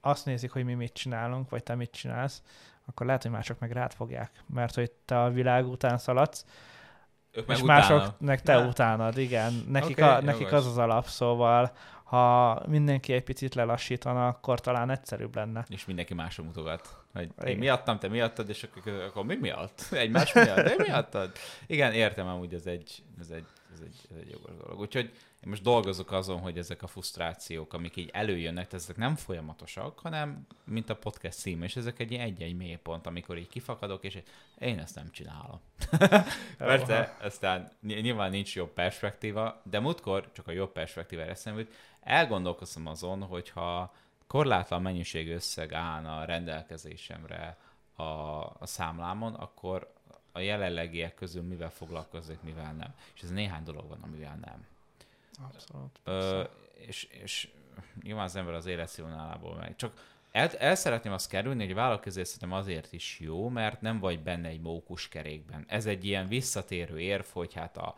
azt 0.01 0.25
nézik, 0.25 0.51
hogy 0.51 0.63
mi 0.63 0.73
mit 0.73 0.93
csinálunk, 0.93 1.49
vagy 1.49 1.63
te 1.63 1.75
mit 1.75 1.91
csinálsz, 1.91 2.41
akkor 2.85 3.05
lehet, 3.05 3.21
hogy 3.21 3.31
mások 3.31 3.59
meg 3.59 3.71
rád 3.71 3.93
fogják, 3.93 4.43
mert 4.47 4.75
hogy 4.75 4.91
te 4.91 5.21
a 5.21 5.29
világ 5.29 5.67
után 5.67 5.97
szaladsz, 5.97 6.45
ők 7.31 7.49
és 7.49 7.61
másoknak 7.61 8.39
te 8.39 8.55
ne. 8.55 8.67
utánad, 8.67 9.17
igen. 9.17 9.63
Nekik, 9.67 9.97
okay, 9.97 10.09
a, 10.09 10.21
nekik 10.21 10.51
az 10.51 10.65
az 10.65 10.77
alap, 10.77 11.05
szóval 11.05 11.71
ha 12.03 12.61
mindenki 12.67 13.13
egy 13.13 13.23
picit 13.23 13.55
lelassítana, 13.55 14.27
akkor 14.27 14.59
talán 14.61 14.89
egyszerűbb 14.89 15.35
lenne. 15.35 15.65
És 15.69 15.85
mindenki 15.85 16.13
másra 16.13 16.43
mutogat. 16.43 17.03
Hogy 17.13 17.29
én 17.45 17.57
miattam, 17.57 17.99
te 17.99 18.07
miattad, 18.07 18.49
és 18.49 18.63
akkor, 18.63 18.93
akkor 18.93 19.25
mi 19.25 19.35
miatt? 19.35 19.87
Egymás 19.91 20.33
miatt? 20.33 20.55
De 20.55 20.75
miattad? 20.77 21.31
Igen, 21.67 21.93
értem 21.93 22.27
amúgy, 22.27 22.53
ez 22.53 22.65
egy, 22.65 23.03
ez 23.19 23.29
egy, 23.29 23.45
ez 23.73 23.79
egy, 23.81 23.95
ez 24.11 24.17
egy 24.17 24.29
jogos 24.31 24.55
dolog. 24.55 24.79
Úgyhogy 24.79 25.11
én 25.43 25.49
most 25.49 25.61
dolgozok 25.61 26.11
azon, 26.11 26.39
hogy 26.39 26.57
ezek 26.57 26.83
a 26.83 26.87
frusztrációk, 26.87 27.73
amik 27.73 27.95
így 27.95 28.09
előjönnek, 28.13 28.73
ezek 28.73 28.97
nem 28.97 29.15
folyamatosak, 29.15 29.99
hanem 29.99 30.47
mint 30.65 30.89
a 30.89 30.95
podcast 30.95 31.39
cím, 31.39 31.63
és 31.63 31.75
ezek 31.75 31.99
egy 31.99 32.13
egy-egy 32.13 32.55
mélypont, 32.55 33.07
amikor 33.07 33.37
így 33.37 33.47
kifakadok, 33.47 34.03
és 34.03 34.21
én 34.59 34.79
ezt 34.79 34.95
nem 34.95 35.11
csinálom. 35.11 35.61
Persze, 36.57 37.17
aztán 37.21 37.71
nyilván 37.81 38.29
nincs 38.29 38.55
jobb 38.55 38.73
perspektíva, 38.73 39.61
de 39.63 39.79
múltkor 39.79 40.31
csak 40.31 40.47
a 40.47 40.51
jobb 40.51 40.71
perspektíva 40.71 41.21
eszembe 41.21 41.65
elgondolkoztam 42.03 42.87
azon, 42.87 43.23
hogyha 43.23 43.93
korlátlan 44.27 44.81
mennyiség 44.81 45.31
összeg 45.31 45.73
állna 45.73 46.19
a 46.19 46.25
rendelkezésemre 46.25 47.57
a, 47.95 48.03
a 48.03 48.65
számlámon, 48.65 49.33
akkor 49.33 49.93
a 50.31 50.39
jelenlegiek 50.39 51.15
közül 51.15 51.43
mivel 51.43 51.71
foglalkozik, 51.71 52.41
mivel 52.41 52.73
nem. 52.73 52.93
És 53.13 53.21
ez 53.21 53.29
néhány 53.29 53.63
dolog 53.63 53.87
van, 53.87 54.01
amivel 54.01 54.37
nem. 54.45 54.65
Abszolút. 55.43 55.99
Ö, 56.03 56.43
és, 56.73 57.03
és 57.03 57.49
nyilván 58.01 58.23
az 58.23 58.35
ember 58.35 58.53
az 58.53 58.65
életszínvonalából 58.65 59.55
meg. 59.55 59.75
Csak 59.75 60.11
el, 60.31 60.49
el 60.49 60.75
szeretném 60.75 61.13
azt 61.13 61.29
kerülni, 61.29 61.65
hogy 61.65 61.73
vállalkozás 61.73 62.27
szerintem 62.27 62.57
azért 62.57 62.93
is 62.93 63.19
jó, 63.19 63.49
mert 63.49 63.81
nem 63.81 63.99
vagy 63.99 64.19
benne 64.19 64.47
egy 64.47 64.61
mókus 64.61 65.09
kerékben. 65.09 65.65
Ez 65.67 65.85
egy 65.85 66.05
ilyen 66.05 66.27
visszatérő 66.27 66.99
érv, 66.99 67.25
hogy 67.31 67.53
hát 67.53 67.77
a, 67.77 67.95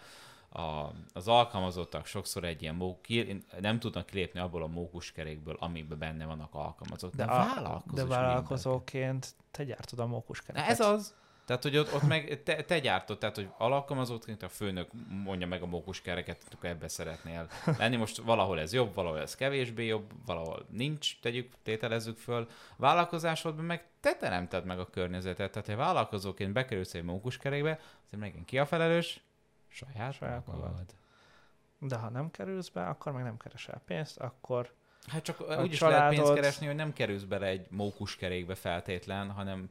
a, 0.55 0.93
az 1.13 1.27
alkalmazottak 1.27 2.05
sokszor 2.05 2.43
egy 2.43 2.61
ilyen 2.61 2.75
mók, 2.75 3.01
ki, 3.01 3.43
nem 3.59 3.79
tudnak 3.79 4.05
kilépni 4.05 4.39
abból 4.39 4.63
a 4.63 4.67
mókuskerékből, 4.67 5.55
amiben 5.59 5.97
benne 5.97 6.25
vannak 6.25 6.53
alkalmazottak. 6.53 7.27
De, 7.27 7.33
a, 7.33 7.45
vállalkozó 7.55 7.95
de 7.95 8.05
vállalkozóként 8.05 9.35
te 9.51 9.63
gyártod 9.63 9.99
a 9.99 10.05
mókuskereket. 10.05 10.69
Ez 10.69 10.79
az. 10.79 11.15
Tehát, 11.45 11.63
hogy 11.63 11.77
ott, 11.77 11.93
ott 11.93 12.07
meg 12.07 12.43
te, 12.43 12.63
te 12.63 12.79
gyártod, 12.79 13.17
tehát, 13.17 13.35
hogy 13.35 13.49
alkalmazottként 13.57 14.43
a 14.43 14.49
főnök 14.49 14.89
mondja 15.23 15.47
meg 15.47 15.61
a 15.61 15.65
mókuskereket, 15.65 16.43
akkor 16.53 16.69
ebbe 16.69 16.87
szeretnél 16.87 17.47
lenni. 17.77 17.95
Most 17.95 18.17
valahol 18.17 18.59
ez 18.59 18.73
jobb, 18.73 18.93
valahol 18.93 19.19
ez 19.19 19.35
kevésbé 19.35 19.85
jobb, 19.85 20.11
valahol 20.25 20.65
nincs, 20.69 21.19
tegyük, 21.19 21.53
tételezzük 21.63 22.17
föl. 22.17 22.47
Vállalkozásodban 22.77 23.65
meg 23.65 23.87
te 23.99 24.15
teremted 24.15 24.65
meg 24.65 24.79
a 24.79 24.89
környezetet. 24.89 25.51
Tehát, 25.51 25.67
ha 25.67 25.75
vállalkozóként 25.75 26.53
bekerülsz 26.53 26.93
egy 26.93 27.03
mókuskerékbe, 27.03 27.79
azért 28.05 28.21
megint 28.21 28.45
ki 28.45 28.59
a 28.59 28.65
felelős? 28.65 29.21
Saját, 29.75 30.13
Saját 30.13 30.47
magad. 30.47 30.61
magad. 30.61 30.95
De 31.79 31.95
ha 31.95 32.09
nem 32.09 32.31
kerülsz 32.31 32.69
be, 32.69 32.87
akkor 32.87 33.11
meg 33.11 33.23
nem 33.23 33.37
keresel 33.37 33.81
pénzt, 33.85 34.17
akkor 34.17 34.73
Hát 35.07 35.23
csak 35.23 35.39
A 35.39 35.61
úgy 35.61 35.71
is 35.73 35.79
lehet 35.79 36.09
pénzt 36.09 36.33
keresni, 36.33 36.65
hogy 36.65 36.75
nem 36.75 36.93
kerülsz 36.93 37.23
bele 37.23 37.45
egy 37.45 37.67
mókuskerékbe 37.69 38.55
feltétlen, 38.55 39.31
hanem 39.31 39.69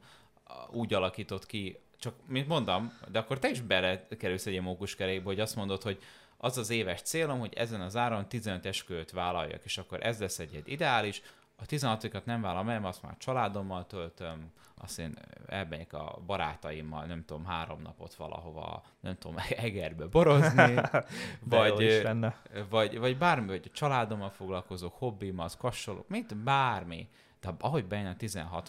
úgy 0.70 0.94
alakított 0.94 1.46
ki, 1.46 1.78
csak 1.98 2.14
mint 2.26 2.48
mondom, 2.48 2.98
de 3.09 3.18
akkor 3.18 3.38
te 3.38 3.48
is 3.48 3.61
belekerülsz 3.61 4.46
egy 4.46 4.61
mókuskerékbe, 4.61 5.24
hogy 5.24 5.40
azt 5.40 5.57
mondod, 5.57 5.82
hogy 5.82 6.02
az 6.36 6.59
az 6.59 6.70
éves 6.70 7.02
célom, 7.02 7.38
hogy 7.38 7.55
ezen 7.55 7.80
az 7.80 7.96
áron 7.96 8.28
15 8.28 8.66
esküvőt 8.66 9.11
vállaljak, 9.11 9.64
és 9.64 9.78
akkor 9.78 10.07
ez 10.07 10.20
lesz 10.20 10.38
egy, 10.38 10.55
egy 10.55 10.68
ideális, 10.68 11.22
a 11.57 11.64
16-at 11.64 12.24
nem 12.24 12.40
vállalom 12.40 12.68
el, 12.68 12.84
azt 12.84 13.02
már 13.02 13.16
családommal 13.16 13.86
töltöm, 13.86 14.52
azt 14.78 14.98
én 14.98 15.14
elmegyek 15.46 15.92
a 15.92 16.22
barátaimmal, 16.26 17.05
nem 17.05 17.24
tudom, 17.24 17.44
három 17.44 17.82
napot 17.82 18.14
valahova, 18.14 18.82
nem 19.00 19.16
tudom, 19.18 19.36
Egerbe 19.57 20.07
borozni, 20.07 20.74
vagy, 21.40 22.00
lenne. 22.02 22.36
vagy, 22.70 22.98
vagy 22.98 23.18
bármi, 23.18 23.46
vagy 23.46 23.62
a 23.64 23.74
családommal 23.74 24.30
foglalkozok, 24.30 24.94
hobbim, 24.98 25.38
az 25.38 25.57
kassolok, 25.57 26.09
mint 26.09 26.36
bármi. 26.36 27.09
De 27.40 27.55
ahogy 27.59 27.86
bejön 27.86 28.07
a 28.07 28.16
16 28.16 28.68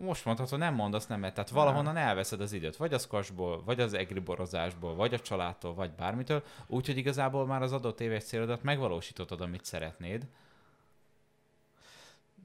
most 0.00 0.24
mondhatod, 0.24 0.58
nem 0.58 0.74
mondasz 0.74 1.06
nemet, 1.06 1.34
tehát 1.34 1.50
valahonnan 1.50 1.96
elveszed 1.96 2.40
az 2.40 2.52
időt, 2.52 2.76
vagy 2.76 2.94
az 2.94 3.06
kasból, 3.06 3.62
vagy 3.64 3.80
az 3.80 3.94
egri 3.94 4.20
borozásból, 4.20 4.94
vagy 4.94 5.14
a 5.14 5.20
családtól, 5.20 5.74
vagy 5.74 5.90
bármitől, 5.90 6.42
úgyhogy 6.66 6.96
igazából 6.96 7.46
már 7.46 7.62
az 7.62 7.72
adott 7.72 8.00
éves 8.00 8.24
célodat 8.24 8.62
megvalósítottad, 8.62 9.40
amit 9.40 9.64
szeretnéd. 9.64 10.26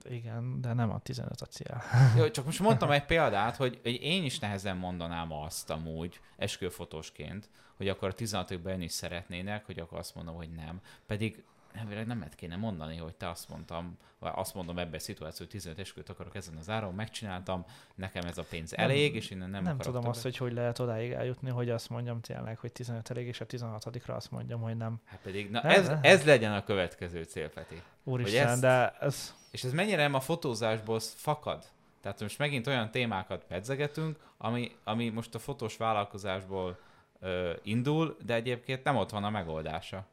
Igen, 0.10 0.62
de 0.62 0.74
nem 0.74 0.92
a 0.92 1.00
15 1.00 1.42
a 1.42 1.46
cél. 1.46 1.82
Jó, 2.18 2.30
csak 2.30 2.46
most 2.46 2.60
mondtam 2.60 2.92
egy 2.92 3.06
példát, 3.14 3.56
hogy, 3.56 3.80
hogy 3.84 4.02
én 4.02 4.24
is 4.24 4.40
nehezen 4.40 4.78
mondanám 4.78 5.32
azt 5.32 5.70
amúgy, 5.70 6.20
esküvőfotósként, 6.38 7.50
hogy 7.78 7.88
akkor 7.88 8.08
a 8.08 8.14
16 8.14 8.62
bejönni 8.62 8.84
is 8.84 8.92
szeretnének, 8.92 9.66
hogy 9.66 9.80
akkor 9.80 9.98
azt 9.98 10.16
mondom, 10.16 10.36
hogy 10.36 10.52
nem. 10.52 10.82
Pedig 11.06 11.44
elvileg 11.78 12.08
nem 12.08 12.18
lehet 12.18 12.36
kéne 12.36 12.56
mondani, 12.56 12.98
hogy 12.98 13.16
te 13.16 13.30
azt 13.30 13.50
mondtam, 13.50 13.98
vagy 14.20 14.32
azt 14.36 14.54
mondom 14.54 14.78
ebben 14.78 14.94
a 14.94 15.00
szituáció, 15.00 15.38
hogy 15.38 15.48
15 15.50 15.80
esküvőt 15.80 16.10
akarok 16.10 16.36
ezen 16.36 16.56
az 16.58 16.70
áron, 16.70 16.94
megcsináltam, 16.94 17.66
nekem 17.96 18.26
ez 18.28 18.38
a 18.38 18.44
pénz 18.50 18.72
Nem- 18.72 18.86
elég, 18.86 19.16
és 19.16 19.30
innen 19.30 19.50
nem, 19.50 19.64
Nem, 19.64 19.78
tudom 19.78 19.94
többet. 19.94 20.10
azt, 20.16 20.24
hogy 20.24 20.38
hogy 20.38 20.54
lehet 20.54 20.80
odáig 20.80 21.12
eljutni, 21.12 21.50
hogy 21.50 21.70
azt 21.70 21.90
mondjam 21.90 22.22
tényleg, 22.22 22.58
hogy 22.58 22.72
15 22.72 23.10
elég, 23.10 23.28
és 23.28 23.42
a 23.42 23.46
16-ra 23.46 24.16
azt 24.16 24.32
mondjam, 24.32 24.62
hogy 24.62 24.78
nem. 24.78 25.02
Hát 25.06 25.20
pedig, 25.20 25.50
na 25.50 25.60
Nem, 25.64 25.72
ez, 25.72 25.88
nem. 25.88 26.00
ez 26.02 26.26
legyen 26.26 26.54
a 26.54 26.64
következő 26.64 27.24
cél, 27.24 27.50
Peti. 27.50 27.82
Úristen, 28.04 28.48
ezt- 28.48 28.62
de 28.62 28.90
ez... 29.00 29.36
És 29.52 29.64
ez 29.64 29.72
mennyire 29.74 30.02
nem 30.02 30.14
a 30.14 30.20
fotózásból 30.20 31.00
fakad? 31.00 31.66
Tehát 32.02 32.22
most 32.22 32.38
megint 32.38 32.68
olyan 32.68 32.92
témákat 32.92 33.44
pedzegetünk, 33.44 34.20
ami, 34.38 34.76
ami 34.84 35.10
most 35.10 35.36
a 35.36 35.40
fotós 35.40 35.78
vállalkozásból 35.78 36.78
ö, 37.20 37.54
indul, 37.64 38.18
de 38.26 38.34
egyébként 38.34 38.84
nem 38.84 38.96
ott 38.96 39.10
van 39.10 39.24
a 39.24 39.30
megoldása. 39.30 40.06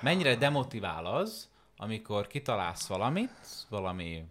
Mennyire 0.00 0.36
demotivál 0.36 1.06
az, 1.06 1.48
amikor 1.76 2.26
kitalálsz 2.26 2.86
valamit, 2.86 3.30
valami, 3.68 4.24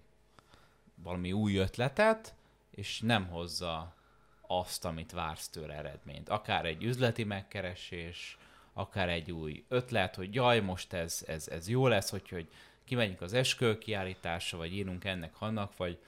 valami 0.95 1.32
új 1.32 1.55
ötletet, 1.55 2.34
és 2.72 2.99
nem 2.99 3.28
hozza 3.28 3.93
azt, 4.47 4.86
amit 4.86 5.11
vársz 5.11 5.49
tőle 5.49 5.74
eredményt. 5.74 6.30
Akár 6.30 6.66
egy 6.66 6.84
üzleti 6.84 7.24
megkeresés, 7.24 8.38
akár 8.74 9.09
egy 9.09 9.32
új 9.32 9.63
ötlet, 9.68 10.16
hogy 10.16 10.34
jaj, 10.34 10.59
most 10.59 10.93
ez, 10.93 11.24
ez, 11.28 11.47
ez 11.47 11.70
jó 11.70 11.88
lesz, 11.88 12.09
hogy, 12.09 12.30
hogy 12.30 12.49
kimegyünk 12.84 13.22
az 13.22 13.34
eskő 13.34 13.78
kiállításra, 13.78 14.57
vagy 14.57 14.74
írunk 14.74 15.03
ennek, 15.03 15.41
annak, 15.41 15.78
vagy 15.78 15.99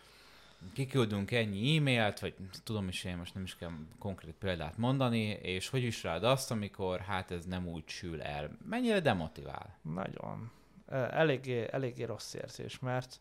kiküldünk 0.74 1.32
ennyi 1.32 1.78
e-mailt, 1.78 2.20
vagy 2.20 2.34
tudom 2.64 2.88
is 2.88 3.03
én 3.03 3.18
most 3.18 3.34
nem 3.34 3.43
is 3.43 3.55
kell 3.55 3.72
konkrét 3.99 4.34
példát 4.39 4.78
mondani, 4.78 5.24
és 5.26 5.70
hogy 5.70 5.84
is 5.84 6.03
rád 6.03 6.24
azt, 6.24 6.51
amikor 6.51 6.99
hát 6.99 7.32
ez 7.32 7.45
nem 7.45 7.68
úgy 7.68 7.84
sül 7.86 8.22
el. 8.22 8.58
Mennyire 8.70 8.99
demotivál? 8.99 9.78
Nagyon. 9.82 10.51
Ö, 10.88 10.95
Eléggé, 10.95 11.68
eléggé 11.72 12.03
rossz 12.03 12.34
érzés, 12.34 12.80
mert 12.80 13.20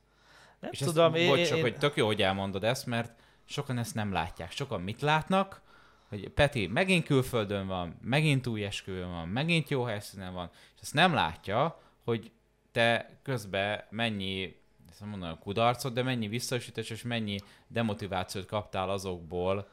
nem 0.60 0.70
És 0.72 0.78
tudom, 0.78 1.14
ezt, 1.14 1.22
én, 1.22 1.28
bocs, 1.28 1.38
én, 1.38 1.44
csak, 1.46 1.56
én, 1.56 1.62
hogy 1.62 1.76
tök 1.76 1.96
jó, 1.96 2.06
hogy 2.06 2.22
elmondod 2.22 2.64
ezt, 2.64 2.86
mert 2.86 3.20
sokan 3.44 3.78
ezt 3.78 3.94
nem 3.94 4.12
látják. 4.12 4.50
Sokan 4.52 4.80
mit 4.80 5.00
látnak? 5.00 5.60
Hogy 6.08 6.28
Peti 6.28 6.66
megint 6.66 7.04
külföldön 7.04 7.66
van, 7.66 7.98
megint 8.02 8.46
új 8.46 8.64
esküvőn 8.64 9.10
van, 9.10 9.28
megint 9.28 9.68
jó 9.68 9.82
helyszínen 9.82 10.32
van, 10.32 10.50
és 10.74 10.80
ezt 10.80 10.94
nem 10.94 11.14
látja, 11.14 11.80
hogy 12.04 12.30
te 12.72 13.18
közben 13.22 13.84
mennyi, 13.90 14.56
ezt 14.90 15.04
mondom, 15.04 15.38
kudarcot, 15.38 15.92
de 15.92 16.02
mennyi 16.02 16.28
visszaesítés 16.28 16.90
és 16.90 17.02
mennyi 17.02 17.38
demotivációt 17.66 18.46
kaptál 18.46 18.90
azokból, 18.90 19.68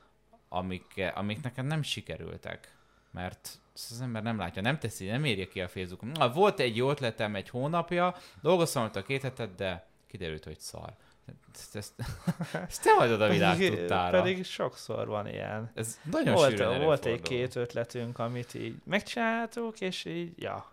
amik, 0.50 1.12
amik 1.16 1.42
neked 1.42 1.66
nem 1.66 1.82
sikerültek. 1.82 2.76
Mert 3.12 3.60
ezt 3.76 3.92
az 3.92 4.02
ember 4.02 4.24
nem 4.24 4.38
látja, 4.38 4.62
nem 4.62 4.80
teszi, 4.80 5.06
nem 5.06 5.24
érje 5.24 5.48
ki 5.48 5.62
a 5.62 5.68
Facebookon. 5.68 6.10
Na, 6.10 6.32
volt 6.32 6.60
egy 6.60 6.76
jó 6.76 6.90
ötletem 6.90 7.36
egy 7.36 7.50
hónapja, 7.50 8.16
dolgoztam 8.42 8.84
ott 8.84 8.96
a 8.96 9.04
két 9.04 9.22
hetet, 9.22 9.56
de 9.56 9.86
kiderült, 10.08 10.44
hogy 10.44 10.60
szar. 10.60 10.94
Ezt, 11.54 11.76
ezt, 11.76 11.94
ezt 12.70 12.84
te 12.84 12.94
hagyod 12.94 13.22
a 13.22 13.30
világ 13.30 13.58
pedig, 13.58 13.78
tudtára. 13.78 14.22
pedig 14.22 14.46
sokszor 14.46 15.08
van 15.08 15.28
ilyen. 15.28 15.72
Ez 15.74 16.00
nagyon 16.12 16.34
Volt, 16.34 16.50
sűrűn 16.50 16.68
volt 16.68 17.06
egy 17.06 17.12
előfordul. 17.12 17.38
két 17.38 17.56
ötletünk, 17.56 18.20
amit 18.20 18.54
így 18.54 18.76
megcsináltuk, 18.84 19.82
és 19.82 20.06
így, 20.06 20.34
ja. 20.42 20.72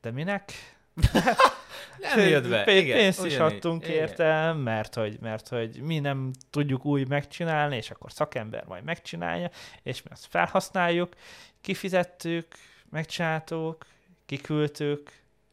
De 0.00 0.10
minek? 0.10 0.52
Nem 2.00 2.18
jött 2.18 2.48
be. 2.48 2.64
Pé- 2.64 2.82
igen, 2.82 2.96
pénzt 2.96 3.24
is 3.24 3.38
adtunk 3.38 3.84
Igen. 3.84 3.96
érte, 3.96 4.52
mert 4.52 4.94
hogy, 4.94 5.18
mert 5.20 5.48
hogy 5.48 5.80
mi 5.82 5.98
nem 5.98 6.30
tudjuk 6.50 6.84
úgy 6.84 7.08
megcsinálni, 7.08 7.76
és 7.76 7.90
akkor 7.90 8.12
szakember 8.12 8.64
majd 8.64 8.84
megcsinálja, 8.84 9.50
és 9.82 10.02
mi 10.02 10.10
azt 10.10 10.26
felhasználjuk, 10.26 11.14
kifizettük, 11.60 12.46
megcsináltuk, 12.90 13.86
kiküldtük, 14.26 15.12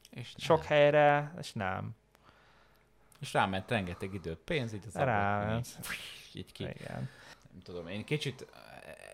És 0.10 0.34
sok 0.38 0.58
nem. 0.58 0.68
helyre, 0.68 1.34
és 1.40 1.54
nem. 1.54 1.90
És 3.20 3.34
ráment 3.34 3.70
rengeteg 3.70 4.14
idő, 4.14 4.38
pénz, 4.44 4.74
így 4.74 4.84
az 4.88 4.96
ablakon 4.96 5.62
így, 6.34 6.52
ki. 6.52 6.64
Igen. 6.64 7.10
Nem 7.52 7.62
tudom, 7.64 7.88
én 7.88 8.04
kicsit 8.04 8.46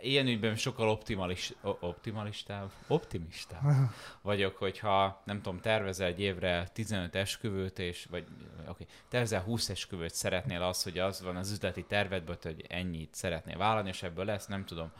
ilyen 0.01 0.27
ügyben 0.27 0.55
sokkal 0.55 0.89
optimalis, 0.89 1.53
optimalistább, 1.61 2.71
optimistább 2.87 3.89
vagyok, 4.21 4.57
hogyha 4.57 5.21
nem 5.25 5.41
tudom, 5.41 5.59
tervezel 5.59 6.07
egy 6.07 6.19
évre 6.19 6.69
15 6.73 7.15
esküvőt, 7.15 7.79
és, 7.79 8.07
vagy 8.09 8.25
oké, 8.59 8.69
okay, 8.69 8.85
tervezel 9.09 9.41
20 9.41 9.69
esküvőt, 9.69 10.13
szeretnél 10.13 10.61
az, 10.61 10.83
hogy 10.83 10.99
az 10.99 11.21
van 11.21 11.35
az 11.35 11.51
üzleti 11.51 11.83
tervedben, 11.83 12.37
hogy 12.41 12.65
ennyit 12.69 13.15
szeretnél 13.15 13.57
vállalni, 13.57 13.89
és 13.89 14.03
ebből 14.03 14.25
lesz, 14.25 14.47
nem 14.47 14.65
tudom, 14.65 14.91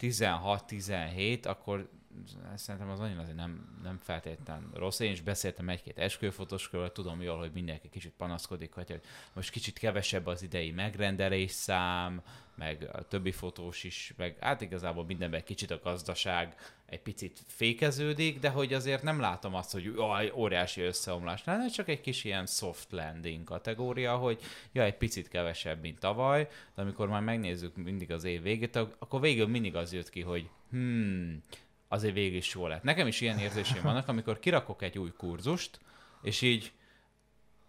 16-17, 0.00 1.46
akkor 1.46 1.88
szerintem 2.54 2.90
az 2.90 3.00
annyira 3.00 3.20
azért 3.20 3.36
nem, 3.36 3.78
nem 3.82 3.98
feltétlenül 4.02 4.70
rossz. 4.74 4.98
Én 5.00 5.12
is 5.12 5.20
beszéltem 5.20 5.68
egy-két 5.68 5.98
esküvőfotóskörről, 5.98 6.92
tudom 6.92 7.22
jól, 7.22 7.38
hogy 7.38 7.50
mindenki 7.52 7.88
kicsit 7.88 8.12
panaszkodik, 8.16 8.72
hogy 8.72 9.00
most 9.32 9.50
kicsit 9.50 9.78
kevesebb 9.78 10.26
az 10.26 10.42
idei 10.42 10.70
megrendelés 10.70 11.50
szám, 11.50 12.22
meg 12.54 12.88
a 12.92 13.02
többi 13.08 13.32
fotós 13.32 13.84
is, 13.84 14.14
meg 14.16 14.36
hát 14.40 14.60
igazából 14.60 15.04
mindenben 15.04 15.44
kicsit 15.44 15.70
a 15.70 15.80
gazdaság 15.82 16.54
egy 16.86 17.00
picit 17.00 17.42
fékeződik, 17.46 18.38
de 18.38 18.48
hogy 18.48 18.72
azért 18.72 19.02
nem 19.02 19.20
látom 19.20 19.54
azt, 19.54 19.72
hogy 19.72 19.92
jaj, 19.96 20.32
óriási 20.34 20.80
összeomlás 20.80 21.44
lenne, 21.44 21.68
csak 21.68 21.88
egy 21.88 22.00
kis 22.00 22.24
ilyen 22.24 22.46
soft 22.46 22.90
landing 22.90 23.44
kategória, 23.44 24.16
hogy 24.16 24.40
ja, 24.72 24.82
egy 24.82 24.96
picit 24.96 25.28
kevesebb, 25.28 25.80
mint 25.80 25.98
tavaly, 25.98 26.48
de 26.74 26.82
amikor 26.82 27.08
már 27.08 27.22
megnézzük 27.22 27.76
mindig 27.76 28.12
az 28.12 28.24
év 28.24 28.42
végét, 28.42 28.76
ak- 28.76 28.96
akkor 28.98 29.20
végül 29.20 29.46
mindig 29.46 29.76
az 29.76 29.92
jött 29.92 30.10
ki, 30.10 30.20
hogy 30.20 30.48
hmm, 30.70 31.42
azért 31.92 32.14
végig 32.14 32.34
is 32.34 32.54
jó 32.54 32.66
lett. 32.66 32.82
Nekem 32.82 33.06
is 33.06 33.20
ilyen 33.20 33.38
érzéseim 33.38 33.82
vannak, 33.82 34.08
amikor 34.08 34.38
kirakok 34.38 34.82
egy 34.82 34.98
új 34.98 35.12
kurzust, 35.16 35.80
és 36.22 36.42
így 36.42 36.72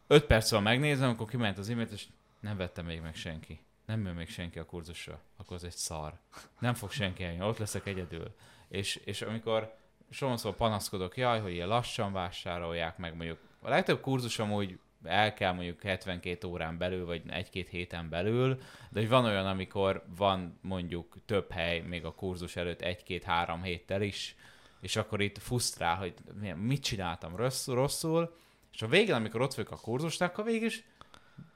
öt 0.08 0.26
perc 0.26 0.52
van 0.52 0.64
megnézem, 0.64 1.10
akkor 1.10 1.28
kiment 1.28 1.58
az 1.58 1.70
e 1.70 1.88
és 1.92 2.06
nem 2.40 2.58
vette 2.58 2.82
még 2.82 3.02
meg 3.02 3.16
senki. 3.16 3.60
nem 3.86 4.06
jön 4.06 4.16
még 4.16 4.30
senki 4.30 4.60
a 4.60 4.66
kurzusra, 4.66 5.22
akkor 5.38 5.56
az 5.56 5.64
egy 5.64 5.76
szar. 5.76 6.20
Nem 6.60 6.74
fog 6.74 6.92
senki 6.92 7.24
eljönni, 7.24 7.44
ott 7.44 7.58
leszek 7.58 7.86
egyedül. 7.86 8.36
És, 8.68 8.96
és 8.96 9.22
amikor 9.22 9.76
sokszor 10.10 10.56
panaszkodok, 10.56 11.18
jaj, 11.18 11.40
hogy 11.40 11.52
ilyen 11.52 11.68
lassan 11.68 12.14
vásárolják 12.14 12.98
meg, 12.98 13.16
mondjuk 13.16 13.40
a 13.60 13.70
legtöbb 13.70 14.02
kurzus 14.02 14.40
amúgy 14.40 14.80
el 15.04 15.34
kell 15.34 15.54
mondjuk 15.54 15.82
72 15.82 16.48
órán 16.48 16.78
belül, 16.78 17.06
vagy 17.06 17.22
egy-két 17.28 17.70
héten 17.70 18.10
belül, 18.10 18.62
de 18.90 19.00
hogy 19.00 19.10
van 19.10 19.26
olyan, 19.26 19.48
amikor 19.48 20.04
van 20.18 20.60
mondjuk 20.62 21.16
több 21.26 21.52
hely 21.52 21.80
még 21.80 22.06
a 22.06 22.14
kurzus 22.14 22.56
előtt 22.56 22.82
egy-két-három 22.82 23.64
héttel 23.64 24.02
is, 24.02 24.36
és 24.82 24.96
akkor 24.96 25.22
itt 25.22 25.38
fusztrál, 25.38 25.96
hogy 25.96 26.14
mit 26.56 26.84
csináltam 26.84 27.36
rosszul, 27.36 27.76
rosszul, 27.76 28.36
és 28.74 28.82
a 28.82 28.88
végén, 28.88 29.16
amikor 29.16 29.42
ott 29.42 29.54
vagyok 29.54 29.72
a 29.72 29.80
kurzusnál, 29.82 30.30
akkor 30.30 30.44
végig 30.44 30.62
is 30.62 30.84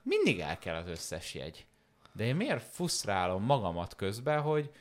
mindig 0.02 0.40
el 0.40 0.58
kell 0.58 0.76
az 0.76 0.88
összes 0.88 1.34
jegy. 1.34 1.66
De 2.12 2.24
én 2.24 2.36
miért 2.36 2.64
fusztrálom 2.64 3.44
magamat 3.44 3.96
közben, 3.96 4.42
hogy, 4.42 4.72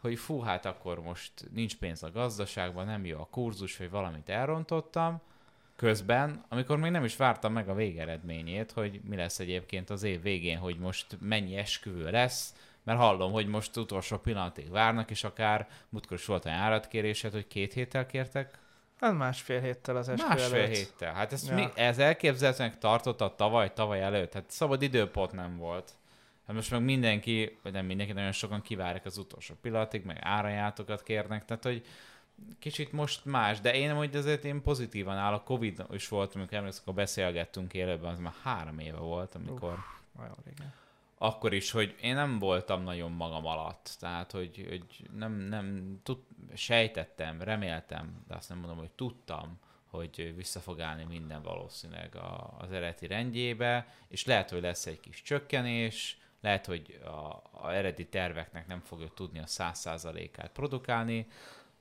hogy 0.00 0.18
fú, 0.18 0.40
hát 0.40 0.64
akkor 0.64 1.02
most 1.02 1.32
nincs 1.52 1.76
pénz 1.76 2.02
a 2.02 2.10
gazdaságban, 2.10 2.86
nem 2.86 3.04
jó 3.04 3.20
a 3.20 3.28
kurzus, 3.30 3.76
vagy 3.76 3.90
valamit 3.90 4.28
elrontottam, 4.28 5.20
közben, 5.76 6.44
amikor 6.48 6.78
még 6.78 6.90
nem 6.90 7.04
is 7.04 7.16
vártam 7.16 7.52
meg 7.52 7.68
a 7.68 7.74
végeredményét, 7.74 8.72
hogy 8.72 9.00
mi 9.04 9.16
lesz 9.16 9.38
egyébként 9.38 9.90
az 9.90 10.02
év 10.02 10.22
végén, 10.22 10.58
hogy 10.58 10.78
most 10.78 11.06
mennyi 11.20 11.56
esküvő 11.56 12.10
lesz, 12.10 12.54
mert 12.84 12.98
hallom, 12.98 13.32
hogy 13.32 13.46
most 13.46 13.76
utolsó 13.76 14.16
pillanatig 14.18 14.70
várnak, 14.70 15.10
és 15.10 15.24
akár 15.24 15.68
múltkor 15.88 16.16
is 16.16 16.24
volt 16.24 16.44
olyan 16.44 16.58
áratkérésed, 16.58 17.32
hogy 17.32 17.46
két 17.46 17.72
héttel 17.72 18.06
kértek. 18.06 18.58
Hát 19.00 19.16
másfél 19.16 19.60
héttel 19.60 19.96
az 19.96 20.08
esküvő 20.08 20.28
Másfél 20.34 20.60
előtt. 20.60 20.74
héttel. 20.76 21.14
Hát 21.14 21.32
ez, 21.32 21.48
Ja. 21.48 21.54
mi, 21.54 21.66
ez 21.74 21.98
elképzelhetőnek 21.98 22.78
tartotta 22.78 23.34
tavaly, 23.34 23.72
tavaly 23.72 24.02
előtt. 24.02 24.32
Hát 24.32 24.50
szabad 24.50 24.82
időpont 24.82 25.32
nem 25.32 25.56
volt. 25.56 25.90
Hát 26.46 26.56
most 26.56 26.70
meg 26.70 26.82
mindenki, 26.82 27.58
vagy 27.62 27.72
nem 27.72 27.86
mindenki, 27.86 28.12
nagyon 28.12 28.32
sokan 28.32 28.62
kivárják 28.62 29.04
az 29.04 29.18
utolsó 29.18 29.54
pillanatig, 29.62 30.04
meg 30.04 30.18
árajátokat 30.20 31.02
kérnek, 31.02 31.44
tehát 31.44 31.62
hogy 31.64 31.82
kicsit 32.58 32.92
most 32.92 33.24
más, 33.24 33.60
de 33.60 33.74
én 33.74 33.90
amúgy 33.90 34.16
azért 34.16 34.44
én 34.44 34.62
pozitívan 34.62 35.16
állok. 35.16 35.44
Covid 35.44 35.84
is 35.90 36.08
volt, 36.08 36.34
amikor 36.34 36.54
emlékszem, 36.54 36.82
akkor 36.82 36.94
beszélgettünk 36.94 37.74
élőben, 37.74 38.10
az 38.10 38.18
már 38.18 38.34
három 38.42 38.78
éve 38.78 38.98
volt, 38.98 39.34
amikor 39.34 39.78
Nagyon 40.16 40.36
régen. 40.44 40.72
akkor 41.18 41.52
is, 41.52 41.70
hogy 41.70 41.94
én 42.00 42.14
nem 42.14 42.38
voltam 42.38 42.82
nagyon 42.82 43.12
magam 43.12 43.46
alatt, 43.46 43.96
tehát 43.98 44.32
hogy, 44.32 44.66
hogy 44.68 45.08
nem, 45.16 45.32
nem 45.32 45.98
tud, 46.02 46.18
sejtettem, 46.54 47.42
reméltem, 47.42 48.24
de 48.28 48.34
azt 48.34 48.48
nem 48.48 48.58
mondom, 48.58 48.78
hogy 48.78 48.90
tudtam, 48.90 49.58
hogy 49.86 50.32
vissza 50.36 50.60
fog 50.60 50.80
állni 50.80 51.04
minden 51.04 51.42
valószínűleg 51.42 52.14
a, 52.16 52.54
az 52.58 52.72
eredeti 52.72 53.06
rendjébe, 53.06 53.94
és 54.08 54.24
lehet, 54.24 54.50
hogy 54.50 54.60
lesz 54.60 54.86
egy 54.86 55.00
kis 55.00 55.22
csökkenés, 55.22 56.18
lehet, 56.40 56.66
hogy 56.66 57.00
a, 57.04 57.42
a 57.50 57.70
eredeti 57.70 58.06
terveknek 58.06 58.66
nem 58.66 58.80
fogja 58.80 59.08
tudni 59.14 59.38
a 59.38 59.46
száz 59.46 59.78
százalékát 59.78 60.50
produkálni. 60.52 61.26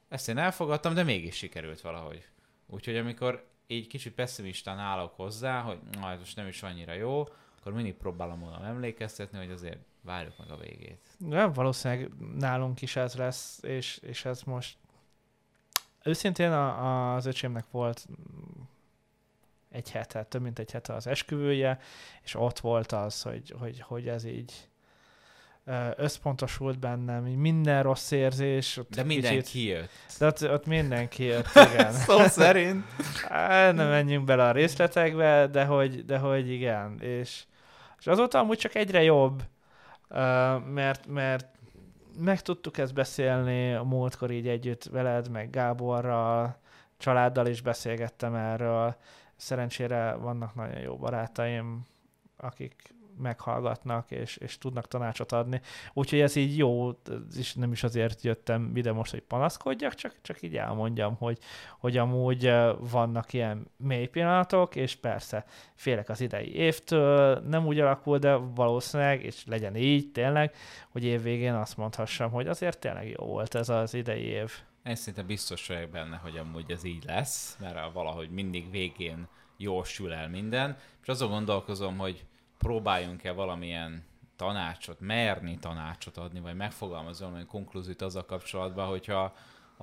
Ezt 0.10 0.30
én 0.30 0.38
elfogadtam, 0.38 0.94
de 0.94 1.04
mégis 1.04 1.36
sikerült 1.36 1.82
valahogy. 1.82 2.26
Úgyhogy 2.68 2.98
amikor 2.98 3.48
így 3.68 3.88
kicsit 3.88 4.14
pessimistán 4.14 4.80
állok 4.80 5.16
hozzá, 5.16 5.62
hogy 5.62 5.80
ez 5.92 6.20
most 6.20 6.36
nem 6.36 6.48
is 6.48 6.64
annyira 6.64 6.94
jó, 6.94 7.28
akkor 7.60 7.74
mindig 7.74 7.94
próbálom 7.94 8.40
magam 8.40 8.64
emlékeztetni, 8.64 9.38
hogy 9.38 9.52
azért 9.52 9.80
várjuk 10.02 10.38
meg 10.38 10.52
a 10.52 10.58
végét. 10.58 11.08
De 11.18 11.46
valószínűleg 11.46 12.12
nálunk 12.38 12.82
is 12.82 12.96
ez 12.96 13.16
lesz, 13.16 13.64
és, 13.64 13.98
és 13.98 14.26
ez 14.26 14.42
most... 14.42 14.78
Őszintén 16.04 16.52
a, 16.52 17.16
az 17.16 17.26
öcsémnek 17.26 17.66
volt 17.72 18.08
egy 19.70 19.92
hete, 19.92 20.24
több 20.24 20.42
mint 20.42 20.60
egy 20.60 20.72
hete 20.72 20.94
az 20.94 21.08
esküvője, 21.08 21.80
és 22.22 22.36
ott 22.36 22.60
volt 22.60 22.92
az, 22.92 23.22
hogy, 23.22 23.54
hogy, 23.60 23.80
hogy 23.80 24.08
ez 24.08 24.24
így 24.24 24.70
összpontosult 25.96 26.80
bennem, 26.80 27.24
minden 27.24 27.84
rossz 27.84 28.12
érzés. 28.12 28.78
Ott 28.78 28.96
De 28.96 29.04
minden 29.04 29.32
kicsit, 29.32 29.48
kijött. 29.48 29.90
de 30.20 30.26
ott, 30.26 30.50
ott 30.50 30.66
mindenki 30.66 31.24
jött, 31.24 31.48
igen. 31.72 31.92
Szó 32.08 32.28
szerint. 32.28 32.86
Nem 33.30 33.76
menjünk 33.76 34.26
bele 34.26 34.44
a 34.44 34.52
részletekbe, 34.52 35.48
de 35.48 35.66
hogy, 35.66 36.06
de 36.06 36.18
hogy 36.18 36.52
igen. 36.52 37.00
És, 37.00 37.44
és 38.00 38.08
azóta 38.08 38.40
amúgy 38.40 38.58
csak 38.58 38.76
egyre 38.76 39.04
jobb, 39.04 39.44
mert, 40.74 41.08
mert 41.08 41.48
meg 42.20 42.42
tudtuk 42.42 42.78
ezt 42.78 42.94
beszélni 42.94 43.74
a 43.74 43.84
múltkor 43.84 44.32
így 44.32 44.48
együtt 44.48 44.84
veled, 44.84 45.30
meg 45.32 45.50
Gáborral, 45.50 46.58
családdal 46.98 47.48
is 47.48 47.62
beszélgettem 47.62 48.36
erről. 48.36 48.96
Szerencsére 49.36 50.14
vannak 50.14 50.56
nagyon 50.56 50.80
jó 50.80 50.98
barátaim, 50.98 51.86
akik 52.38 52.95
meghallgatnak, 53.18 54.12
és, 54.12 54.38
és 54.38 54.58
tudnak 54.58 54.88
tanácsot 54.88 55.32
adni. 55.32 55.62
Úgyhogy 55.94 56.20
ez 56.20 56.36
így 56.36 56.58
jó, 56.58 56.92
és 57.38 57.54
nem 57.54 57.72
is 57.72 57.84
azért 57.84 58.24
jöttem 58.24 58.72
ide 58.76 58.92
most, 58.92 59.12
hogy 59.12 59.22
panaszkodjak, 59.22 59.94
csak, 59.94 60.16
csak 60.22 60.42
így 60.42 60.58
elmondjam, 60.58 61.16
hogy, 61.16 61.38
hogy 61.80 61.98
amúgy 61.98 62.52
vannak 62.80 63.34
ilyen 63.34 63.68
mély 63.78 64.08
pillanatok, 64.08 64.76
és 64.76 64.96
persze 64.96 65.46
félek 65.76 66.10
az 66.10 66.22
idei 66.22 66.56
évtől, 66.56 67.40
nem 67.40 67.66
úgy 67.66 67.80
alakul, 67.80 68.18
de 68.18 68.34
valószínűleg, 68.36 69.24
és 69.24 69.46
legyen 69.46 69.76
így 69.76 70.12
tényleg, 70.12 70.56
hogy 70.90 71.04
év 71.04 71.22
végén 71.22 71.54
azt 71.54 71.78
mondhassam, 71.78 72.32
hogy 72.32 72.48
azért 72.48 72.80
tényleg 72.80 73.10
jó 73.10 73.26
volt 73.26 73.56
ez 73.56 73.70
az 73.70 73.94
idei 73.94 74.24
év. 74.24 74.52
Én 74.86 74.96
szinte 74.96 75.24
biztos 75.24 75.68
vagyok 75.68 75.90
benne, 75.90 76.16
hogy 76.16 76.38
amúgy 76.38 76.72
ez 76.72 76.84
így 76.84 77.04
lesz, 77.04 77.58
mert 77.60 77.94
valahogy 77.94 78.30
mindig 78.30 78.72
végén 78.72 79.28
jól 79.58 79.84
sül 79.86 80.14
el 80.14 80.30
minden, 80.30 80.78
és 81.02 81.08
azon 81.08 81.30
gondolkozom, 81.30 81.98
hogy 81.98 82.26
próbáljunk-e 82.58 83.32
valamilyen 83.32 84.04
tanácsot, 84.36 85.00
merni 85.00 85.58
tanácsot 85.60 86.18
adni, 86.18 86.40
vagy 86.40 86.56
megfogalmazni 86.56 87.20
valamilyen 87.20 87.48
konklúziót 87.48 88.02
azzal 88.02 88.26
kapcsolatban, 88.26 88.88
hogyha 88.88 89.36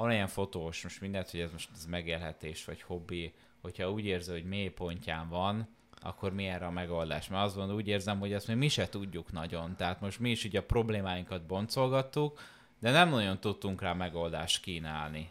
ilyen 0.08 0.28
fotós, 0.28 0.82
most 0.82 1.00
mindent, 1.00 1.30
hogy 1.30 1.40
ez 1.40 1.52
most 1.52 1.70
ez 1.74 1.86
megélhetés, 1.86 2.64
vagy 2.64 2.82
hobbi, 2.82 3.34
hogyha 3.60 3.90
úgy 3.90 4.04
érzi, 4.04 4.30
hogy 4.30 4.44
mély 4.44 4.68
pontján 4.68 5.28
van, 5.28 5.68
akkor 6.00 6.32
mi 6.32 6.46
erre 6.46 6.66
a 6.66 6.70
megoldás? 6.70 7.28
Mert 7.28 7.44
azt 7.44 7.56
mondom, 7.56 7.76
úgy 7.76 7.88
érzem, 7.88 8.18
hogy 8.18 8.32
ezt 8.32 8.46
még 8.46 8.56
mi 8.56 8.68
se 8.68 8.88
tudjuk 8.88 9.32
nagyon. 9.32 9.76
Tehát 9.76 10.00
most 10.00 10.18
mi 10.18 10.30
is 10.30 10.44
ugye 10.44 10.58
a 10.58 10.62
problémáinkat 10.64 11.46
boncolgattuk, 11.46 12.40
de 12.80 12.90
nem 12.90 13.08
nagyon 13.08 13.40
tudtunk 13.40 13.82
rá 13.82 13.92
megoldást 13.92 14.62
kínálni. 14.62 15.30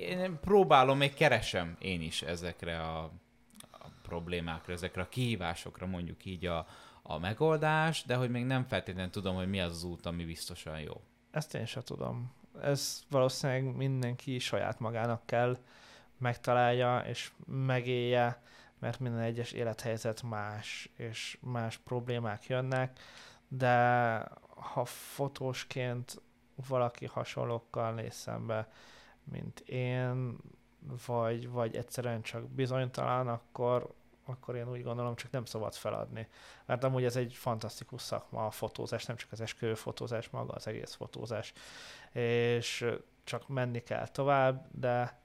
Én 0.00 0.38
próbálom, 0.40 0.98
még 0.98 1.14
keresem 1.14 1.76
én 1.78 2.00
is 2.00 2.22
ezekre 2.22 2.80
a, 2.80 3.02
a 3.02 3.10
problémákra, 4.08 4.72
ezekre 4.72 5.02
a 5.02 5.08
kihívásokra 5.08 5.86
mondjuk 5.86 6.24
így 6.24 6.46
a, 6.46 6.66
a 7.02 7.18
megoldás, 7.18 8.04
de 8.04 8.14
hogy 8.14 8.30
még 8.30 8.44
nem 8.44 8.64
feltétlenül 8.64 9.10
tudom, 9.10 9.34
hogy 9.34 9.48
mi 9.48 9.60
az 9.60 9.72
az 9.72 9.84
út, 9.84 10.06
ami 10.06 10.24
biztosan 10.24 10.80
jó. 10.80 11.00
Ezt 11.30 11.54
én 11.54 11.66
sem 11.66 11.82
tudom. 11.82 12.32
Ez 12.62 13.02
valószínűleg 13.10 13.76
mindenki 13.76 14.38
saját 14.38 14.78
magának 14.78 15.26
kell 15.26 15.58
megtalálja 16.18 16.98
és 16.98 17.32
megélje, 17.46 18.42
mert 18.78 18.98
minden 18.98 19.20
egyes 19.20 19.52
élethelyzet 19.52 20.22
más, 20.22 20.90
és 20.96 21.38
más 21.40 21.76
problémák 21.76 22.46
jönnek, 22.46 23.00
de 23.48 24.16
ha 24.48 24.84
fotósként 24.84 26.22
valaki 26.68 27.06
hasonlókkal 27.06 27.92
néz 27.92 28.14
szembe, 28.14 28.68
mint 29.24 29.60
én, 29.60 30.36
vagy, 31.06 31.48
vagy 31.48 31.76
egyszerűen 31.76 32.22
csak 32.22 32.48
bizonytalan, 32.48 33.28
akkor, 33.28 33.94
akkor 34.24 34.56
én 34.56 34.70
úgy 34.70 34.82
gondolom, 34.82 35.14
csak 35.14 35.30
nem 35.30 35.44
szabad 35.44 35.74
feladni. 35.74 36.28
Mert 36.64 36.84
amúgy 36.84 37.04
ez 37.04 37.16
egy 37.16 37.32
fantasztikus 37.32 38.02
szakma 38.02 38.46
a 38.46 38.50
fotózás, 38.50 39.04
nem 39.04 39.16
csak 39.16 39.32
az 39.32 39.40
esküvő 39.40 39.74
fotózás, 39.74 40.28
maga 40.28 40.52
az 40.52 40.66
egész 40.66 40.94
fotózás. 40.94 41.52
És 42.12 42.86
csak 43.24 43.48
menni 43.48 43.82
kell 43.82 44.08
tovább, 44.08 44.66
de 44.70 45.18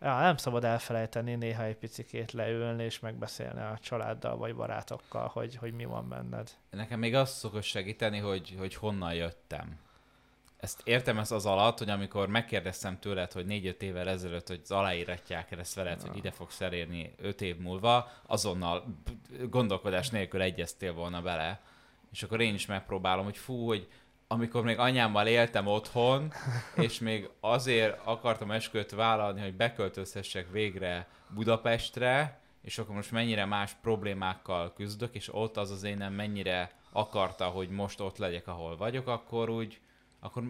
ja, 0.00 0.20
nem 0.20 0.36
szabad 0.36 0.64
elfelejteni 0.64 1.34
néha 1.34 1.62
egy 1.62 1.76
picikét 1.76 2.32
leülni 2.32 2.84
és 2.84 3.00
megbeszélni 3.00 3.60
a 3.60 3.78
családdal 3.80 4.36
vagy 4.36 4.54
barátokkal, 4.54 5.28
hogy, 5.28 5.56
hogy 5.56 5.72
mi 5.72 5.84
van 5.84 6.08
benned. 6.08 6.50
Nekem 6.70 6.98
még 6.98 7.14
azt 7.14 7.36
szokott 7.36 7.62
segíteni, 7.62 8.18
hogy, 8.18 8.54
hogy 8.58 8.74
honnan 8.74 9.14
jöttem. 9.14 9.78
Ezt 10.60 10.80
értem 10.84 11.18
ezt 11.18 11.32
az 11.32 11.46
alatt, 11.46 11.78
hogy 11.78 11.90
amikor 11.90 12.28
megkérdeztem 12.28 12.98
tőled, 12.98 13.32
hogy 13.32 13.46
négy-öt 13.46 13.82
évvel 13.82 14.08
ezelőtt, 14.08 14.48
hogy 14.48 14.60
aláíratják 14.68 15.50
ezt 15.50 15.74
veled, 15.74 16.00
hogy 16.02 16.16
ide 16.16 16.30
fogsz 16.30 16.60
elérni 16.60 17.14
öt 17.18 17.40
év 17.40 17.56
múlva, 17.56 18.10
azonnal 18.26 18.84
gondolkodás 19.50 20.10
nélkül 20.10 20.42
egyeztél 20.42 20.92
volna 20.92 21.22
bele. 21.22 21.60
És 22.12 22.22
akkor 22.22 22.40
én 22.40 22.54
is 22.54 22.66
megpróbálom, 22.66 23.24
hogy 23.24 23.36
fú, 23.36 23.66
hogy 23.66 23.88
amikor 24.26 24.62
még 24.62 24.78
anyámmal 24.78 25.26
éltem 25.26 25.66
otthon, 25.66 26.32
és 26.86 26.98
még 26.98 27.28
azért 27.40 27.98
akartam 28.04 28.50
esküvőt 28.50 28.90
vállalni, 28.90 29.40
hogy 29.40 29.54
beköltözhessek 29.54 30.50
végre 30.50 31.08
Budapestre, 31.34 32.40
és 32.62 32.78
akkor 32.78 32.94
most 32.94 33.10
mennyire 33.10 33.44
más 33.44 33.76
problémákkal 33.82 34.72
küzdök, 34.72 35.14
és 35.14 35.34
ott 35.34 35.56
az 35.56 35.70
az 35.70 35.82
énem 35.82 36.12
mennyire 36.12 36.70
akarta, 36.92 37.44
hogy 37.44 37.68
most 37.68 38.00
ott 38.00 38.18
legyek, 38.18 38.48
ahol 38.48 38.76
vagyok, 38.76 39.06
akkor 39.06 39.50
úgy, 39.50 39.80
akkor 40.20 40.42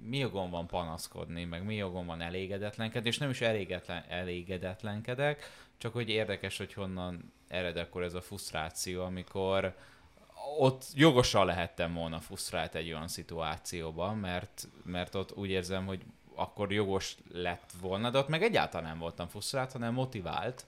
mi 0.00 0.16
jogom 0.16 0.50
van 0.50 0.66
panaszkodni, 0.66 1.44
meg 1.44 1.64
mi 1.64 1.74
jogom 1.74 2.06
van 2.06 2.20
elégedetlenkedni, 2.20 3.08
és 3.08 3.18
nem 3.18 3.30
is 3.30 3.40
elégedetlen, 3.40 4.04
elégedetlenkedek, 4.08 5.50
csak 5.76 5.92
hogy 5.92 6.08
érdekes, 6.08 6.56
hogy 6.56 6.72
honnan 6.72 7.32
ered 7.48 7.76
akkor 7.76 8.02
ez 8.02 8.14
a 8.14 8.20
frusztráció, 8.20 9.04
amikor 9.04 9.76
ott 10.58 10.84
jogosan 10.94 11.46
lehettem 11.46 11.94
volna 11.94 12.20
frusztrált 12.20 12.74
egy 12.74 12.92
olyan 12.92 13.08
szituációban, 13.08 14.18
mert, 14.18 14.68
mert 14.84 15.14
ott 15.14 15.36
úgy 15.36 15.50
érzem, 15.50 15.86
hogy 15.86 16.04
akkor 16.34 16.72
jogos 16.72 17.16
lett 17.32 17.70
volna, 17.80 18.10
de 18.10 18.18
ott 18.18 18.28
meg 18.28 18.42
egyáltalán 18.42 18.88
nem 18.88 18.98
voltam 18.98 19.28
frusztrált, 19.28 19.72
hanem 19.72 19.94
motivált. 19.94 20.66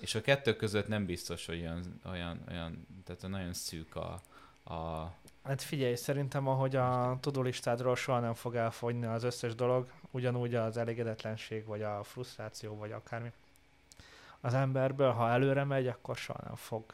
És 0.00 0.14
a 0.14 0.20
kettő 0.20 0.56
között 0.56 0.88
nem 0.88 1.06
biztos, 1.06 1.46
hogy 1.46 1.60
olyan, 1.60 2.00
olyan, 2.04 2.44
olyan 2.48 2.86
tehát 3.04 3.28
nagyon 3.28 3.52
szűk 3.52 3.96
a, 3.96 4.20
a... 4.72 5.12
Hát 5.42 5.62
figyelj, 5.62 5.94
szerintem 5.94 6.48
ahogy 6.48 6.76
a 6.76 7.18
tudólistádról 7.20 7.96
soha 7.96 8.20
nem 8.20 8.34
fog 8.34 8.54
elfogyni 8.54 9.06
az 9.06 9.22
összes 9.22 9.54
dolog, 9.54 9.90
ugyanúgy 10.10 10.54
az 10.54 10.76
elégedetlenség, 10.76 11.64
vagy 11.64 11.82
a 11.82 12.02
frusztráció, 12.02 12.76
vagy 12.76 12.92
akármi. 12.92 13.32
Az 14.40 14.54
emberből, 14.54 15.10
ha 15.10 15.30
előre 15.30 15.64
megy, 15.64 15.86
akkor 15.86 16.16
soha 16.16 16.40
nem 16.44 16.54
fog 16.54 16.84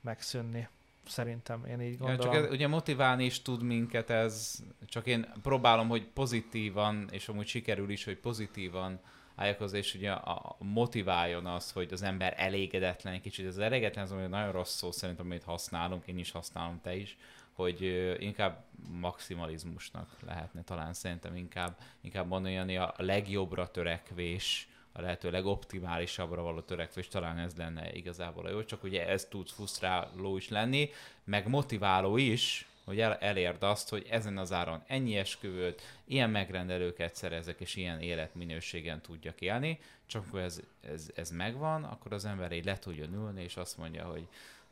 megszűnni. 0.00 0.68
Szerintem, 1.06 1.64
én 1.64 1.80
így 1.80 1.98
gondolom. 1.98 2.20
Ja, 2.20 2.22
csak 2.22 2.34
ez, 2.34 2.50
ugye 2.50 2.68
motiválni 2.68 3.24
is 3.24 3.42
tud 3.42 3.62
minket 3.62 4.10
ez, 4.10 4.58
csak 4.86 5.06
én 5.06 5.32
próbálom, 5.42 5.88
hogy 5.88 6.06
pozitívan, 6.06 7.08
és 7.10 7.28
amúgy 7.28 7.46
sikerül 7.46 7.90
is, 7.90 8.04
hogy 8.04 8.16
pozitívan 8.16 9.00
álljak 9.38 9.58
hozzá, 9.58 9.76
és 9.76 9.94
ugye 9.94 10.10
a, 10.10 10.56
motiváljon 10.58 11.46
az, 11.46 11.72
hogy 11.72 11.92
az 11.92 12.02
ember 12.02 12.34
elégedetlen 12.36 13.14
egy 13.14 13.20
kicsit. 13.20 13.46
Az 13.46 13.58
elégedetlen 13.58 14.04
az, 14.04 14.10
hogy 14.10 14.28
nagyon 14.28 14.52
rossz 14.52 14.76
szó 14.76 14.92
szerintem, 14.92 15.26
amit 15.26 15.42
használunk, 15.42 16.06
én 16.06 16.18
is 16.18 16.30
használom, 16.30 16.80
te 16.82 16.96
is, 16.96 17.16
hogy 17.52 17.82
inkább 18.18 18.64
maximalizmusnak 19.00 20.16
lehetne 20.26 20.62
talán 20.62 20.92
szerintem 20.92 21.36
inkább, 21.36 21.76
inkább 22.00 22.26
mondani 22.26 22.76
a 22.76 22.94
legjobbra 22.96 23.70
törekvés, 23.70 24.68
a 24.92 25.00
lehető 25.00 25.30
legoptimálisabbra 25.30 26.42
való 26.42 26.60
törekvés, 26.60 27.08
talán 27.08 27.38
ez 27.38 27.56
lenne 27.56 27.92
igazából 27.92 28.46
a 28.46 28.50
jó, 28.50 28.64
csak 28.64 28.82
ugye 28.82 29.08
ez 29.08 29.24
tud 29.24 29.48
frusztráló 29.48 30.36
is 30.36 30.48
lenni, 30.48 30.90
meg 31.24 31.48
motiváló 31.48 32.16
is, 32.16 32.67
hogy 32.88 33.00
el, 33.00 33.14
elérd 33.14 33.62
azt, 33.62 33.88
hogy 33.88 34.06
ezen 34.10 34.38
az 34.38 34.52
áron 34.52 34.82
ennyi 34.86 35.16
esküvőt, 35.16 35.82
ilyen 36.04 36.30
megrendelőket 36.30 37.14
szerezek, 37.14 37.60
és 37.60 37.76
ilyen 37.76 38.00
életminőségen 38.00 39.00
tudjak 39.00 39.40
élni, 39.40 39.80
csak 40.06 40.24
akkor 40.26 40.40
ez, 40.40 40.60
ez, 40.80 41.10
ez 41.14 41.30
megvan, 41.30 41.84
akkor 41.84 42.12
az 42.12 42.24
ember 42.24 42.52
így 42.52 42.64
le 42.64 42.78
tudjon 42.78 43.14
ülni, 43.14 43.42
és 43.42 43.56
azt 43.56 43.76
mondja, 43.76 44.04
hogy 44.04 44.28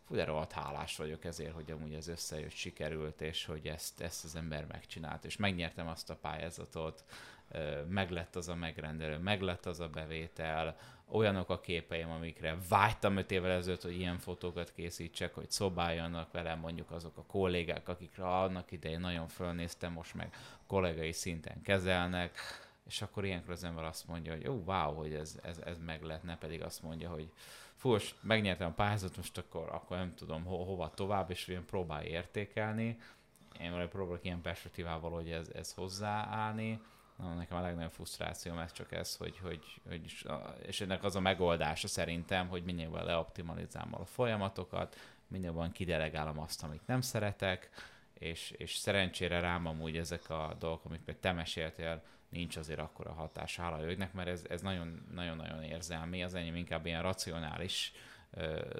fú, 0.06 0.14
de 0.14 0.24
rohadt 0.24 0.52
hálás 0.52 0.96
vagyok 0.96 1.24
ezért, 1.24 1.52
hogy 1.52 1.70
amúgy 1.70 1.94
ez 1.94 2.08
összejött, 2.08 2.54
sikerült, 2.54 3.20
és 3.20 3.44
hogy 3.44 3.66
ezt, 3.66 4.00
ezt 4.00 4.24
az 4.24 4.36
ember 4.36 4.66
megcsinált, 4.66 5.24
és 5.24 5.36
megnyertem 5.36 5.88
azt 5.88 6.10
a 6.10 6.16
pályázatot, 6.16 7.04
meglett 7.88 8.36
az 8.36 8.48
a 8.48 8.54
megrendelő, 8.54 9.18
meglett 9.18 9.66
az 9.66 9.80
a 9.80 9.88
bevétel, 9.88 10.76
olyanok 11.10 11.50
a 11.50 11.60
képeim, 11.60 12.10
amikre 12.10 12.58
vágytam 12.68 13.16
öt 13.16 13.30
évvel 13.30 13.50
ezelőtt, 13.50 13.82
hogy 13.82 13.98
ilyen 13.98 14.18
fotókat 14.18 14.72
készítsek, 14.72 15.34
hogy 15.34 15.50
szobáljanak 15.50 16.32
velem 16.32 16.58
mondjuk 16.58 16.90
azok 16.90 17.16
a 17.16 17.24
kollégák, 17.24 17.88
akikre 17.88 18.26
annak 18.26 18.72
idején 18.72 19.00
nagyon 19.00 19.28
fölnéztem, 19.28 19.92
most 19.92 20.14
meg 20.14 20.34
kollégai 20.66 21.12
szinten 21.12 21.62
kezelnek, 21.62 22.38
és 22.86 23.02
akkor 23.02 23.24
ilyenkor 23.24 23.50
az 23.50 23.64
ember 23.64 23.84
azt 23.84 24.06
mondja, 24.08 24.32
hogy 24.32 24.48
ó, 24.48 24.62
wow, 24.64 24.94
hogy 24.94 25.14
ez, 25.14 25.38
ez, 25.42 25.58
ez 25.58 25.78
meg 25.86 26.02
lett, 26.02 26.22
ne 26.22 26.38
pedig 26.38 26.62
azt 26.62 26.82
mondja, 26.82 27.10
hogy 27.10 27.30
fú, 27.74 27.90
most 27.90 28.14
megnyertem 28.20 28.68
a 28.68 28.74
pályázatot, 28.74 29.16
most 29.16 29.38
akkor, 29.38 29.68
akkor 29.72 29.96
nem 29.96 30.14
tudom 30.14 30.44
ho- 30.44 30.66
hova 30.66 30.90
tovább, 30.90 31.30
és 31.30 31.48
ilyen 31.48 31.64
próbálj 31.64 32.06
értékelni. 32.06 32.98
Én 33.60 33.70
valahogy 33.70 33.90
próbálok 33.90 34.24
ilyen 34.24 34.40
perspektívával, 34.40 35.10
hogy 35.10 35.30
ez, 35.30 35.48
ez 35.54 35.72
hozzáállni 35.72 36.80
Na, 37.16 37.34
nekem 37.34 37.56
a 37.56 37.60
legnagyobb 37.60 37.90
frusztrációm 37.90 38.58
ez 38.58 38.72
csak 38.72 38.92
ez, 38.92 39.16
hogy, 39.16 39.38
hogy, 39.38 39.80
hogy 39.88 40.26
és 40.66 40.80
ennek 40.80 41.04
az 41.04 41.16
a 41.16 41.20
megoldása 41.20 41.88
szerintem, 41.88 42.48
hogy 42.48 42.64
minél 42.64 42.90
leoptimalizálom 42.90 43.94
a 43.94 44.04
folyamatokat, 44.04 44.96
minél 45.28 45.52
van 45.52 45.72
kidelegálom 45.72 46.38
azt, 46.38 46.62
amit 46.62 46.86
nem 46.86 47.00
szeretek, 47.00 47.70
és, 48.14 48.50
és 48.50 48.74
szerencsére 48.74 49.40
rám 49.40 49.66
amúgy 49.66 49.96
ezek 49.96 50.30
a 50.30 50.56
dolgok, 50.58 50.84
amiket 50.84 51.16
te 51.16 51.32
meséltél, 51.32 52.02
nincs 52.28 52.56
azért 52.56 52.78
akkora 52.78 53.12
hatás 53.12 53.58
állajögnek, 53.58 54.12
mert 54.12 54.28
ez, 54.28 54.44
ez 54.48 54.60
nagyon, 54.60 55.06
nagyon-nagyon 55.14 55.62
érzelmi, 55.62 56.22
az 56.22 56.34
enyém 56.34 56.56
inkább 56.56 56.86
ilyen 56.86 57.02
racionális 57.02 57.92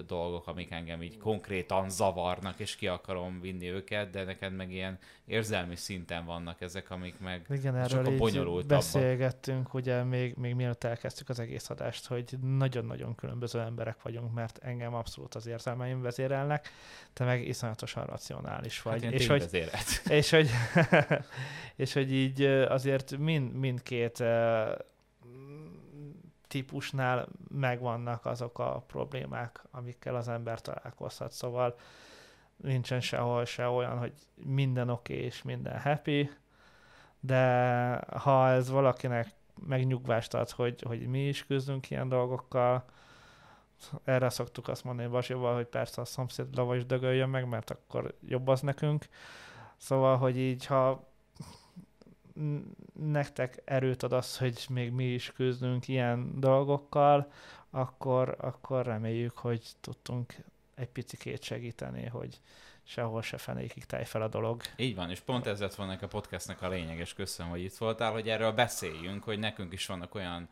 dolgok, 0.07 0.47
amik 0.47 0.70
engem 0.70 1.03
így 1.03 1.18
konkrétan 1.18 1.90
zavarnak, 1.90 2.59
és 2.59 2.76
ki 2.76 2.86
akarom 2.86 3.40
vinni 3.40 3.68
őket, 3.68 4.11
de 4.11 4.24
neked 4.24 4.53
meg 4.53 4.72
ilyen 4.72 4.99
érzelmi 5.24 5.76
szinten 5.76 6.24
vannak 6.24 6.61
ezek, 6.61 6.90
amik 6.90 7.18
meg 7.18 7.47
Igen, 7.49 7.76
erről 7.76 8.07
így 8.07 8.66
beszélgettünk, 8.66 9.74
ugye 9.74 10.03
még, 10.03 10.34
még 10.34 10.55
mielőtt 10.55 10.84
elkezdtük 10.84 11.28
az 11.28 11.38
egész 11.38 11.70
adást, 11.70 12.07
hogy 12.07 12.38
nagyon-nagyon 12.40 13.14
különböző 13.14 13.61
emberek 13.61 14.03
vagyunk, 14.03 14.34
mert 14.34 14.59
engem 14.62 14.94
abszolút 14.94 15.34
az 15.34 15.47
érzelmeim 15.47 16.03
vezérelnek, 16.03 16.68
te 17.12 17.24
meg 17.24 17.47
iszonyatosan 17.47 18.05
racionális 18.05 18.82
vagy. 18.82 19.05
Hát 19.05 19.12
és, 19.12 19.26
hogy, 19.26 19.70
és, 20.09 20.30
hogy, 20.36 20.51
és 21.76 21.92
hogy 21.92 22.12
így 22.12 22.42
azért 22.68 23.16
mind, 23.16 23.53
mindkét 23.53 24.22
típusnál 26.57 27.29
megvannak 27.49 28.27
azok 28.27 28.59
a 28.59 28.85
problémák, 28.87 29.63
amikkel 29.71 30.17
az 30.17 30.29
ember 30.29 30.61
találkozhat. 30.61 31.33
Szóval 31.33 31.75
nincsen 32.57 33.01
sehol 33.01 33.45
se 33.45 33.69
olyan, 33.69 33.99
hogy 33.99 34.13
minden 34.35 34.89
oké 34.89 35.13
okay 35.13 35.25
és 35.25 35.43
minden 35.43 35.81
happy, 35.81 36.31
de 37.21 37.45
ha 38.19 38.49
ez 38.49 38.71
valakinek 38.71 39.29
megnyugvást 39.67 40.35
ad, 40.35 40.51
hogy, 40.51 40.83
hogy 40.83 41.07
mi 41.07 41.29
is 41.29 41.47
küzdünk 41.47 41.91
ilyen 41.91 42.09
dolgokkal, 42.09 42.85
erre 44.05 44.29
szoktuk 44.29 44.69
azt 44.69 44.85
mondani 44.85 45.09
Basival, 45.09 45.55
hogy 45.55 45.67
persze 45.67 46.01
a 46.01 46.05
szomszéd 46.05 46.57
lava 46.57 46.77
is 46.77 46.87
dögöljön 46.87 47.29
meg, 47.29 47.49
mert 47.49 47.71
akkor 47.71 48.15
jobb 48.21 48.49
az 48.49 48.61
nekünk. 48.61 49.09
Szóval, 49.77 50.17
hogy 50.17 50.39
így, 50.39 50.67
ha 50.67 51.09
nektek 52.93 53.62
erőt 53.64 54.03
ad 54.03 54.12
az, 54.12 54.39
hogy 54.39 54.66
még 54.68 54.91
mi 54.91 55.05
is 55.05 55.32
küzdünk 55.32 55.89
ilyen 55.89 56.41
dolgokkal, 56.41 57.32
akkor, 57.70 58.37
akkor 58.41 58.84
reméljük, 58.84 59.39
hogy 59.39 59.62
tudtunk 59.80 60.34
egy 60.74 60.89
picikét 60.89 61.43
segíteni, 61.43 62.07
hogy 62.07 62.41
sehol 62.82 63.22
se 63.22 63.39
fenékig 63.39 63.84
táj 63.84 64.05
fel 64.05 64.22
a 64.22 64.28
dolog. 64.28 64.62
Így 64.76 64.95
van, 64.95 65.11
és 65.11 65.20
pont 65.20 65.47
ez 65.47 65.61
lett 65.61 65.74
volna 65.74 65.99
a 66.01 66.07
podcastnek 66.07 66.62
a 66.62 66.68
lényeg, 66.68 66.99
és 66.99 67.14
köszönöm, 67.14 67.51
hogy 67.51 67.62
itt 67.62 67.76
voltál, 67.76 68.12
hogy 68.12 68.28
erről 68.28 68.53
beszéljünk, 68.53 69.24
hogy 69.24 69.39
nekünk 69.39 69.72
is 69.72 69.87
vannak 69.87 70.14
olyan 70.14 70.49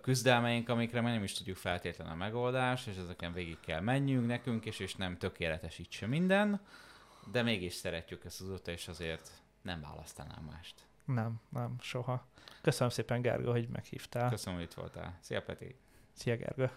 küzdelmeink, 0.00 0.68
amikre 0.68 1.00
már 1.00 1.12
nem 1.12 1.22
is 1.22 1.32
tudjuk 1.32 1.56
feltétlenül 1.56 2.12
a 2.12 2.16
megoldást, 2.16 2.86
és 2.86 2.96
ezeken 2.96 3.32
végig 3.32 3.60
kell 3.60 3.80
menjünk 3.80 4.26
nekünk 4.26 4.64
is, 4.64 4.78
és 4.78 4.94
nem 4.94 5.18
tökéletes 5.18 5.78
itt 5.78 5.90
sem 5.90 6.08
minden, 6.08 6.60
de 7.32 7.42
mégis 7.42 7.72
szeretjük 7.72 8.24
ezt 8.24 8.40
az 8.40 8.48
utat, 8.48 8.68
és 8.68 8.88
azért 8.88 9.30
nem 9.62 9.80
választanám 9.80 10.44
mást. 10.50 10.74
Nem, 11.04 11.40
nem, 11.48 11.76
soha. 11.80 12.26
Köszönöm 12.62 12.92
szépen, 12.92 13.22
Gergő, 13.22 13.50
hogy 13.50 13.68
meghívtál. 13.68 14.30
Köszönöm, 14.30 14.58
hogy 14.58 14.68
itt 14.68 14.74
voltál. 14.74 15.18
Szia, 15.20 15.42
Peti. 15.42 15.76
Szia, 16.12 16.36
Gergő. 16.36 16.70